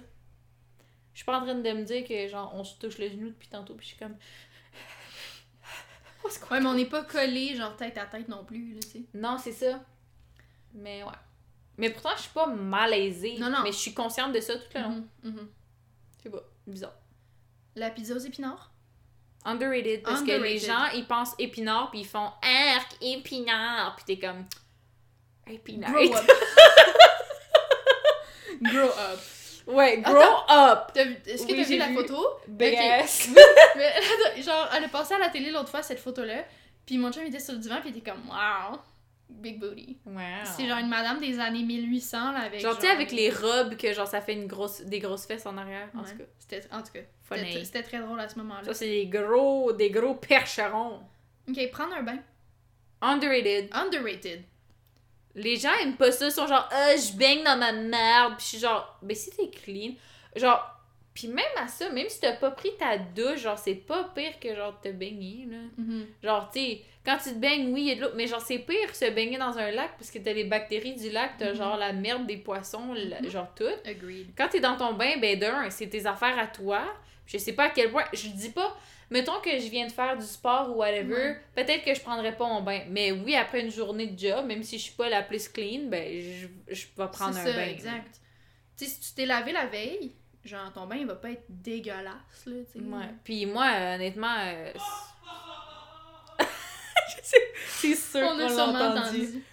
[1.13, 3.29] Je suis pas en train de me dire que, genre, on se touche le genou
[3.29, 4.17] depuis tantôt, puis je suis comme.
[6.51, 9.01] Ouais, mais on n'est pas collés genre tête à tête non plus, là, tu sais.
[9.13, 9.79] Non, c'est ça.
[10.73, 11.09] Mais ouais.
[11.77, 13.37] Mais pourtant, je suis pas malaisée.
[13.37, 13.61] Non, non.
[13.63, 14.89] Mais je suis consciente de ça tout le long.
[15.23, 15.49] Mhm, mhm.
[16.17, 16.41] Je sais pas.
[16.65, 16.95] Bizarre.
[17.75, 18.71] La pizza aux épinards?
[19.45, 20.01] Underrated.
[20.03, 23.95] Parce que les gens, ils pensent épinard, puis ils font arc, épinard.
[23.95, 24.45] Puis t'es comme.
[25.47, 25.91] Épinard.
[25.91, 26.31] Grow up.
[28.61, 29.19] Grow up.
[29.67, 30.71] Ouais, grow Attends.
[30.71, 30.91] up.
[31.25, 31.95] Est-ce que Oui, t'as vu la vu.
[31.95, 32.27] photo?
[32.47, 32.79] Big Ok.
[33.03, 33.29] ass.
[33.75, 36.45] Mais attends, genre, elle a passé à la télé l'autre fois, cette photo-là.
[36.85, 38.77] Puis mon chum était sur le divan, puis il était comme, wow,
[39.29, 39.97] big booty.
[40.05, 40.21] Wow.
[40.43, 42.61] C'est genre une madame des années 1800, là, avec.
[42.61, 45.45] Genre, tu sais, avec les robes que genre ça fait une grosse, des grosses fesses
[45.45, 45.89] en arrière.
[45.95, 46.99] En tout cas, C'était, en tout cas,
[47.63, 48.63] c'était, très drôle à ce moment-là.
[48.63, 51.01] Ça, c'est des gros, des gros percherons.
[51.49, 52.19] Ok, prendre un bain.
[53.01, 53.69] Underrated.
[53.73, 54.43] Underrated.
[55.35, 58.35] Les gens aiment pas ça, ils sont genre, ah, je baigne dans ma merde.
[58.37, 59.93] Puis je suis genre, ben si t'es clean.
[60.35, 60.74] Genre,
[61.15, 64.39] puis même à ça, même si t'as pas pris ta douche, genre, c'est pas pire
[64.39, 65.57] que genre te baigner, là.
[65.77, 66.05] Mhm.
[66.21, 68.41] Genre, tu sais, quand tu te baignes, oui, il y a de l'eau, mais genre,
[68.41, 71.51] c'est pire se baigner dans un lac parce que t'as les bactéries du lac, t'as
[71.51, 71.55] Mhm.
[71.55, 73.29] genre la merde des poissons, Mhm.
[73.29, 73.63] genre tout.
[73.85, 74.27] Agreed.
[74.37, 76.83] Quand t'es dans ton bain, ben d'un, c'est tes affaires à toi.
[77.25, 78.03] Je sais pas à quel point.
[78.13, 78.77] Je dis pas.
[79.11, 82.47] Mettons que je viens de faire du sport ou whatever, peut-être que je prendrais pas
[82.47, 82.81] mon bain.
[82.89, 85.81] Mais oui, après une journée de job, même si je suis pas la plus clean,
[85.89, 87.67] ben je, je vais prendre un ça, bain.
[87.69, 88.19] exact.
[88.77, 90.11] Tu sais, si tu t'es lavé la veille,
[90.45, 92.85] genre, ton bain, il va pas être dégueulasse, là, tu sais.
[92.85, 93.09] Ouais.
[93.23, 93.65] Puis moi,
[93.95, 94.35] honnêtement.
[94.39, 94.71] euh,
[97.21, 99.43] c'est- sûr On qu'on l'a entendu.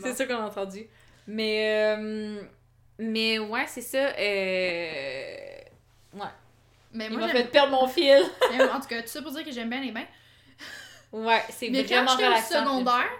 [0.00, 0.86] C'est sûr qu'on l'a entendu.
[1.26, 1.94] Mais.
[1.98, 2.42] euh,
[2.98, 3.98] mais ouais, c'est ça.
[3.98, 5.58] Euh...
[6.14, 6.26] Ouais.
[6.92, 8.22] Mais Il moi, m'a fait perdre mon fil.
[8.72, 10.04] En tout cas, tout ça pour dire que j'aime bien les bains.
[11.10, 12.28] Ouais, c'est Mais quand vraiment j'étais
[12.58, 13.10] au secondaire,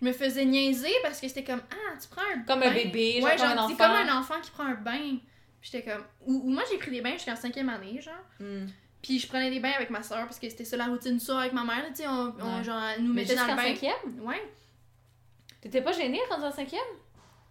[0.00, 2.70] je me faisais niaiser parce que c'était comme Ah, tu prends un Comme bain?
[2.70, 3.76] un bébé, genre ouais, comme un genre, enfant.
[3.76, 5.16] comme un enfant qui prend un bain.
[5.62, 6.04] J'étais comme.
[6.26, 8.14] Ou, ou moi, j'ai pris des bains jusqu'en cinquième année, genre.
[8.40, 8.66] Hmm.
[9.02, 11.20] Puis je prenais des bains avec ma soeur parce que c'était ça la routine du
[11.24, 12.08] soir avec ma mère, tu sais.
[12.08, 12.64] On, on, Ouais.
[12.64, 13.62] genre, elle nous mettait dans le bain.
[13.62, 14.20] cinquième?
[14.22, 14.42] Ouais.
[15.60, 16.80] T'étais pas gênée rendu en cinquième?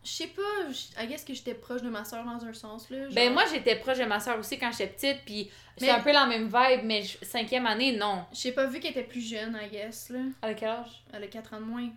[0.03, 0.41] Je sais pas,
[0.71, 3.05] je- guess que j'étais proche de ma soeur dans un sens, là.
[3.05, 3.13] genre.
[3.13, 6.13] Ben moi, j'étais proche de ma soeur aussi quand j'étais petite, puis c'est un peu
[6.13, 8.23] la même vibe, mais cinquième année, non.
[8.31, 10.19] J'ai pas vu qu'elle était plus jeune, I guess, là.
[10.41, 11.03] À quel âge?
[11.11, 11.89] Elle a 4 ans de moins.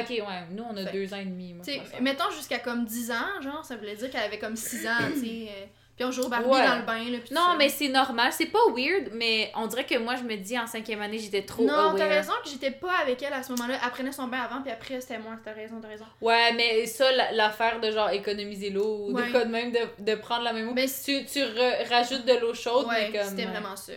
[0.00, 1.54] Ok, ouais, nous on a Fait- deux ans et demi.
[1.54, 1.64] Moi,
[2.00, 5.20] mettons jusqu'à comme 10 ans, genre, ça voulait dire qu'elle avait comme 6 ans, tu
[5.20, 5.48] sais.
[5.50, 5.64] euh,
[5.96, 6.66] Puis on jouait au Barbie Ouais.
[6.66, 7.18] dans le bain, là.
[7.24, 10.36] puis Non, mais c'est normal, c'est pas weird, mais on dirait que moi je me
[10.36, 13.42] dis en cinquième année j'étais trop Non, t'as raison que j'étais pas avec elle à
[13.42, 13.78] ce moment-là.
[13.82, 15.36] Elle prenait son bain avant, puis après c'était moi.
[15.42, 16.04] T'as raison, t'as raison.
[16.20, 19.24] Ouais, mais ça, la- l'affaire de genre économiser l'eau, ou Ouais.
[19.26, 20.74] des cas de même de, de prendre la même eau.
[20.74, 21.42] Mais tu, tu
[21.88, 23.28] rajoutes de l'eau chaude, ouais, mais comme.
[23.30, 23.92] c'était vraiment ça.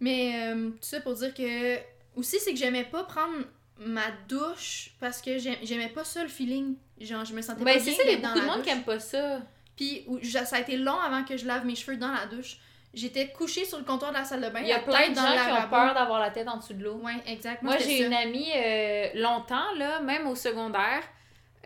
[0.00, 1.76] Mais euh, tout ça pour dire que.
[2.14, 3.38] Aussi, c'est que j'aimais pas prendre
[3.78, 6.76] ma douche parce que j'ai- j'aimais pas ça le feeling.
[7.00, 8.40] Genre, je me sentais Ben pas c'est bien ça, il y a d'être dans beaucoup
[8.40, 8.72] de monde qui douche.
[8.78, 9.40] aime pas ça.
[9.76, 12.58] Puis ça ça a été long avant que je lave mes cheveux dans la douche.
[12.94, 14.60] J'étais couchée sur le comptoir de la salle de bain.
[14.60, 16.84] Il y a plein de gens qui ont peur d'avoir la tête en dessous de
[16.84, 17.00] l'eau.
[17.02, 17.62] Ouais, exact.
[17.62, 18.06] Moi, j'ai ça.
[18.06, 21.02] une amie euh, longtemps, là, même au secondaire,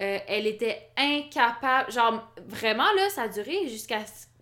[0.01, 1.91] euh, elle était incapable.
[1.91, 3.99] Genre, vraiment, là, ça a duré jusqu'à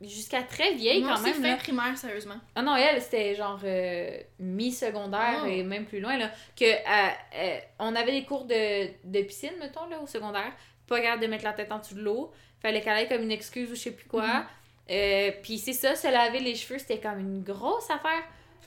[0.09, 1.35] jusqu'à très vieille quand même.
[1.35, 1.57] fin là.
[1.57, 2.37] primaire, sérieusement.
[2.55, 5.47] Ah non, elle, c'était genre euh, mi-secondaire Oh.
[5.47, 6.31] et même plus loin, là.
[6.59, 10.53] Que, euh, euh, on avait des cours de, de piscine, mettons, là, au secondaire.
[10.87, 12.33] Pas capable de mettre la tête en dessous de l'eau.
[12.61, 14.45] Fallait qu'elle aille comme une excuse ou je sais plus quoi.
[14.91, 18.23] Euh, Puis c'est ça, se laver les cheveux, c'était comme une grosse affaire.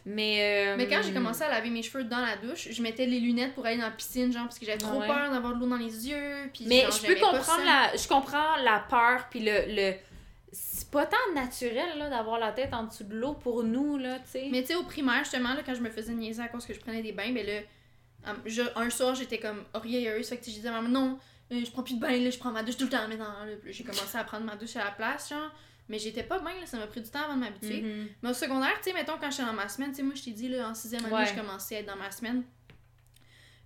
[0.05, 0.73] Mais.
[0.77, 3.53] Mais quand j'ai commencé à laver mes cheveux dans la douche, je mettais les lunettes
[3.53, 5.07] pour aller dans la piscine, genre, parce que j'avais trop Ouais.
[5.07, 6.49] peur d'avoir de l'eau dans les yeux.
[6.53, 9.93] Puis, Mais genre, je peux comprendre la, je comprends la peur puis le, le
[10.51, 14.19] c'est pas tant naturel là d'avoir la tête en dessous de l'eau pour nous là,
[14.19, 14.47] tu sais.
[14.51, 16.73] Mais tu sais, au primaire, justement, là, quand je me faisais niaiser à cause que
[16.73, 20.27] je prenais des bains, ben là, um, je- un soir, j'étais comme orgueilleuse.
[20.29, 21.19] Fait que je disais, maman, non,
[21.51, 23.43] euh, je prends plus de bain, là, je prends ma douche tout le temps maintenant.
[23.45, 25.51] Là, Puis j'ai commencé à prendre ma douche à la place, genre.
[25.89, 27.81] Mais j'étais pas bien, là, ça m'a pris du temps avant de m'habituer.
[27.81, 28.07] Mhm.
[28.21, 30.23] Mais au secondaire, tu sais, mettons, quand j'étais dans ma semaine, tu sais, moi, je
[30.23, 31.25] t'ai dit, là, en sixième année, Ouais.
[31.27, 32.43] je commençais à être dans ma semaine.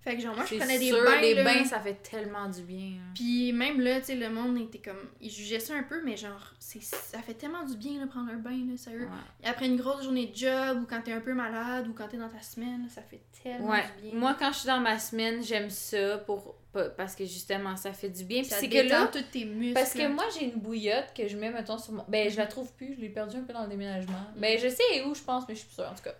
[0.02, 1.20] Fait que, genre, moi, je prenais des sûr, bains.
[1.20, 1.44] les là.
[1.44, 2.98] bains ça fait tellement du bien.
[2.98, 3.12] hein.
[3.14, 4.98] Puis même là, tu sais, le monde était comme.
[5.20, 8.36] Ils jugeaient ça un peu, mais genre, ça fait tellement du bien, là, prendre un
[8.36, 9.02] bain, là, sérieux.
[9.02, 9.48] Ouais.
[9.48, 12.16] Après une grosse journée de job, ou quand t'es un peu malade, ou quand t'es
[12.16, 13.84] dans ta semaine, ça fait tellement Ouais.
[14.02, 14.18] du bien.
[14.18, 16.56] Moi quand je suis dans ma semaine, j'aime ça pour
[16.96, 18.40] parce que justement ça fait du bien.
[18.42, 19.74] Puis c'est que là tous tes muscles.
[19.74, 22.46] parce que moi j'ai une bouillotte que je mets mettons sur mon ben je la
[22.46, 24.14] trouve plus, je l'ai perdue un peu dans le déménagement.
[24.36, 24.40] Mm.
[24.40, 26.14] Ben je sais où je pense mais je suis plus sûre en tout cas.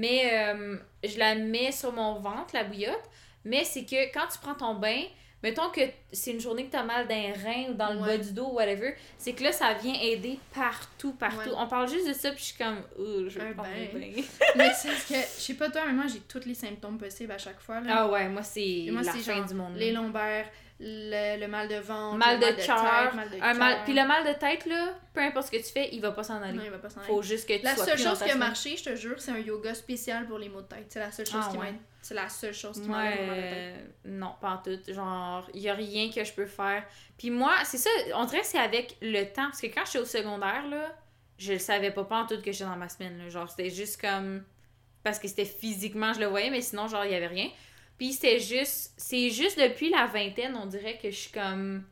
[0.00, 3.04] Mais euh, je la mets sur mon ventre la bouillotte,
[3.44, 5.02] mais c'est que quand tu prends ton bain,
[5.42, 8.06] mettons que c'est une journée que t'as mal d'un rein ou dans le Ouais.
[8.16, 11.50] bas du dos ou whatever, c'est que là ça vient aider partout partout.
[11.50, 11.56] Ouais.
[11.56, 13.98] On parle juste de ça puis je suis comme Ouh, je veux Un prendre bain.
[14.00, 14.22] bain.
[14.56, 17.38] mais c'est que, je sais pas toi, mais moi, j'ai tous les symptômes possibles à
[17.38, 17.80] chaque fois.
[17.80, 17.94] Là.
[17.98, 19.76] Ah ouais, moi c'est la fin genre du monde.
[19.76, 20.46] Les lombaires,
[20.86, 23.78] le, le mal de ventre, Mal le de tête, cœur, mal de Un mal...
[23.84, 26.22] Puis le mal de tête, là, peu importe ce que tu fais, il va pas
[26.22, 26.58] s'en aller.
[26.58, 27.06] Non, il va pas s'en aller.
[27.08, 29.30] Faut juste que tu La sois seule chose qui a marché, je te jure, c'est
[29.30, 30.86] un yoga spécial pour les maux de tête.
[30.88, 31.64] C'est la seule chose Ah, qui ouais.
[31.72, 31.80] m'aide.
[32.02, 34.78] C'est la seule chose qui de euh, non, pas en tout.
[34.92, 36.84] Genre, il y a rien que je peux faire.
[37.16, 39.46] Puis moi, c'est ça, on dirait que c'est avec le temps.
[39.46, 40.94] Parce que quand j'étais au secondaire, là,
[41.38, 43.16] je le savais pas, pas en tout que j'étais dans ma semaine.
[43.16, 43.30] Là.
[43.30, 44.44] Genre, c'était juste comme.
[45.02, 47.48] parce que c'était physiquement, je le voyais, mais sinon, genre, il y avait rien.
[47.98, 51.84] Puis c'était juste, c'est juste depuis la vingtaine, on dirait que je suis comme,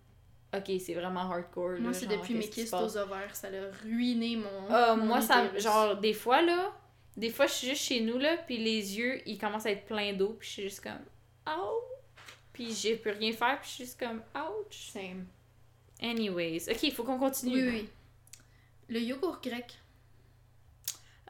[0.54, 1.78] ok, c'est vraiment hardcore.
[1.78, 3.34] Moi, c'est depuis mes kystes aux ovaires.
[3.34, 4.66] Ça l'a ruiné mon.
[4.68, 6.72] Ah, mon moi, ça, genre, des fois, là,
[7.16, 9.86] des fois, je suis juste chez nous, là, puis les yeux, ils commencent à être
[9.86, 11.04] pleins d'eau, puis je suis juste comme,
[11.48, 11.80] oh!
[12.52, 14.90] Puis j'ai peux rien faire, puis je suis juste comme, ouch!
[14.92, 15.26] Same.
[16.00, 17.54] Anyways, ok, il faut qu'on continue.
[17.54, 17.88] Oui, oui, oui.
[18.88, 19.78] Le yogourt grec.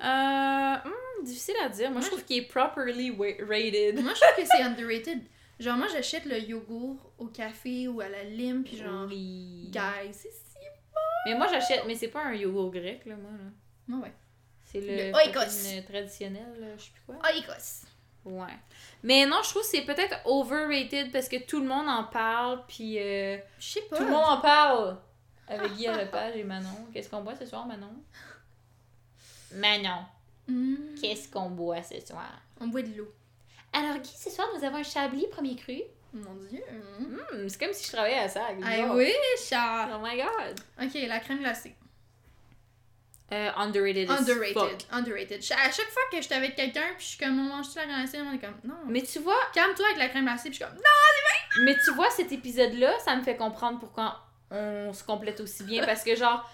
[0.00, 1.90] Euh, hmm, difficile à dire.
[1.90, 4.02] Moi, je trouve qu'il est properly rated.
[4.02, 5.20] Moi, je trouve que c'est underrated.
[5.60, 9.68] Genre, moi, j'achète le yogourt au café ou à la lime, puis genre, Oui.
[9.70, 10.38] guys, c'est si.
[11.26, 13.50] Mais moi, j'achète, mais c'est pas un yogourt grec, là, moi, là.
[13.92, 14.12] Ah ouais.
[14.64, 15.84] C'est le, oikos.
[15.88, 17.16] traditionnel, là, je sais plus quoi.
[17.30, 17.86] Oikos.
[18.24, 18.56] Ouais.
[19.02, 22.64] Mais non, je trouve que c'est peut-être overrated parce que tout le monde en parle,
[22.66, 23.96] puis euh, Je sais pas.
[23.98, 24.98] tout le monde en parle.
[25.48, 26.86] Avec Guy Lepage et Manon.
[26.92, 27.92] Qu'est-ce qu'on boit ce soir, Manon?
[29.54, 30.04] Manon,
[30.48, 32.30] Hmm, qu'est-ce qu'on boit ce soir?
[32.60, 33.12] On boit de l'eau.
[33.72, 35.80] Alors, Guy, ce soir, nous avons un Chablis premier cru.
[36.12, 36.60] Mon dieu.
[36.70, 37.14] hmm.
[37.14, 38.48] Hmm, c'est comme si je travaillais à ça.
[38.64, 39.12] Ah oui,
[39.48, 39.88] chat.
[39.94, 40.60] Oh my god.
[40.82, 41.74] Ok, la crème glacée.
[43.32, 44.52] Euh, underrated Underrated.
[44.52, 44.86] fuck.
[44.90, 45.40] Underrated.
[45.52, 48.00] À chaque fois que j'étais avec quelqu'un, puis je suis comme, on mange-tu la crème
[48.02, 48.18] glacée?
[48.20, 48.76] On est comme, non.
[48.88, 51.62] Mais tu vois, Calme-toi avec la crème glacée, puis je suis comme, non!
[51.64, 54.20] Mais tu vois, cet épisode-là, ça me fait comprendre pourquoi
[54.50, 55.82] on se complète aussi bien.
[55.86, 56.46] Parce que, genre,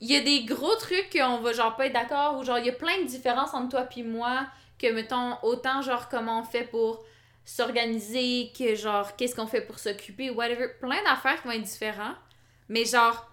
[0.00, 2.38] il y a des gros trucs qu'on va, genre, pas être d'accord.
[2.38, 4.46] Ou, genre, il y a plein de différences entre toi puis moi.
[4.78, 7.04] Que, mettons, autant, genre, comment on fait pour
[7.44, 8.52] s'organiser.
[8.56, 10.30] Que, genre, qu'est-ce qu'on fait pour s'occuper.
[10.30, 10.68] Whatever.
[10.80, 12.14] Plein d'affaires qui vont être différents.
[12.68, 13.28] Mais, genre,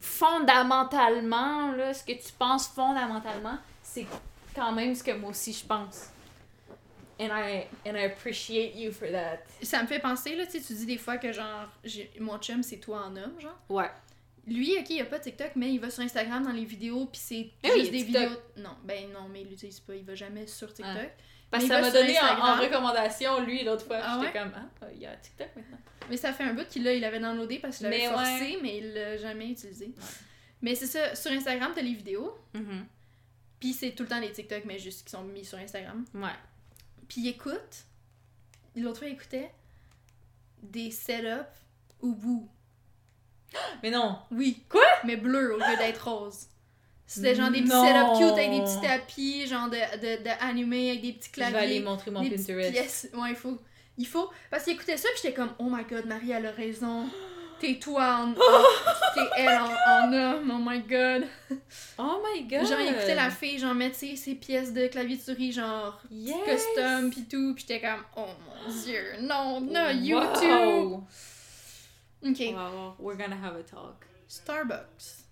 [0.00, 4.06] fondamentalement, là, ce que tu penses fondamentalement, c'est
[4.54, 6.08] quand même ce que moi aussi je pense.
[7.20, 9.40] And I, and I appreciate you for that.
[9.62, 11.68] Ça me fait penser, là, tu sais, tu dis des fois que, genre,
[12.18, 13.58] mon chum, c'est toi en homme, genre.
[13.68, 13.90] Ouais.
[14.46, 17.20] Lui, ok, il a pas TikTok, mais il va sur Instagram dans les vidéos, puis
[17.22, 18.22] c'est Eh oui, juste des TikTok.
[18.22, 18.40] vidéos.
[18.56, 21.10] Non, ben non, mais il l'utilise pas, il va jamais sur TikTok.
[21.50, 23.98] Parce Mais que ça m'a donné en, en recommandation, lui, l'autre fois.
[24.00, 24.44] Ah J'étais ouais?
[24.44, 25.78] comme, ah, il y a TikTok maintenant.
[26.08, 28.92] Mais ça fait un bout qu'il il l'avait downloadé parce qu'il l'avait forcé, mais il
[28.94, 29.92] l'a jamais utilisé.
[30.62, 32.36] Mais c'est ça, sur Instagram, t'as les vidéos,
[33.58, 36.04] puis c'est tout le temps les TikTok, mais juste qui sont mis sur Instagram.
[36.14, 36.28] Ouais.
[37.08, 37.84] Puis il écoute,
[38.76, 39.50] l'autre fois, il écoutait
[40.62, 41.50] des setups
[42.00, 42.48] au bout.
[43.82, 44.16] Mais non.
[44.30, 44.62] Oui.
[44.68, 44.82] Quoi?
[45.04, 46.46] Mais bleu au lieu d'être rose.
[47.06, 47.84] C'était genre des petits Non.
[47.84, 51.40] setups cute avec des petits tapis, genre de, de, de animé avec des petits Je
[51.40, 51.80] vais aller claviers.
[51.80, 52.70] montrer mon Pinterest.
[52.72, 53.08] pièces.
[53.14, 53.58] Ouais, il faut.
[53.98, 54.30] Il faut.
[54.50, 57.06] Parce qu'il écoutait ça, puis j'étais comme, oh my god, Marie, elle a raison.
[57.60, 58.32] T'es toi en.
[59.14, 59.68] T'es elle en,
[60.08, 61.26] en homme, oh my god.
[61.98, 62.66] Oh my god.
[62.66, 66.36] Genre, il écoutait la fille, genre, mettre ses, pièces de clavier de souris, genre, Yes.
[66.46, 68.26] custom, pis tout, pis j'étais comme, oh
[68.66, 70.32] mon dieu, non, non, you Wow.
[70.34, 71.04] too.
[72.24, 72.36] Ok.
[72.48, 72.96] On va voir.
[72.98, 74.06] We're gonna have a talk.
[74.28, 75.24] Starbucks.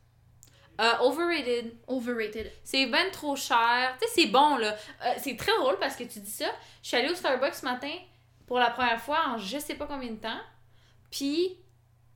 [0.81, 1.77] Euh, overrated.
[1.89, 2.53] Overrated.
[2.63, 3.97] C'est ben trop cher.
[4.01, 4.77] Tu sais, c'est bon, là.
[5.05, 6.47] Euh, c'est très drôle parce que tu dis ça.
[6.83, 7.93] Je suis allée au Starbucks ce matin
[8.47, 10.41] pour la première fois en je sais pas combien de temps.
[11.11, 11.57] Puis,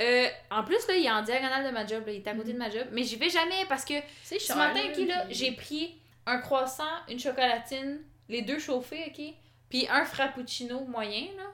[0.01, 2.07] euh, en plus, là, il est en diagonale de ma job.
[2.07, 2.86] Là, il est à côté de ma job.
[2.93, 3.94] Mais j'y vais jamais parce que
[4.24, 4.57] ce cher.
[4.57, 9.35] matin, là, j'ai pris un croissant, une chocolatine, les deux chauffés, OK?
[9.69, 11.44] Puis un frappuccino moyen, là.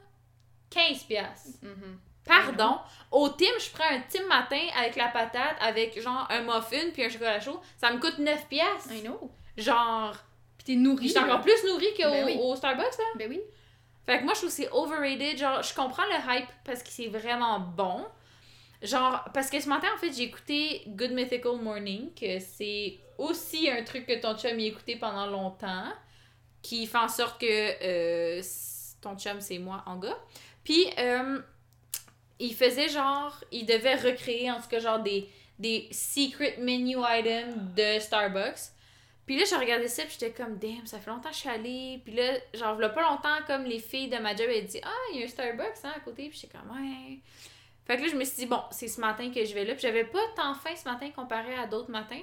[0.71, 1.59] 15 piastres.
[1.63, 1.99] Mhm.
[2.29, 2.79] Pardon?
[3.11, 7.05] Au Tim, je prends un Tim matin avec la patate, avec genre un muffin puis
[7.05, 7.61] un chocolat chaud.
[7.79, 8.93] Ça me coûte 9 piastres.
[8.93, 9.31] I know.
[9.57, 10.15] Genre,
[10.59, 11.09] Pis t'es nourri.
[11.09, 12.39] je suis encore plus nourrie qu'au Ben oui.
[12.57, 13.05] Starbucks, là.
[13.17, 13.41] Ben oui.
[14.07, 15.37] Fait que moi, je trouve que c'est overrated.
[15.39, 18.07] Genre, je comprends le hype parce que c'est vraiment bon.
[18.83, 23.69] Genre, parce que ce matin, en fait, j'ai écouté Good Mythical Morning, que c'est aussi
[23.69, 25.93] un truc que ton chum y a écouté pendant longtemps,
[26.63, 28.43] qui fait en sorte que euh,
[29.01, 30.19] ton chum, c'est moi en gars.
[30.63, 31.41] Puis, euh,
[32.39, 35.29] il faisait genre, il devait recréer en tout cas genre des,
[35.59, 38.73] des secret menu items de Starbucks.
[39.27, 41.49] Puis là, je regardais ça, puis j'étais comme, damn, ça fait longtemps que je suis
[41.51, 42.01] allée.
[42.03, 44.89] Puis là, genre, v'là pas longtemps, comme les filles de ma job, elles dit, ah,
[45.13, 46.29] il y a un Starbucks hein, à côté.
[46.31, 47.19] Puis j'étais comme, ouais.
[47.87, 49.75] Fait que là, je me suis dit, bon, c'est ce matin que je vais là.
[49.75, 52.23] Puis j'avais pas tant faim ce matin comparé à d'autres matins.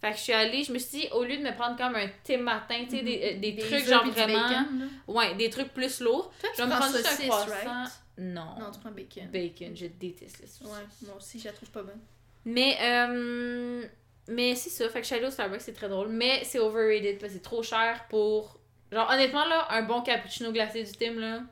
[0.00, 1.96] Fait que je suis allée, je me suis dit, au lieu de me prendre comme
[1.96, 4.48] un thé matin, tu sais, des, euh, des, trucs œufs genre vraiment.
[4.48, 4.90] bacon.
[5.08, 6.30] Ouais, des trucs plus lourds.
[6.40, 7.50] Toi, Je vais me prendre juste un croissant.
[7.50, 7.90] right?
[8.18, 8.58] Non.
[8.58, 9.28] Non, tu prends bacon.
[9.30, 10.66] Bacon, je déteste les saucisses.
[10.66, 12.00] Ouais, moi aussi, je la trouve pas bonne.
[12.44, 13.86] Mais, euh,
[14.28, 14.88] mais c'est ça.
[14.88, 16.08] Fait que au Starbucks, c'est très drôle.
[16.08, 18.58] Mais c'est overrated parce que c'est trop cher pour.
[18.92, 21.42] Genre, honnêtement, là, un bon cappuccino glacé du Tim, là,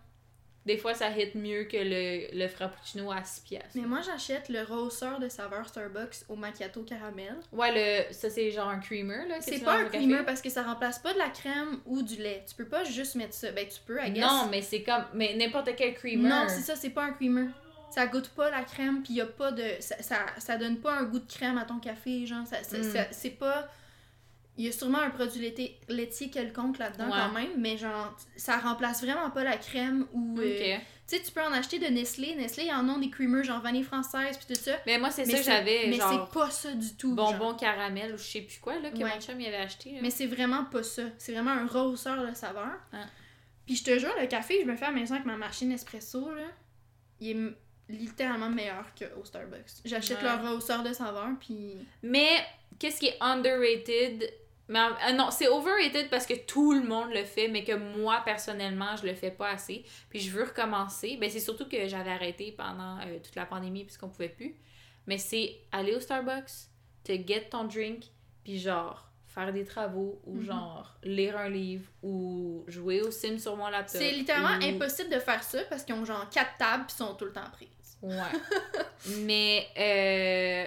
[0.64, 3.70] des fois, ça hit mieux que le, le frappuccino à 6 piastres.
[3.74, 7.34] Mais moi, j'achète le rosseur de saveur Starbucks au macchiato caramel.
[7.52, 7.72] Ouais,
[8.08, 9.36] le, ça, c'est genre un creamer, là.
[9.40, 9.98] C'est pas un café.
[9.98, 12.44] creamer parce que ça remplace pas de la crème ou du lait.
[12.48, 13.50] Tu peux pas juste mettre ça.
[13.50, 14.24] Ben, tu peux, I guess.
[14.24, 15.04] Non, mais c'est comme.
[15.14, 16.28] Mais n'importe quel creamer.
[16.28, 17.48] Non, c'est ça, c'est pas un creamer.
[17.90, 19.64] Ça goûte pas la crème, puis y a pas de.
[19.80, 22.46] Ça, ça, ça donne pas un goût de crème à ton café, genre.
[22.46, 22.82] Ça, ça- Mm.
[22.84, 23.68] ça- c'est pas.
[24.58, 27.12] Il y a sûrement un produit laitier, laitier quelconque là-dedans Ouais.
[27.18, 30.38] quand même, mais genre, ça remplace vraiment pas la crème ou.
[30.38, 30.76] euh,
[31.08, 32.34] tu sais, tu peux en acheter de Nestlé.
[32.36, 34.72] Nestlé, ils en ont des creamers, genre vanille française, puis tout ça.
[34.86, 37.16] Mais moi, c'est ça que j'avais, Mais c'est pas ça du tout.
[37.16, 37.32] genre.
[37.34, 39.04] bonbon caramel ou je sais plus quoi, là, que Ouais.
[39.14, 39.92] mon chum il avait acheté.
[39.92, 39.98] là.
[40.02, 41.02] Mais c'est vraiment pas ça.
[41.18, 42.72] C'est vraiment un rehausseur de saveur.
[42.92, 43.04] Ah.
[43.66, 45.36] Puis je te jure, le café que je me fais à la maison avec ma
[45.36, 46.42] machine espresso, là,
[47.20, 49.82] il est littéralement meilleur qu'au Starbucks.
[49.84, 50.24] J'achète Ouais.
[50.24, 51.76] leur rehausseur de saveur, puis.
[52.02, 52.28] Mais
[52.78, 54.32] qu'est-ce qui est underrated
[54.72, 58.22] mais ah non, c'est overrated parce que tout le monde le fait, mais que moi,
[58.24, 59.84] personnellement, je le fais pas assez.
[60.10, 61.16] Puis je veux recommencer.
[61.20, 64.54] Ben, c'est surtout que j'avais arrêté pendant euh, toute la pandémie puisqu'on pouvait plus.
[65.06, 66.50] Mais c'est aller au Starbucks,
[67.04, 68.04] te get ton drink,
[68.44, 70.42] puis genre faire des travaux ou Mhm.
[70.44, 73.96] genre lire un livre ou jouer au sim sur mon laptop.
[74.00, 77.14] C'est littéralement ou- impossible de faire ça parce qu'ils ont genre quatre tables puis sont
[77.14, 77.96] tout le temps prises.
[78.02, 78.12] Ouais.
[79.24, 80.66] mais euh,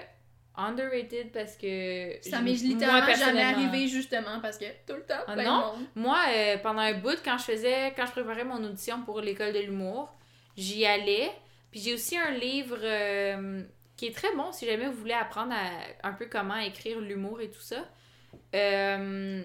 [0.57, 2.17] underrated parce que.
[2.21, 5.43] Ça m'est moi, littéralement jamais personnellement- arrivé justement parce que tout le temps Ah plein
[5.43, 5.59] non?
[5.73, 5.85] de monde.
[5.95, 9.53] Moi, euh, pendant un bout, quand je faisais, quand je préparais mon audition pour l'école
[9.53, 10.13] de l'humour,
[10.57, 11.31] j'y allais.
[11.71, 13.63] Puis j'ai aussi un livre euh,
[13.97, 17.41] qui est très bon si jamais vous voulez apprendre à- un peu comment écrire l'humour
[17.41, 17.85] et tout ça.
[18.53, 19.43] Euh,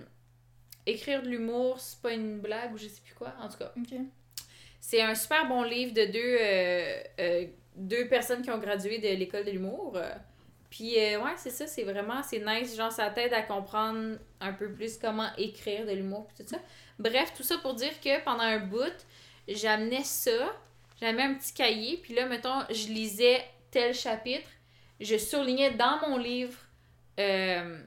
[0.87, 3.33] écrire de l'humour, c'est pas une blague ou je sais plus quoi.
[3.41, 3.73] En tout cas,
[4.81, 7.47] c'est un super bon livre de deux,
[7.77, 9.99] deux personnes qui ont gradué de l'école de l'humour.
[10.71, 12.77] Puis euh, ouais, c'est ça, c'est vraiment, c'est nice.
[12.77, 16.59] Genre, ça t'aide à comprendre un peu plus comment écrire de l'humour puis tout ça.
[16.99, 19.07] Bref, tout ça pour dire que pendant un bout,
[19.49, 20.55] j'amenais ça,
[21.01, 23.43] j'amenais un petit cahier, puis là, mettons, je lisais
[23.73, 24.49] tel chapitre,
[25.01, 26.57] je surlignais dans mon livre
[27.19, 27.81] euh,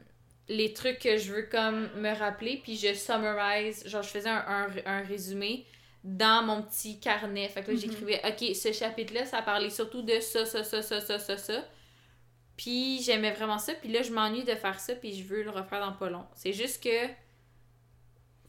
[0.49, 4.43] les trucs que je veux comme me rappeler, puis je summarize, genre je faisais un,
[4.47, 5.65] un, un résumé
[6.03, 7.47] dans mon petit carnet.
[7.47, 7.79] Fait que là, Mhm.
[7.79, 11.63] j'écrivais, OK, ce chapitre-là, ça parlait surtout de ça, ça, ça, ça, ça, ça, ça.
[12.57, 15.49] Puis j'aimais vraiment ça, puis là, je m'ennuie de faire ça, puis je veux le
[15.49, 16.25] refaire dans pas long.
[16.35, 17.07] C'est juste que.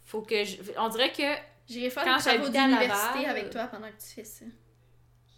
[0.04, 0.56] Faut que je.
[0.78, 1.22] On dirait que.
[1.66, 4.44] J'irai faire Quand travaux d'université avec toi pendant que tu fais ça.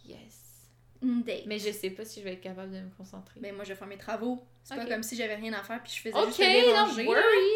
[0.04, 0.68] Yes.
[1.00, 1.44] Une date.
[1.46, 3.38] Mais je sais pas si je vais être capable de me concentrer.
[3.38, 4.42] Ben moi je vais faire mes travaux.
[4.64, 4.80] C'est Ok.
[4.80, 7.04] pas comme si j'avais rien à faire puis je faisais ok, juste don't là.
[7.04, 7.52] worry.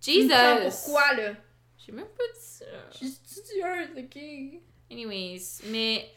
[0.00, 0.28] Jesus.
[0.84, 1.32] Pourquoi là?
[1.84, 2.64] J'ai même pas dit ça.
[2.92, 4.62] Je suis studieuse, ok?
[4.92, 6.08] Anyways, mais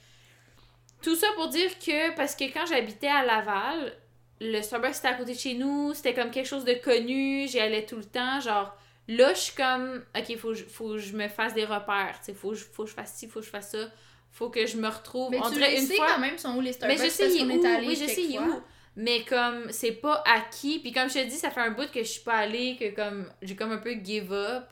[1.08, 3.94] tout ça pour dire que parce que quand j'habitais à Laval,
[4.42, 7.60] le Starbucks c'était à côté de chez nous, c'était comme quelque chose de connu, j'y
[7.60, 8.76] allais tout le temps, genre
[9.08, 12.18] là je suis comme ok, faut que je- faut que je me fasse des repères,
[12.20, 13.90] tu sais, faut que je faut que je fasse ci, faut que je fasse ça,
[14.32, 15.32] faut que je me retrouve.
[15.32, 17.10] Mais On tu dirait une sais fois quand même sont où les Starbucks mais je
[17.12, 18.62] sais il qu'on est est où, allé oui, je sais il où?
[18.98, 22.00] Mais comme c'est pas acquis, puis comme je te dis, ça fait un bout que
[22.00, 24.66] je suis pas allée, que comme j'ai comme un peu give up.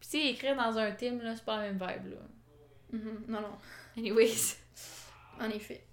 [0.00, 2.18] Puis tu sais, écrire dans un team là, c'est pas la même vibe là.
[2.92, 3.58] Mhm, Non, non,
[3.96, 4.56] Anyways.
[5.40, 5.84] En effet.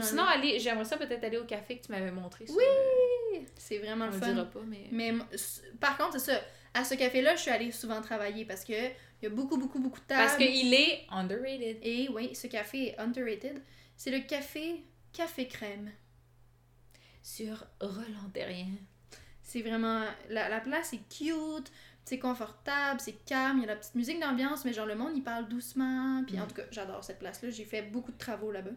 [0.00, 2.46] Sinon, aller, j'aimerais ça peut-être aller au café que tu m'avais montré.
[2.46, 2.62] sur Oui!
[3.40, 4.32] le- c'est vraiment On le le fun.
[4.32, 4.86] dira pas, mais.
[4.92, 5.12] Mais
[5.80, 6.40] par contre, c'est ça.
[6.74, 9.78] À ce café-là, je suis allée souvent travailler parce que il y a beaucoup, beaucoup,
[9.80, 10.22] beaucoup de tables.
[10.24, 11.78] Parce qu'il est underrated.
[11.82, 13.60] Et oui, ce café est underrated.
[13.96, 15.90] C'est le café Café Crème.
[17.22, 18.68] Sur Roland Terrien.
[19.42, 20.04] C'est vraiment.
[20.28, 21.70] La, la place est cute,
[22.04, 25.12] c'est confortable, c'est calme, il y a la petite musique d'ambiance, mais genre le monde
[25.14, 26.22] il parle doucement.
[26.26, 26.48] Puis en Mm.
[26.48, 27.50] tout cas, j'adore cette place-là.
[27.50, 28.70] J'ai fait beaucoup de travaux là-bas.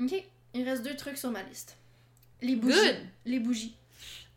[0.00, 0.12] Ok,
[0.54, 1.76] il reste deux trucs sur ma liste.
[2.42, 2.74] Les bougies.
[2.76, 2.96] Good!
[3.26, 3.76] Les bougies.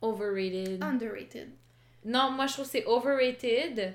[0.01, 0.84] Overrated.
[0.84, 1.51] Underrated.
[2.05, 3.93] Non, moi je trouve que c'est overrated.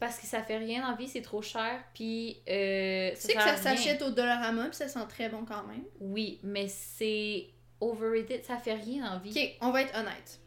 [0.00, 1.82] Parce que ça fait rien en vie, c'est trop cher.
[1.94, 2.40] Puis.
[2.48, 5.82] Euh, Tu sais que ça s'achète au Dollarama puis ça sent très bon quand même.
[6.00, 7.48] Oui, mais c'est
[7.80, 8.44] overrated.
[8.44, 9.30] Ça fait rien en vie.
[9.30, 10.40] Ok, on va être honnête.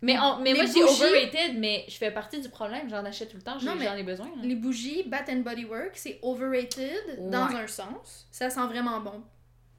[0.00, 2.88] Mais, on- mais moi je dis overrated, mais je fais partie du problème.
[2.88, 3.58] J'en achète tout le temps.
[3.58, 4.26] J'en ai besoin.
[4.26, 4.42] là.
[4.42, 8.26] Les bougies Bath and Body Works, c'est overrated dans un sens.
[8.30, 9.22] Ça sent vraiment bon.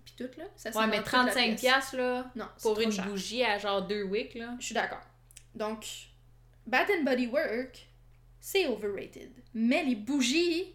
[0.03, 1.61] Puis tout là, ça sent Ouais, mais toute la 35$ pièce.
[1.61, 2.25] piastres, là.
[2.35, 3.05] Non, Pour une cher.
[3.05, 4.55] bougie à genre deux wicks, là.
[4.59, 5.01] Je suis d'accord.
[5.55, 5.85] Donc,
[6.67, 7.87] Bath and Body Work,
[8.41, 9.31] c'est overrated.
[9.53, 10.65] Mais les bougies,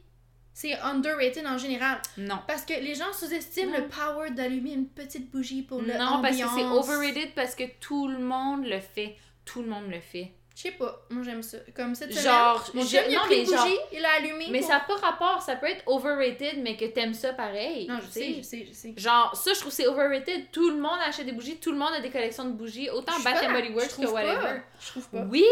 [0.52, 2.00] c'est underrated en général.
[2.16, 2.38] Non.
[2.46, 6.36] Parce que les gens sous-estiment le power d'allumer une petite bougie pour le Non, parce
[6.38, 9.16] que c'est overrated parce que tout le monde le fait.
[9.44, 10.32] Tout le monde le fait.
[10.56, 11.58] Je sais pas, moi j'aime ça.
[11.74, 13.88] Comme cette semaine, Genre, mon je- chum, il a non, pris mais une bougie, genre-
[13.92, 14.46] il a allumé.
[14.52, 15.42] Mais pour- ça n'a pas rapport.
[15.42, 17.88] Ça peut être overrated, mais que t'aimes ça pareil.
[17.88, 18.94] Non, je sais, je sais, je sais.
[18.96, 20.52] Genre, ça, je trouve que c'est overrated.
[20.52, 21.56] Tout le monde achète des bougies.
[21.58, 22.88] Tout le monde a des collections de bougies.
[22.88, 24.12] Autant Je Bath and Body je Works que pas.
[24.12, 24.60] whatever.
[24.80, 25.22] Je trouve pas.
[25.28, 25.44] Oui!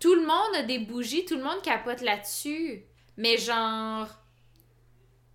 [0.00, 1.24] Tout le monde a des bougies.
[1.24, 2.84] Tout le monde capote là-dessus.
[3.16, 4.08] Mais genre...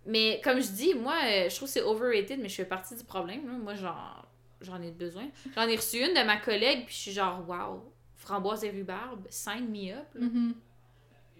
[0.05, 2.95] Mais comme je dis, moi, euh, je trouve que c'est overrated, mais je fais partie
[2.95, 3.45] du problème.
[3.45, 3.53] là.
[3.57, 4.26] Moi, genre,
[4.61, 5.29] j'en ai besoin.
[5.55, 9.27] J'en ai reçu une de ma collègue, puis je suis genre, wow, framboise et rhubarbe,
[9.29, 10.07] sign me up.
[10.15, 10.25] là.
[10.27, 10.55] Mhm.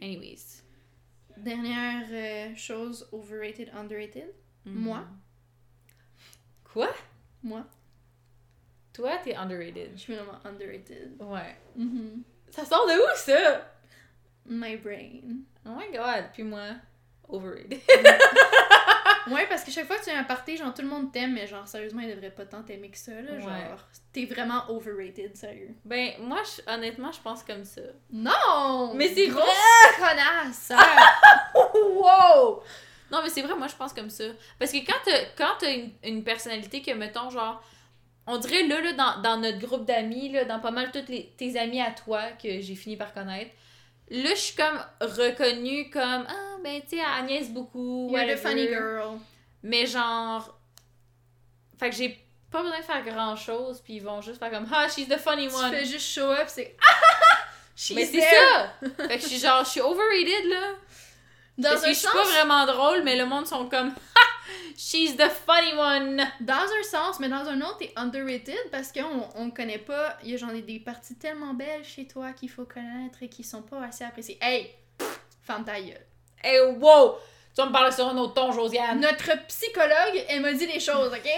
[0.02, 0.64] Anyways.
[1.38, 4.34] Dernière euh, chose overrated, underrated?
[4.66, 4.74] Mhm.
[4.80, 5.04] Moi.
[6.64, 6.90] Quoi?
[7.44, 7.64] Moi,
[8.94, 9.92] Toi, t'es underrated.
[9.94, 11.16] je suis vraiment underrated.
[11.20, 11.56] Ouais.
[11.76, 12.24] Mhm.
[12.50, 13.72] Ça sort de où, ça?
[14.46, 15.44] My brain.
[15.66, 16.30] Oh my god.
[16.34, 16.76] Puis moi,
[17.28, 17.80] overrated.
[19.32, 21.34] Ouais, parce que chaque fois que tu as un party, genre tout le monde t'aime,
[21.34, 23.34] mais genre sérieusement, il devrait pas tant t'aimer que ça, là.
[23.34, 23.42] Ouais.
[23.42, 25.70] Genre, t'es vraiment overrated, sérieux.
[25.86, 27.82] ben, moi, je- honnêtement, je pense comme ça.
[28.12, 28.94] Non!
[28.96, 29.46] Mais c'est grosse
[29.98, 30.72] connasse!
[31.74, 32.62] wow!
[33.12, 34.26] Non, mais c'est vrai, moi, je pense comme ça.
[34.60, 37.64] Parce que quand t'as, quand t'as une, une personnalité que, mettons, genre,
[38.26, 41.34] on dirait là, là dans, dans notre groupe d'amis, là, dans pas mal tous les,
[41.38, 43.52] tes amis à toi que j'ai fini par connaître,
[44.10, 48.10] là, je suis comme reconnue comme, ah, ben, tu sais, Agnès beaucoup.
[48.12, 49.20] You're the funny girl.
[49.64, 50.60] Mais genre.
[51.78, 54.68] Fait que j'ai pas besoin de faire grand chose, puis ils vont juste faire comme,
[54.72, 55.72] ah, she's the funny Tu one.
[55.72, 56.76] fais juste show up, c'est
[57.76, 58.74] She's Mais c'est ça!
[59.08, 60.74] fait que je suis genre, je suis overrated, là.
[61.60, 64.22] Dans Parce que je suis sens, pas vraiment drôle, mais le monde sont comme Ha!
[64.76, 66.28] She's the funny one!
[66.40, 70.18] dans un sens, mais dans un autre, t'es underrated parce qu'on on connaît pas.
[70.24, 73.44] Il y a genre des, parties tellement belles chez toi qu'il faut connaître et qui
[73.44, 74.40] sont pas assez appréciées.
[74.42, 74.74] Hey!
[75.44, 76.07] Ferme ta gueule.
[76.44, 77.18] Hey, wow!
[77.56, 79.00] Tu vas me parler sur un autre ton, Josiane.
[79.00, 81.30] Notre psychologue, elle m'a dit des choses, ok?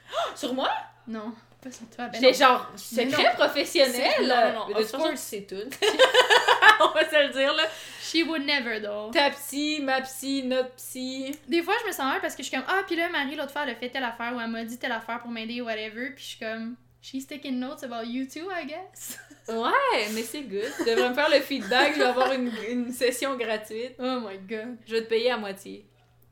[0.34, 0.70] Sur moi?
[1.06, 1.32] Non,
[1.62, 2.08] pas sur toi.
[2.08, 2.32] Ben non.
[2.32, 4.12] genre secret professionnel.
[4.16, 5.56] C'est- non, non, non, Mais de toute sais tout.
[6.80, 7.64] On va se le dire, là.
[8.00, 9.10] She would never, though.
[9.10, 11.36] Ta psy, ma psy, notre psy.
[11.46, 13.36] Des fois, je me sens mal parce que je suis comme, ah, puis là, Marie,
[13.36, 15.60] l'autre fois, elle a fait telle affaire ou elle m'a dit telle affaire pour m'aider
[15.60, 16.10] ou whatever.
[16.10, 19.18] Puis je suis comme, she's taking notes about you too, I guess.
[19.48, 20.70] Ouais, mais c'est good.
[20.76, 21.94] Tu devrais me faire le feedback.
[21.94, 23.94] Je vais avoir une, une session gratuite.
[23.98, 24.76] Oh my god.
[24.86, 25.86] Je vais te payer à moitié.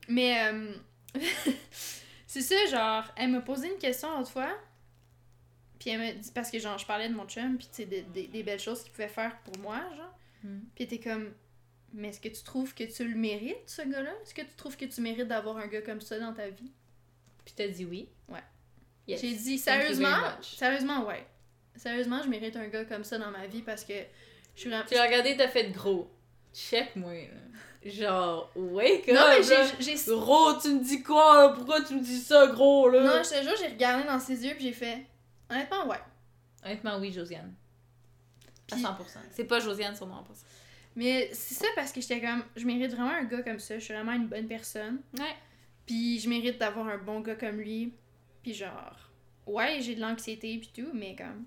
[0.06, 0.74] Mais, euh,
[2.26, 4.55] c'est ça, genre, elle m'a posé une question l'autre fois.
[5.78, 7.84] Puis elle m'a dit, parce que genre, je parlais de mon chum, puis tu sais,
[7.86, 10.14] des, des, des belles choses qu'il pouvait faire pour moi, genre.
[10.43, 10.60] Hmm.
[10.74, 11.32] Puis était comme,
[11.94, 14.12] mais est-ce que tu trouves que tu le mérites, ce gars-là?
[14.22, 16.70] Est-ce que tu trouves que tu mérites d'avoir un gars comme ça dans ta vie?
[17.44, 18.09] Puis t'as dit oui.
[18.28, 18.43] Ouais.
[19.06, 19.20] Yes.
[19.20, 21.26] J'ai dit, sérieusement, sérieusement, ouais.
[21.76, 23.94] Sérieusement, je mérite un gars comme ça dans ma vie parce que
[24.54, 24.84] je suis vraiment.
[24.88, 26.10] Tu l'as regardé, t'as fait gros.
[26.52, 27.90] Check-moi, là.
[27.90, 29.94] Genre, wake up, Non, mais j'ai-.
[30.14, 31.48] Gros, tu me dis quoi, là?
[31.54, 33.02] Pourquoi tu me dis ça, gros, là?
[33.02, 35.04] Non, je te jure, j'ai regardé dans ses yeux puis j'ai fait.
[35.48, 36.00] Honnêtement, ouais.
[36.64, 37.54] Honnêtement, oui, Josiane.
[38.72, 39.18] À Puis- 100%.
[39.30, 40.46] C'est pas Josiane sur moi, en passant.
[40.96, 42.42] Mais c'est ça parce que j'étais comme.
[42.56, 43.78] Je mérite vraiment un gars comme ça.
[43.78, 45.00] Je suis vraiment une bonne personne.
[45.16, 45.36] Ouais.
[45.84, 47.92] Puis je mérite d'avoir un bon gars comme lui.
[48.47, 48.94] Puis genre.
[49.44, 51.47] Ouais, j'ai de l'anxiété puis tout, mais comme.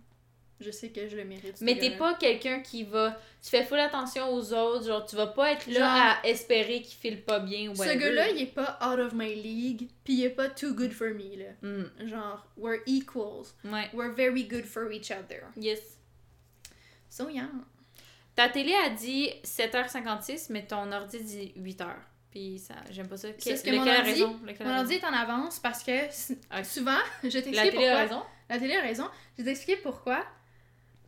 [0.60, 1.62] Je sais que je le mérite.
[1.62, 3.18] Mais t'es pas quelqu'un qui va.
[3.42, 5.88] Tu fais full attention aux autres, genre, tu vas pas être là Genre-
[6.24, 9.34] à espérer qu'il file pas bien ou Ce gars-là, il est pas out of my
[9.34, 9.88] league.
[10.04, 11.52] Puis il est pas too good for me, là.
[11.62, 13.56] Hmm, Genre, we're equals.
[13.64, 13.90] ouais.
[13.94, 15.44] We're very good for each other.
[15.56, 15.80] Yes.
[17.10, 17.48] So yeah.
[18.36, 21.96] Ta télé a dit 7h56, mais ton ordi dit 8h.
[22.32, 23.28] Puis ça, j'aime pas ça.
[23.40, 24.40] C'est ce que mon ordi- raison?
[24.62, 25.92] Mon ordi est en avance parce que
[26.64, 27.96] souvent, je La t'explique télé a pourquoi.
[27.98, 28.24] raison?
[28.50, 29.10] La télé a raison.
[29.38, 30.24] Je vais t'expliquer pourquoi.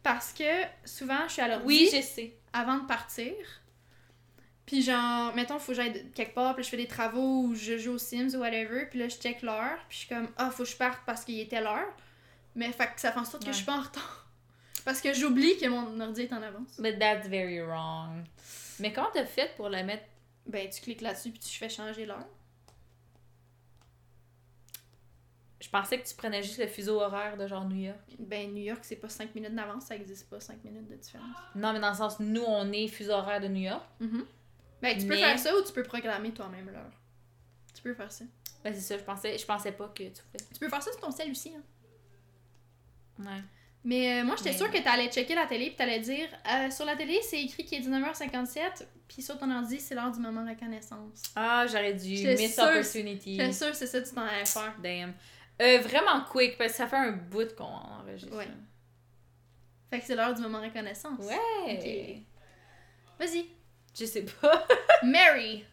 [0.03, 0.43] Parce que
[0.84, 2.34] souvent, je suis à l'ordi Oui, je sais.
[2.53, 3.34] avant de partir.
[4.65, 7.77] Puis genre, mettons, faut que j'aille quelque part, puis je fais des travaux ou je
[7.77, 10.49] joue aux Sims ou whatever, puis là, je check l'heure, puis je suis comme, ah,
[10.49, 11.91] faut que je parte parce qu'il était l'heure.
[12.56, 14.18] Mais fait que ça fait en sorte que je suis pas en retard.
[14.85, 16.80] Parce que j'oublie que mon ordi est en avance.
[16.80, 18.23] But that's very wrong.
[18.80, 20.03] Mais comment t'as fait pour la mettre?
[20.46, 22.26] Ben, tu cliques là-dessus, puis tu fais changer l'heure.
[25.60, 28.00] Je pensais que tu prenais juste le fuseau horaire de genre New York.
[28.18, 31.28] Ben, New York, c'est pas 5 minutes d'avance, ça existe pas 5 minutes de différence.
[31.56, 33.84] Non, mais dans le sens, nous, on est fuseau horaire de New York.
[34.00, 34.26] Mhm.
[34.82, 36.92] Ben, tu peux faire ça ou tu peux programmer toi-même l'heure.
[37.76, 38.26] Tu peux faire ça.
[38.64, 40.44] Ben, c'est ça, je pensais, je pensais pas que tu pouvais.
[40.52, 41.62] Tu peux faire ça sur ton cell aussi, hein.
[43.20, 43.42] Ouais.
[43.84, 46.72] Mais euh, moi, j'étais Mais- sûre que t'allais checker la télé puis t'allais dire euh,
[46.72, 50.20] sur la télé, c'est écrit qu'il est 19h57, puis sur ton ordi, c'est l'heure du
[50.20, 51.22] moment de reconnaissance.
[51.36, 52.10] Ah, j'aurais dû.
[52.26, 53.38] Miss sûre- opportunity.
[53.38, 54.74] J'étais sûre que c'est ça que tu t'en allais faire.
[54.82, 55.14] Damn.
[55.62, 58.36] Euh, vraiment quick, parce que ça fait un bout qu'on enregistre.
[58.36, 58.48] Ouais.
[59.90, 61.20] Fait que c'est l'heure du moment de reconnaissance.
[61.26, 62.24] Ouais.
[63.20, 63.48] Vas-y.
[63.98, 64.66] Je sais pas.
[65.04, 65.66] Mary!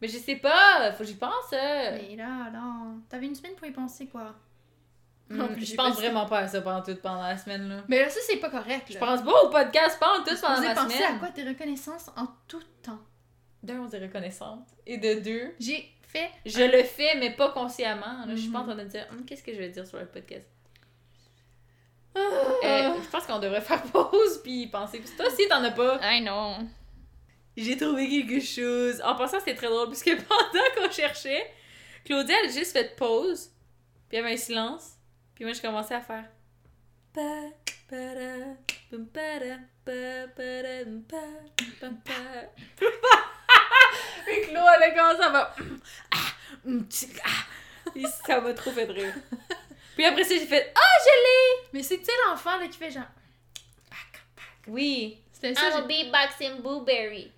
[0.00, 0.90] Mais je sais pas.
[0.92, 1.52] Faut que j'y pense.
[1.52, 1.98] euh.
[2.08, 4.34] Mais là, là, t'avais une semaine pour y penser, quoi.
[5.30, 7.84] Hmm, Non, puis je pense vraiment pas à ça pendant tout pendant la semaine, là.
[7.88, 10.54] Mais là, ça, c'est pas correct, Je pense pas au podcast pendant tout Vous pendant
[10.56, 11.14] avez la pensé semaine.
[11.14, 11.28] à quoi?
[11.28, 12.98] Tes reconnaissances en tout temps?
[13.62, 14.66] D'un, on est reconnaissante.
[14.86, 16.30] Et de deux, J'ai fait...
[16.44, 18.24] je le fais, mais pas consciemment.
[18.26, 18.74] Là, Je suis pas en Mhm.
[18.74, 20.48] train de dire, Hum, qu'est-ce que je vais dire sur le podcast?
[22.14, 22.18] Ah.
[22.64, 24.98] Euh, je pense qu'on devrait faire pause puis penser.
[24.98, 26.00] Puis toi aussi, t'en as pas.
[26.02, 26.54] I know.
[27.56, 29.00] J'ai trouvé quelque chose.
[29.04, 31.48] En passant, c'est très drôle parce que pendant qu'on cherchait,
[32.04, 33.50] Claudia, elle a juste fait pause.
[34.08, 34.94] Puis il y avait un silence.
[35.40, 36.26] Puis moi, je commençais à faire.
[37.14, 37.22] Puis
[44.48, 45.54] Claude, elle a commencé à faire.
[46.10, 46.18] Ah,
[47.24, 47.46] ah.
[48.26, 49.14] Ça m'a trop fait rire.
[49.96, 51.68] Puis après ça, j'ai fait Ah, je l'ai!
[51.72, 53.04] Mais c'est, tu sais, l'enfant, là, qui fait genre...
[54.66, 55.22] Oui.
[55.32, 57.32] C'était ça, I'm a beatboxing blueberry.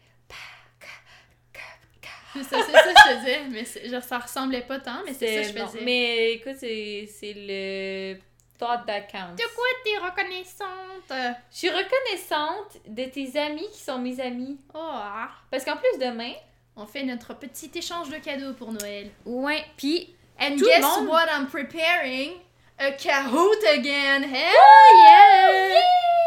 [2.35, 5.51] C'est c'est ça que je faisais, mais genre, ça ressemblait pas tant, mais c'est ça
[5.53, 5.85] que je non, faisais.
[5.85, 8.15] Mais écoute, c'est le
[8.59, 9.35] thought that counts.
[9.37, 11.39] De quoi t'es reconnaissante?
[11.51, 14.59] Je suis reconnaissante de tes amis qui sont mes amis.
[14.75, 15.29] Oh, ah.
[15.51, 16.33] Parce qu'en plus demain,
[16.77, 19.11] On fait notre petit échange de cadeaux pour Noël.
[19.27, 21.27] ouais, puis And Tout le guess monde- what?
[21.31, 22.33] I'm preparing?
[22.79, 24.23] A Kahoot again!
[24.23, 24.55] Hell
[25.05, 26.22] yeah!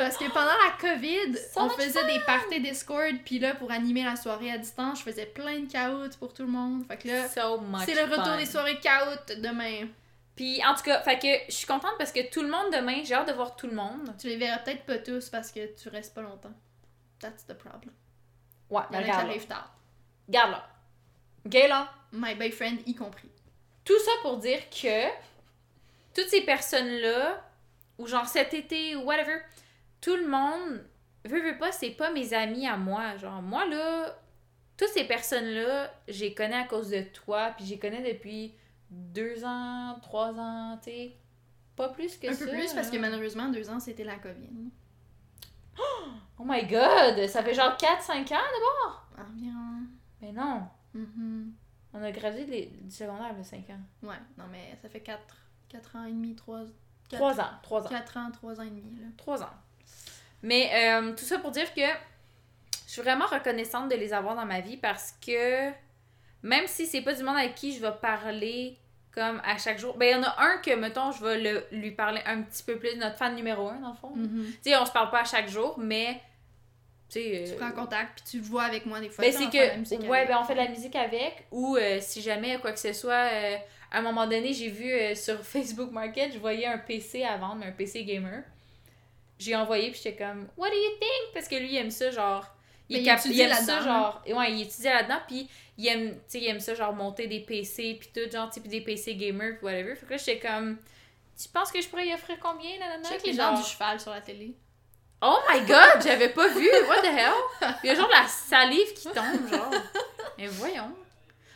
[0.00, 4.02] Parce que pendant la COVID, So on faisait des parties Discord, puis là, pour animer
[4.02, 6.86] la soirée à distance, je faisais plein de Kahoot pour tout le monde.
[6.86, 8.36] Fait que là, so c'est le retour fun.
[8.38, 9.88] des soirées Kahoot demain.
[10.36, 13.02] Puis en tout cas, fait que je suis contente parce que tout le monde demain,
[13.04, 14.14] j'ai hâte de voir tout le monde.
[14.18, 16.54] Tu les verras peut-être pas tous parce que tu restes pas longtemps.
[17.18, 17.92] That's the problem.
[18.70, 19.70] Ouais, qui arrivent tard.
[20.28, 20.66] Regarde là.
[21.44, 21.92] Ok là.
[22.12, 23.28] My boyfriend y compris.
[23.84, 25.08] Tout ça pour dire que
[26.14, 27.44] toutes ces personnes-là,
[27.98, 29.42] ou genre cet été, ou whatever,
[30.00, 30.84] tout le monde,
[31.24, 33.16] veut, veut pas, c'est pas mes amis à moi.
[33.16, 34.16] Genre, moi là,
[34.76, 38.54] toutes ces personnes-là, je les connais à cause de toi, puis je les connais depuis
[38.90, 41.16] deux ans, trois ans, tu sais.
[41.76, 42.44] Pas plus que Un ça.
[42.44, 44.70] peu plus parce que malheureusement, deux ans, c'était la COVID.
[46.38, 47.26] Oh my god!
[47.28, 48.38] Ça fait genre 4-5 ans?
[49.18, 49.86] Environ.
[50.20, 50.62] Mais non!
[50.94, 51.52] Mhm.
[51.92, 53.80] On a gradué les- du secondaire de 5 ans.
[54.08, 55.20] Ouais, non mais ça fait 4,
[55.68, 56.60] quatre ans et demi, 3...
[57.10, 57.50] 3 ans.
[57.62, 57.88] 3 ans.
[57.88, 59.08] 4 ans, 3 ans et demi, là.
[59.16, 59.50] 3 ans.
[60.42, 61.80] Mais euh, tout ça pour dire que
[62.86, 65.70] je suis vraiment reconnaissante de les avoir dans ma vie parce que
[66.42, 68.76] même si c'est pas du monde avec qui je vais parler
[69.12, 71.66] comme à chaque jour, ben il y en a un que, mettons, je vais le-
[71.72, 74.12] lui parler un petit peu plus, notre fan numéro un dans le fond.
[74.14, 74.46] Mhm.
[74.62, 76.20] Tu sais, on se parle pas à chaque jour, mais
[77.08, 77.18] tu.
[77.20, 79.24] Tu euh, prends contact, puis tu le vois avec moi des fois.
[79.24, 82.58] ben, c'est que, ouais, ben, on fait de la musique avec, ou euh, si jamais
[82.60, 83.56] quoi que ce soit, euh,
[83.90, 87.56] à un moment donné, j'ai vu sur Facebook Market, je voyais un PC à vendre,
[87.56, 88.42] mais un PC gamer.
[89.40, 91.32] J'ai envoyé, puis j'étais comme, What do you think?
[91.34, 92.46] Parce que lui, il aime ça, genre.
[92.88, 94.22] Il, Ben, il cap- il aime ça, genre.
[94.28, 95.48] Ouais, il étudie là-dedans, puis
[95.78, 98.60] il aime, tu sais, il aime ça, genre, monter des PC, puis tout, genre, puis
[98.68, 99.94] des PC gamer, puis whatever.
[99.96, 100.76] Fait que là, j'étais comme,
[101.40, 103.08] Tu penses que je pourrais y offrir combien, nanana?
[103.08, 104.54] Check les gens genre, du cheval sur la télé.
[105.22, 106.68] Oh my god, j'avais pas vu.
[106.88, 107.74] What the hell?
[107.82, 109.70] Il y a genre de la salive qui tombe, genre.
[110.38, 110.94] Mais voyons.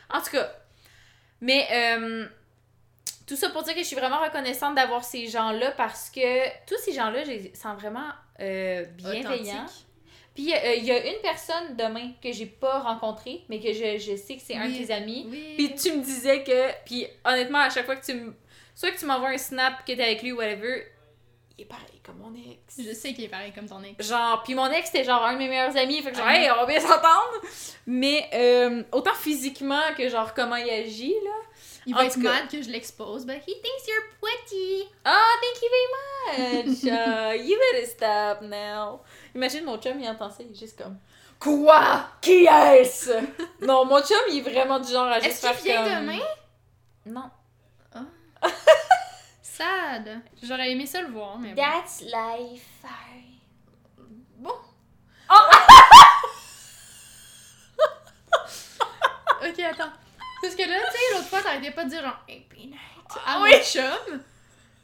[0.09, 0.51] En tout cas.
[1.41, 2.27] Mais euh,
[3.27, 6.77] tout ça pour dire que je suis vraiment reconnaissante d'avoir ces gens-là parce que tous
[6.83, 9.65] ces gens-là, je les sens vraiment euh, bienveillants.
[10.35, 13.97] Puis euh, il y a une personne demain que j'ai pas rencontrée, mais que je,
[13.97, 15.25] je sais que c'est un de tes amis.
[15.29, 15.53] Oui.
[15.57, 16.71] Puis tu me disais que.
[16.85, 18.35] Puis honnêtement, à chaque fois que tu me.
[18.75, 20.83] Soit que tu m'envoies un snap que t'es avec lui ou whatever,
[21.57, 22.85] il est pareil comme mon ex.
[22.85, 24.05] Je sais qu'il est pareil comme ton ex.
[24.05, 26.35] Genre, puis mon ex, c'était genre un de mes meilleurs amis, fait que genre, Ah.
[26.37, 27.31] hey, on va bien s'entendre.
[27.87, 31.31] Mais euh, autant physiquement que genre comment il agit, là.
[31.87, 32.33] Il En va être tout cas.
[32.41, 34.89] mad que je l'expose, but he thinks you're pretty.
[35.05, 36.83] Ah, thank you very much.
[36.83, 39.01] Uh, you better stop now.
[39.35, 40.97] Imagine mon chum, il entend ça, il est juste comme.
[41.39, 42.07] Quoi?
[42.21, 43.11] Qui est-ce?
[43.61, 46.05] non, mon chum, il est vraiment du genre à juste Est-ce faire qu'il vient comme...
[46.07, 46.19] demain?
[47.05, 47.29] Non.
[49.41, 50.21] Sad.
[50.43, 51.61] J'aurais aimé ça le voir, mais bon.
[51.61, 52.83] That's life.
[54.37, 54.55] Bon.
[55.29, 55.33] Oh!
[59.47, 59.91] ok, attends.
[60.45, 62.75] Parce que là, tu sais, l'autre fois, t'arrêtais pas de dire genre, hey, peanut,
[63.09, 63.61] à Ah mon oui.
[63.63, 64.21] chum.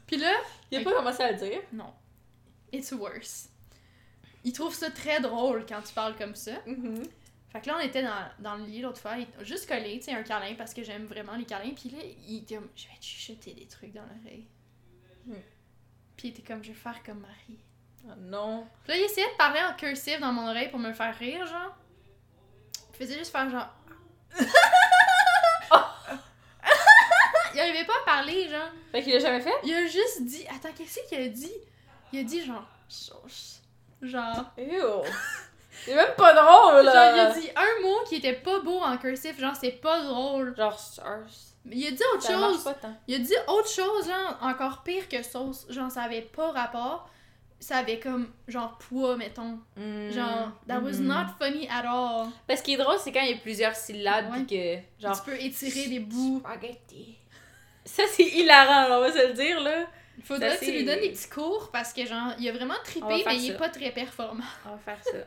[0.06, 0.32] Puis là,
[0.70, 1.60] Il a pas commencé à le dire.
[1.72, 1.92] non.
[2.72, 3.48] It's worse.
[4.44, 6.52] Il trouve ça très drôle quand tu parles comme ça.
[7.52, 10.06] Fait que là, on était dans, dans le lit l'autre fois, il- juste collé, tu
[10.06, 11.74] sais, un câlin parce que j'aime vraiment les câlins.
[11.78, 14.46] Puis là, il était comme, je vais te chuchoter des trucs dans l'oreille.
[15.26, 15.34] Hmm.
[16.16, 17.60] Puis il était comme, je vais faire comme Marie.
[18.08, 18.66] Ah, non.
[18.84, 21.46] Puis là, il essayait de parler en cursive dans mon oreille pour me faire rire,
[21.46, 21.76] genre.
[22.94, 23.68] Il faisait juste faire genre.
[27.54, 28.70] il arrivait pas à parler, genre.
[28.92, 29.52] Fait qu'il l'a jamais fait?
[29.64, 30.44] Il a juste dit.
[30.48, 31.52] Attends, qu'est-ce qu'il a dit?
[32.12, 32.66] Il a dit genre.
[32.88, 33.60] Sauce.
[34.02, 34.44] Genre.
[34.58, 35.02] Ew.
[35.84, 37.16] C'est même pas drôle, Genre, là.
[37.16, 40.54] il a dit un mot qui était pas beau en cursif, genre, c'est pas drôle.
[40.56, 40.78] Genre.
[41.64, 42.62] Mais il a dit autre Ça chose.
[42.62, 42.94] pas tant.
[43.08, 45.66] Il a dit autre chose, genre, encore pire que sauce.
[45.70, 47.08] Genre, ça avait pas rapport.
[47.58, 49.58] Ça avait comme, genre, poids, mettons.
[49.76, 51.06] Genre, that was Mhm.
[51.06, 52.28] not funny at all.
[52.46, 54.44] Parce ce qui est drôle, c'est quand il y a plusieurs syllabes Ouais.
[54.44, 54.46] pis
[54.98, 55.02] que.
[55.04, 55.16] Genre.
[55.24, 56.40] Tu peux étirer des bouts.
[56.44, 57.16] Spaghetti.
[57.84, 59.86] Ça, c'est hilarant, on va se le dire, là.
[60.18, 62.52] Il faudrait Ça, que tu lui donnes des petits cours parce que, genre, il a
[62.52, 64.44] vraiment trippé, mais il est pas très performant.
[64.66, 65.18] On va faire ça.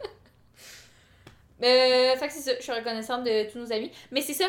[1.64, 3.92] euh, fait que c'est ça, je suis reconnaissante de tous nos amis.
[4.12, 4.46] Mais c'est ça.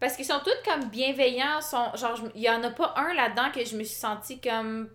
[0.00, 1.60] Parce qu'ils sont tous comme bienveillants.
[1.60, 4.88] Sont, genre, il y en a pas un là-dedans que je me suis sentie comme.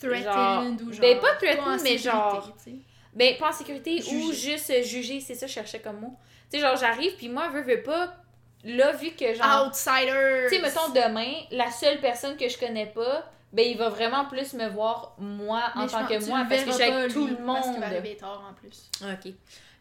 [0.00, 1.00] Threatened ou genre.
[1.02, 2.76] ben, pas threatened, en mais sécurité, genre- tu sais.
[3.12, 6.16] Ben, pas en sécurité ou juste juger, c'est ça, je cherchais comme mot.
[6.50, 8.16] Tu sais, genre, j'arrive, puis moi, veux, veux pas.
[8.64, 9.66] Là, vu que genre.
[9.66, 10.46] Outsider!
[10.48, 14.26] Tu sais, mettons, demain, la seule personne que je connais pas ben il va vraiment
[14.26, 17.66] plus me voir moi en Mais tant que moi parce que pas, tout le Parce
[17.66, 17.84] qu'il va monde.
[17.84, 18.88] arriver tard en plus.
[19.02, 19.32] Ok.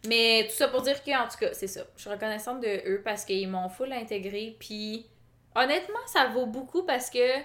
[0.08, 1.82] Mais tout ça pour dire que, en tout cas, c'est ça.
[1.96, 4.56] Je suis reconnaissante de eux parce qu'ils m'ont full intégré.
[4.60, 5.06] Puis,
[5.56, 7.40] honnêtement, ça vaut beaucoup parce que,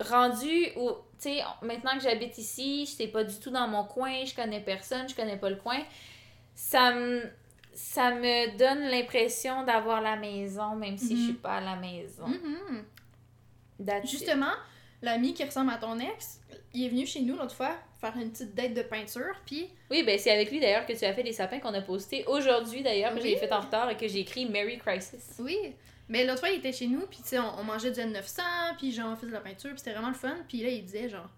[0.00, 3.84] rendu où, tu sais, maintenant que j'habite ici, je sais pas du tout dans mon
[3.84, 5.78] coin, je connais personne, je connais pas le coin,
[6.54, 7.22] ça me.
[7.72, 11.38] Ça me donne l'impression d'avoir la maison, même si je suis Mhm.
[11.38, 12.26] pas à la maison.
[12.26, 12.84] Mhm.
[14.04, 14.52] Justement,
[15.02, 16.40] l'ami qui ressemble à ton ex,
[16.74, 20.02] il est venu chez nous l'autre fois faire une petite date de peinture, puis Oui,
[20.02, 22.82] ben c'est avec lui d'ailleurs que tu as fait les sapins qu'on a postés aujourd'hui
[22.82, 23.30] d'ailleurs, que Oui.
[23.30, 25.36] j'ai fait en retard et que j'ai écrit Merry Crisis.
[25.38, 25.56] oui.
[26.08, 28.42] Mais l'autre fois, il était chez nous, puis tu sais, on, on mangeait du N900,
[28.78, 30.34] puis genre, on faisait de la peinture, puis c'était vraiment le fun.
[30.48, 31.28] Puis là, il disait genre,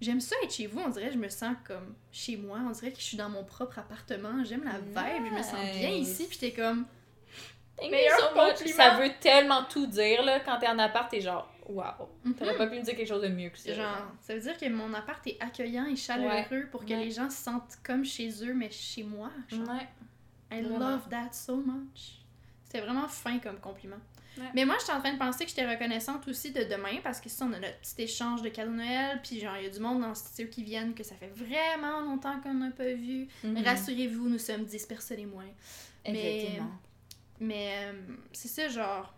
[0.00, 2.92] j'aime ça être chez vous, on dirait, je me sens comme chez moi, on dirait
[2.92, 6.26] que je suis dans mon propre appartement, j'aime la vibe, je me sens bien ici,
[6.28, 6.86] puis j'étais comme,
[7.80, 8.76] Meilleur compliment.
[8.76, 10.40] Ça veut tellement tout dire, là.
[10.40, 12.08] Quand t'es en appart, t'es genre, wow.
[12.24, 12.34] Mhm.
[12.34, 13.72] T'aurais pas pu me dire quelque chose de mieux que ça.
[13.72, 17.04] genre, ça veut dire que mon appart est accueillant et chaleureux pour que Ouais.
[17.04, 19.30] les gens se sentent comme chez eux, mais chez moi.
[19.48, 19.60] genre.
[19.68, 19.86] Ouais.
[20.50, 22.18] I love that so much.
[22.64, 23.96] C'était vraiment fin comme compliment.
[24.38, 24.44] Ouais.
[24.54, 27.28] Mais moi, j'étais en train de penser que j'étais reconnaissante aussi de demain parce que
[27.28, 29.20] ça, on a notre petit échange de cadeaux Noël.
[29.22, 31.32] Puis, genre, il y a du monde dans le studio qui viennent que ça fait
[31.34, 33.26] vraiment longtemps qu'on n'a pas vu.
[33.44, 33.62] Mhm.
[33.64, 35.44] Rassurez-vous, nous sommes 10 personnes et moins.
[36.06, 36.70] mais- Effectivement.
[37.40, 37.92] Mais euh,
[38.32, 39.12] c'est ça, genre.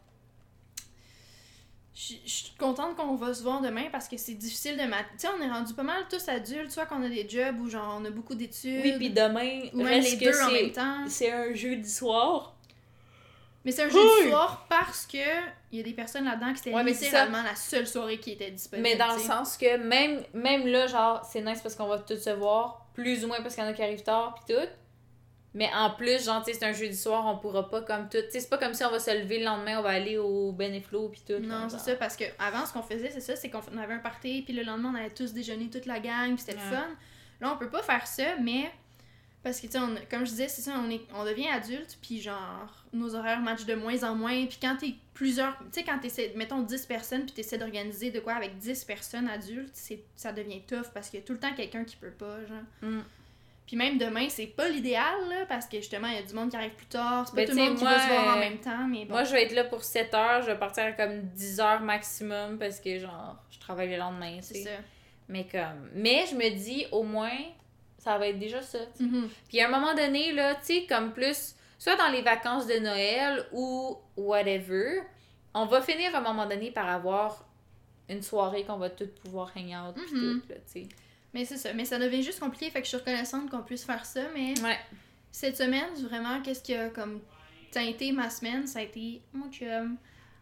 [1.94, 5.04] Je suis contente qu'on va se voir demain parce que c'est difficile de mat.
[5.12, 7.68] Tu sais, on est rendu pas mal tous adultes, soit qu'on a des jobs ou
[7.68, 8.80] genre on a beaucoup d'études.
[8.82, 11.04] Oui, puis demain, ou même reste les que deux en même temps.
[11.08, 12.56] C'est un jeudi soir.
[13.64, 14.30] Mais c'est un jeudi Oui.
[14.30, 15.18] soir parce que
[15.70, 18.18] il y a des personnes là-dedans qui c'était Ouais, mais c'est littéralement la seule soirée
[18.18, 18.88] qui était disponible.
[18.88, 22.16] Mais dans le sens que même, même là, genre, c'est nice parce qu'on va tous
[22.18, 24.68] se voir, plus ou moins parce qu'il y en a qui arrivent tard, puis tout.
[25.52, 28.18] Mais en plus, genre, c'est un jeudi soir, on pourra pas comme tout.
[28.18, 30.16] Tu sais, c'est pas comme si on va se lever le lendemain, on va aller
[30.16, 31.40] au Beneflo, puis tout.
[31.40, 33.98] Non, c'est ça, parce que avant ce qu'on faisait, c'est ça, c'est qu'on avait un
[33.98, 36.86] party, puis le lendemain, on allait tous déjeuner, toute la gang, puis c'était le fun.
[37.40, 38.70] Là, on peut pas faire ça, mais.
[39.42, 42.20] Parce que, tu sais, comme je disais, c'est ça, on, est, on devient adulte, puis
[42.20, 45.56] genre, nos horaires matchent de moins en moins, puis quand t'es plusieurs.
[45.58, 49.28] Tu sais, quand t'essaies, mettons 10 personnes, puis t'essaies d'organiser de quoi avec 10 personnes
[49.28, 52.10] adultes, c'est ça devient tough, parce qu'il y a tout le temps quelqu'un qui peut
[52.10, 52.58] pas, genre.
[52.82, 53.00] Mm.
[53.66, 56.50] Puis même demain, c'est pas l'idéal, là, parce que justement, il y a du monde
[56.50, 58.36] qui arrive plus tard, c'est pas Ben, tout le monde qui moi, va se voir
[58.36, 59.12] en même temps, mais bon.
[59.12, 61.80] Moi, je vais être là pour 7 heures, je vais partir à comme 10 heures
[61.80, 64.70] maximum parce que, genre, je travaille le lendemain, c'est ça.
[65.28, 65.88] Mais comme.
[65.94, 67.38] Mais je me dis, au moins,
[68.00, 68.78] ça va être déjà ça.
[68.98, 69.28] Mhm.
[69.48, 72.78] Puis à un moment donné, là, tu sais, comme plus, soit dans les vacances de
[72.80, 75.02] Noël ou whatever,
[75.54, 77.46] on va finir à un moment donné par avoir
[78.08, 80.40] une soirée qu'on va toutes pouvoir hang out Mhm.
[80.40, 80.88] tout, là, tu sais.
[81.32, 81.72] Mais c'est ça.
[81.74, 84.22] Mais ça devient juste compliqué, fait que je suis reconnaissante qu'on puisse faire ça.
[84.34, 84.78] Mais Ouais.
[85.30, 87.20] cette semaine, vraiment, qu'est-ce qui a comme
[87.70, 89.96] teinté ma semaine, ça a été mon chum.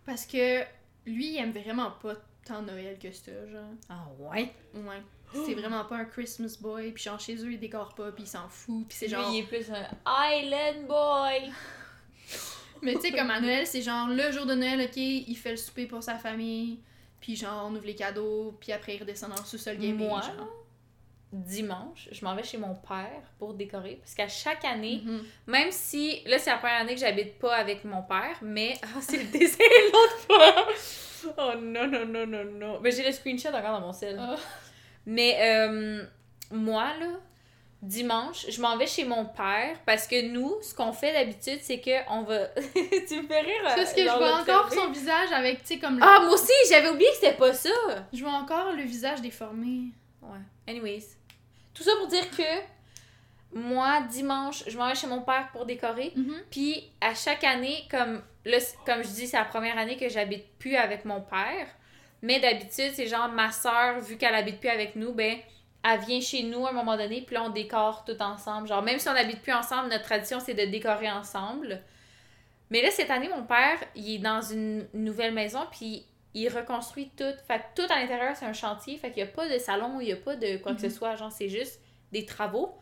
[0.07, 0.63] Parce que
[1.05, 2.15] lui, il aime vraiment pas
[2.47, 3.69] tant Noël que ça, genre.
[3.91, 4.51] Ah ouais?
[4.75, 5.03] Ouais.
[5.35, 8.29] C'est vraiment pas un Christmas boy, puis genre chez eux, il décore pas, puis il
[8.29, 9.31] s'en fout, puis c'est genre.
[9.33, 9.87] il est plus un
[10.33, 11.51] Island Boy!
[12.83, 15.51] Mais tu sais, comme à Noël, c'est genre le jour de Noël, ok, il fait
[15.51, 16.79] le souper pour sa famille,
[17.21, 20.09] puis genre on ouvre les cadeaux, puis après il redescend dans le sous-sol gaming.
[20.09, 20.49] Moi, genre.
[21.31, 25.23] Dimanche, je m'en vais chez mon père pour décorer parce qu'à chaque année, Mhm.
[25.47, 28.79] Même si, là, c'est la première année que j'habite pas avec mon père, mais.
[28.83, 30.67] Ah, c'est le dessin l'autre fois!
[31.37, 32.81] Oh non, non, non, non, non.
[32.81, 34.17] Mais j'ai le screenshot encore dans mon cell.
[34.19, 34.37] Ah.
[35.11, 36.05] Mais, euh,
[36.51, 37.07] moi, là,
[37.81, 41.81] dimanche, je m'en vais chez mon père parce que nous, ce qu'on fait d'habitude, c'est
[41.81, 42.49] qu'on va.
[42.75, 43.63] tu me fais rire.
[43.75, 46.21] C'est ce que je genre, vois encore son visage avec, tu sais, comme le- Ah,
[46.21, 47.71] moi aussi, j'avais oublié que c'était pas ça!
[48.13, 49.93] Je vois encore le visage déformé.
[50.21, 50.39] Ouais.
[50.69, 51.05] Anyways.
[51.73, 56.13] Tout ça pour dire que moi, dimanche, je m'en vais chez mon père pour décorer.
[56.17, 56.35] Mhm.
[56.51, 60.45] Puis à chaque année, comme là, comme je dis, c'est la première année que j'habite
[60.59, 61.67] plus avec mon père.
[62.23, 65.39] Mais d'habitude, c'est genre ma soeur, vu qu'elle habite plus avec nous, ben
[65.85, 68.69] elle vient chez nous à un moment donné, puis là on décore tout ensemble.
[68.69, 71.81] Genre même si on n'habite plus ensemble, notre tradition c'est de décorer ensemble.
[72.71, 76.05] Mais là cette année, mon père, il est dans une nouvelle maison, puis
[76.35, 77.25] il reconstruit tout.
[77.47, 80.01] Fait que tout à l'intérieur c'est un chantier, fait qu'il n'y a pas de salon,
[80.01, 81.81] il n'y a pas de quoi que ce soit, genre c'est juste
[82.13, 82.77] des travaux.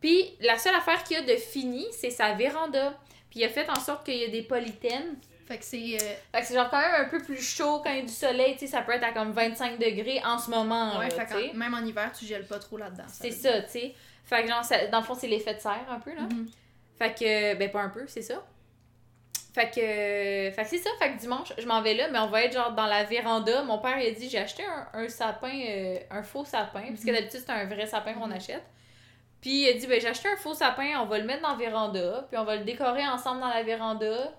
[0.00, 2.98] Puis la seule affaire qu'il y a de fini, c'est sa véranda.
[3.28, 5.16] Puis il a fait en sorte qu'il y a des polythènes.
[5.50, 5.96] Fait que c'est.
[5.96, 8.02] euh, Fait que c'est genre quand même un peu plus chaud quand il y a
[8.02, 11.08] du soleil, tu sais, ça peut être à comme 25 degrés en ce moment, ouais,
[11.08, 13.02] là, fait même en hiver, tu gèles pas trop là-dedans.
[13.08, 13.94] C'est ça, tu sais.
[14.24, 16.22] Fait que genre, ça- dans le fond, c'est l'effet de serre un peu, là.
[16.22, 16.48] Mhm.
[16.98, 18.44] Fait que, ben pas un peu, c'est ça.
[19.52, 22.28] Fait que, fait que c'est ça, fait que dimanche, je m'en vais là, mais on
[22.28, 23.62] va être genre dans la véranda.
[23.64, 27.00] Mon père, il a dit, j'ai acheté un, un sapin, euh, un faux sapin, parce
[27.00, 27.16] que Mhm.
[27.16, 28.34] d'habitude, c'est un vrai sapin qu'on Mhm.
[28.34, 28.62] achète.
[29.40, 31.48] Puis il a dit, ben j'ai acheté un faux sapin, on va le mettre dans
[31.50, 34.32] la véranda, puis on va le décorer ensemble dans la véranda.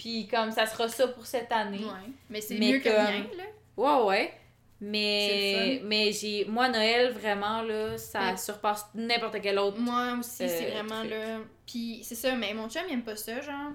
[0.00, 1.84] Puis comme ça sera ça pour cette année.
[1.84, 2.10] Ouais.
[2.30, 3.44] Mais c'est mieux que rien, là.
[3.76, 4.34] Ouais, ouais.
[4.80, 8.36] Mais, mais j'ai moi, Noël, vraiment, là, ça Ouais.
[8.38, 9.78] surpasse n'importe quel autre.
[9.78, 11.10] Moi aussi, c'est Euh, vraiment truc.
[11.10, 11.38] là.
[11.66, 13.72] Puis c'est ça, mais mon chum, il aime pas ça, genre.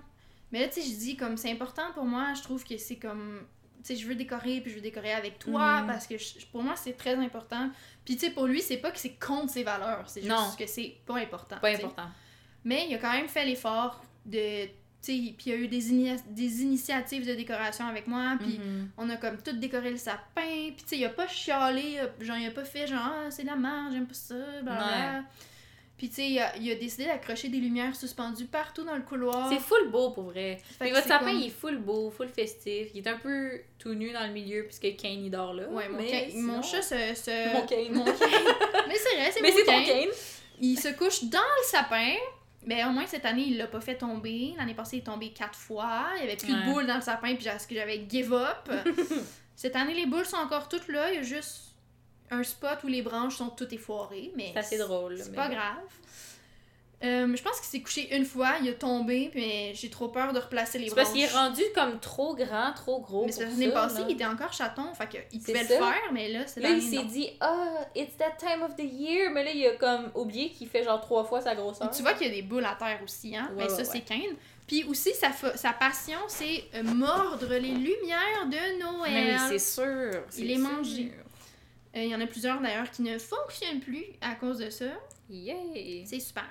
[0.51, 2.95] Mais là, tu sais, je dis, comme c'est important pour moi, je trouve que c'est
[2.97, 3.45] comme.
[3.83, 5.87] Tu sais, je veux décorer, puis je veux décorer avec toi, Mhm.
[5.87, 7.69] parce que je- pour moi, c'est très important.
[8.03, 10.49] Puis tu sais, pour lui, c'est pas que c'est contre ses valeurs, c'est juste Non.
[10.57, 11.57] que c'est pas important.
[11.61, 12.07] Pas important.
[12.63, 14.67] Mais il a quand même fait l'effort de.
[15.05, 18.89] Puis il y a eu des, ini- des initiatives de décoration avec moi, puis Mhm.
[18.97, 22.37] on a comme tout décoré le sapin, puis tu sais, il a pas chialé, genre,
[22.37, 25.23] il a pas fait genre, ah, c'est de la merde, j'aime pas ça, blablabla.
[25.97, 29.01] Puis tu sais, il a, il a décidé d'accrocher des lumières suspendues partout dans le
[29.03, 29.47] couloir.
[29.49, 30.57] C'est full beau pour vrai.
[30.81, 32.87] Mais votre sapin, comme- il est full beau, full festif.
[32.93, 35.69] Il est un peu tout nu dans le milieu puisque Kane il dort là.
[35.69, 36.95] Ouais, mon, mais sinon- mon chat se.
[37.15, 37.93] se- Mon Kane.
[37.93, 38.15] mon Kane.
[38.89, 39.85] Mais c'est vrai, c'est Mais mon c'est ton.
[39.85, 40.09] Kane.
[40.59, 42.13] Il se couche dans le sapin.
[42.65, 44.53] Mais au moins cette année, il l'a pas fait tomber.
[44.57, 46.07] L'année passée, il est tombé quatre fois.
[46.17, 46.59] Il y avait plus Ouais.
[46.61, 48.69] de boules dans le sapin, puis j'ai- ce que j'avais give up.
[49.55, 51.11] cette année, les boules sont encore toutes là.
[51.11, 51.73] Il y a juste
[52.31, 54.31] un spot où les branches sont toutes effoirées.
[54.35, 55.17] Mais C'est assez drôle.
[55.17, 55.77] C'est pas grave.
[57.05, 60.33] Euh, je pense qu'il s'est couché une fois, il a tombé, puis j'ai trop peur
[60.33, 61.03] de replacer les C'est branches.
[61.05, 63.25] parce qu'il est rendu comme trop grand, trop gros.
[63.25, 65.77] Mais pour l'année ça, passée, il était encore chaton, fait qu'il pouvait le ça.
[65.77, 69.29] faire, mais là, c'est Là, il s'est dit, ah, it's that time of the year.
[69.31, 71.91] Mais là, il a comme oublié qu'il fait genre trois fois sa grosseur.
[71.91, 73.51] Tu vois qu'il y a des boules à terre aussi, hein?
[73.55, 73.83] Mais ouais, ça, ouais.
[73.85, 74.35] c'est Kane.
[74.65, 79.13] Puis aussi, sa, sa passion, c'est euh, mordre les lumières de Noël.
[79.13, 80.23] Mais c'est sûr.
[80.37, 81.11] Il est mangé.
[81.95, 84.85] Euh, Il y en a plusieurs d'ailleurs qui ne fonctionnent plus à cause de ça.
[85.29, 85.55] Yeah.
[86.05, 86.45] C'est super.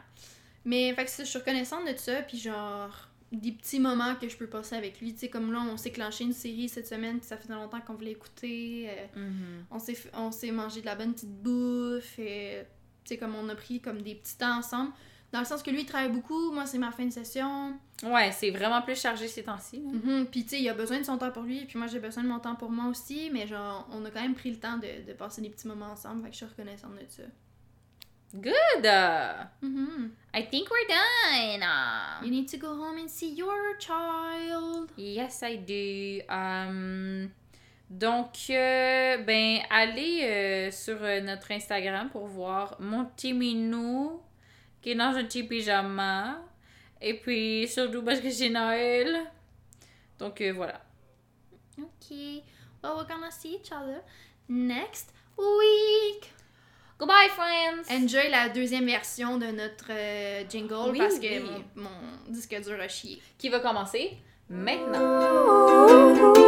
[0.64, 4.36] Mais fait que je suis reconnaissante de ça, puis genre des petits moments que je
[4.36, 5.12] peux passer avec lui.
[5.12, 7.80] Tu sais, comme là, on s'est clenché une série cette semaine, puis ça faisait longtemps
[7.80, 8.88] qu'on voulait écouter.
[8.90, 9.64] euh, Mhm.
[9.70, 12.18] on s'est f- on s'est mangé de la bonne petite bouffe.
[12.18, 12.62] Et,
[13.04, 14.92] tu sais, comme on a pris comme des petits temps ensemble.
[15.32, 17.76] Dans le sens que lui, il travaille beaucoup, moi, c'est ma fin de session.
[18.04, 19.80] Ouais, c'est vraiment plus chargé ces temps-ci.
[19.80, 21.98] Mhm, Puis, tu sais, il a besoin de son temps pour lui, puis moi, j'ai
[21.98, 23.30] besoin de mon temps pour moi aussi.
[23.32, 25.90] Mais genre, on a quand même pris le temps de, de passer des petits moments
[25.90, 27.24] ensemble, fait que je suis reconnaissante de ça.
[28.34, 28.84] Good.
[29.62, 30.10] Mhm.
[30.34, 31.62] I think we're done.
[32.24, 34.90] You need to go home and see your child.
[34.96, 36.20] Yes, I do.
[36.28, 37.30] Um,
[37.88, 44.20] donc, euh, ben, allez euh, sur euh, notre Instagram pour voir mon petit minou
[44.82, 46.40] qui est dans un petit pyjama.
[47.00, 49.30] Et puis, surtout parce que c'est Noël.
[50.18, 50.80] Donc, euh, voilà.
[51.78, 52.42] Okay.
[52.82, 54.02] Well, we're gonna see each other
[54.48, 56.33] next week.
[57.04, 57.90] Goodbye, friends!
[57.90, 61.62] Enjoy la deuxième version de notre euh, jingle Oui, parce que oui.
[61.76, 63.20] mon, mon disque dur a chié.
[63.36, 64.12] Qui va commencer
[64.48, 65.00] maintenant?
[66.32, 66.43] Ooh.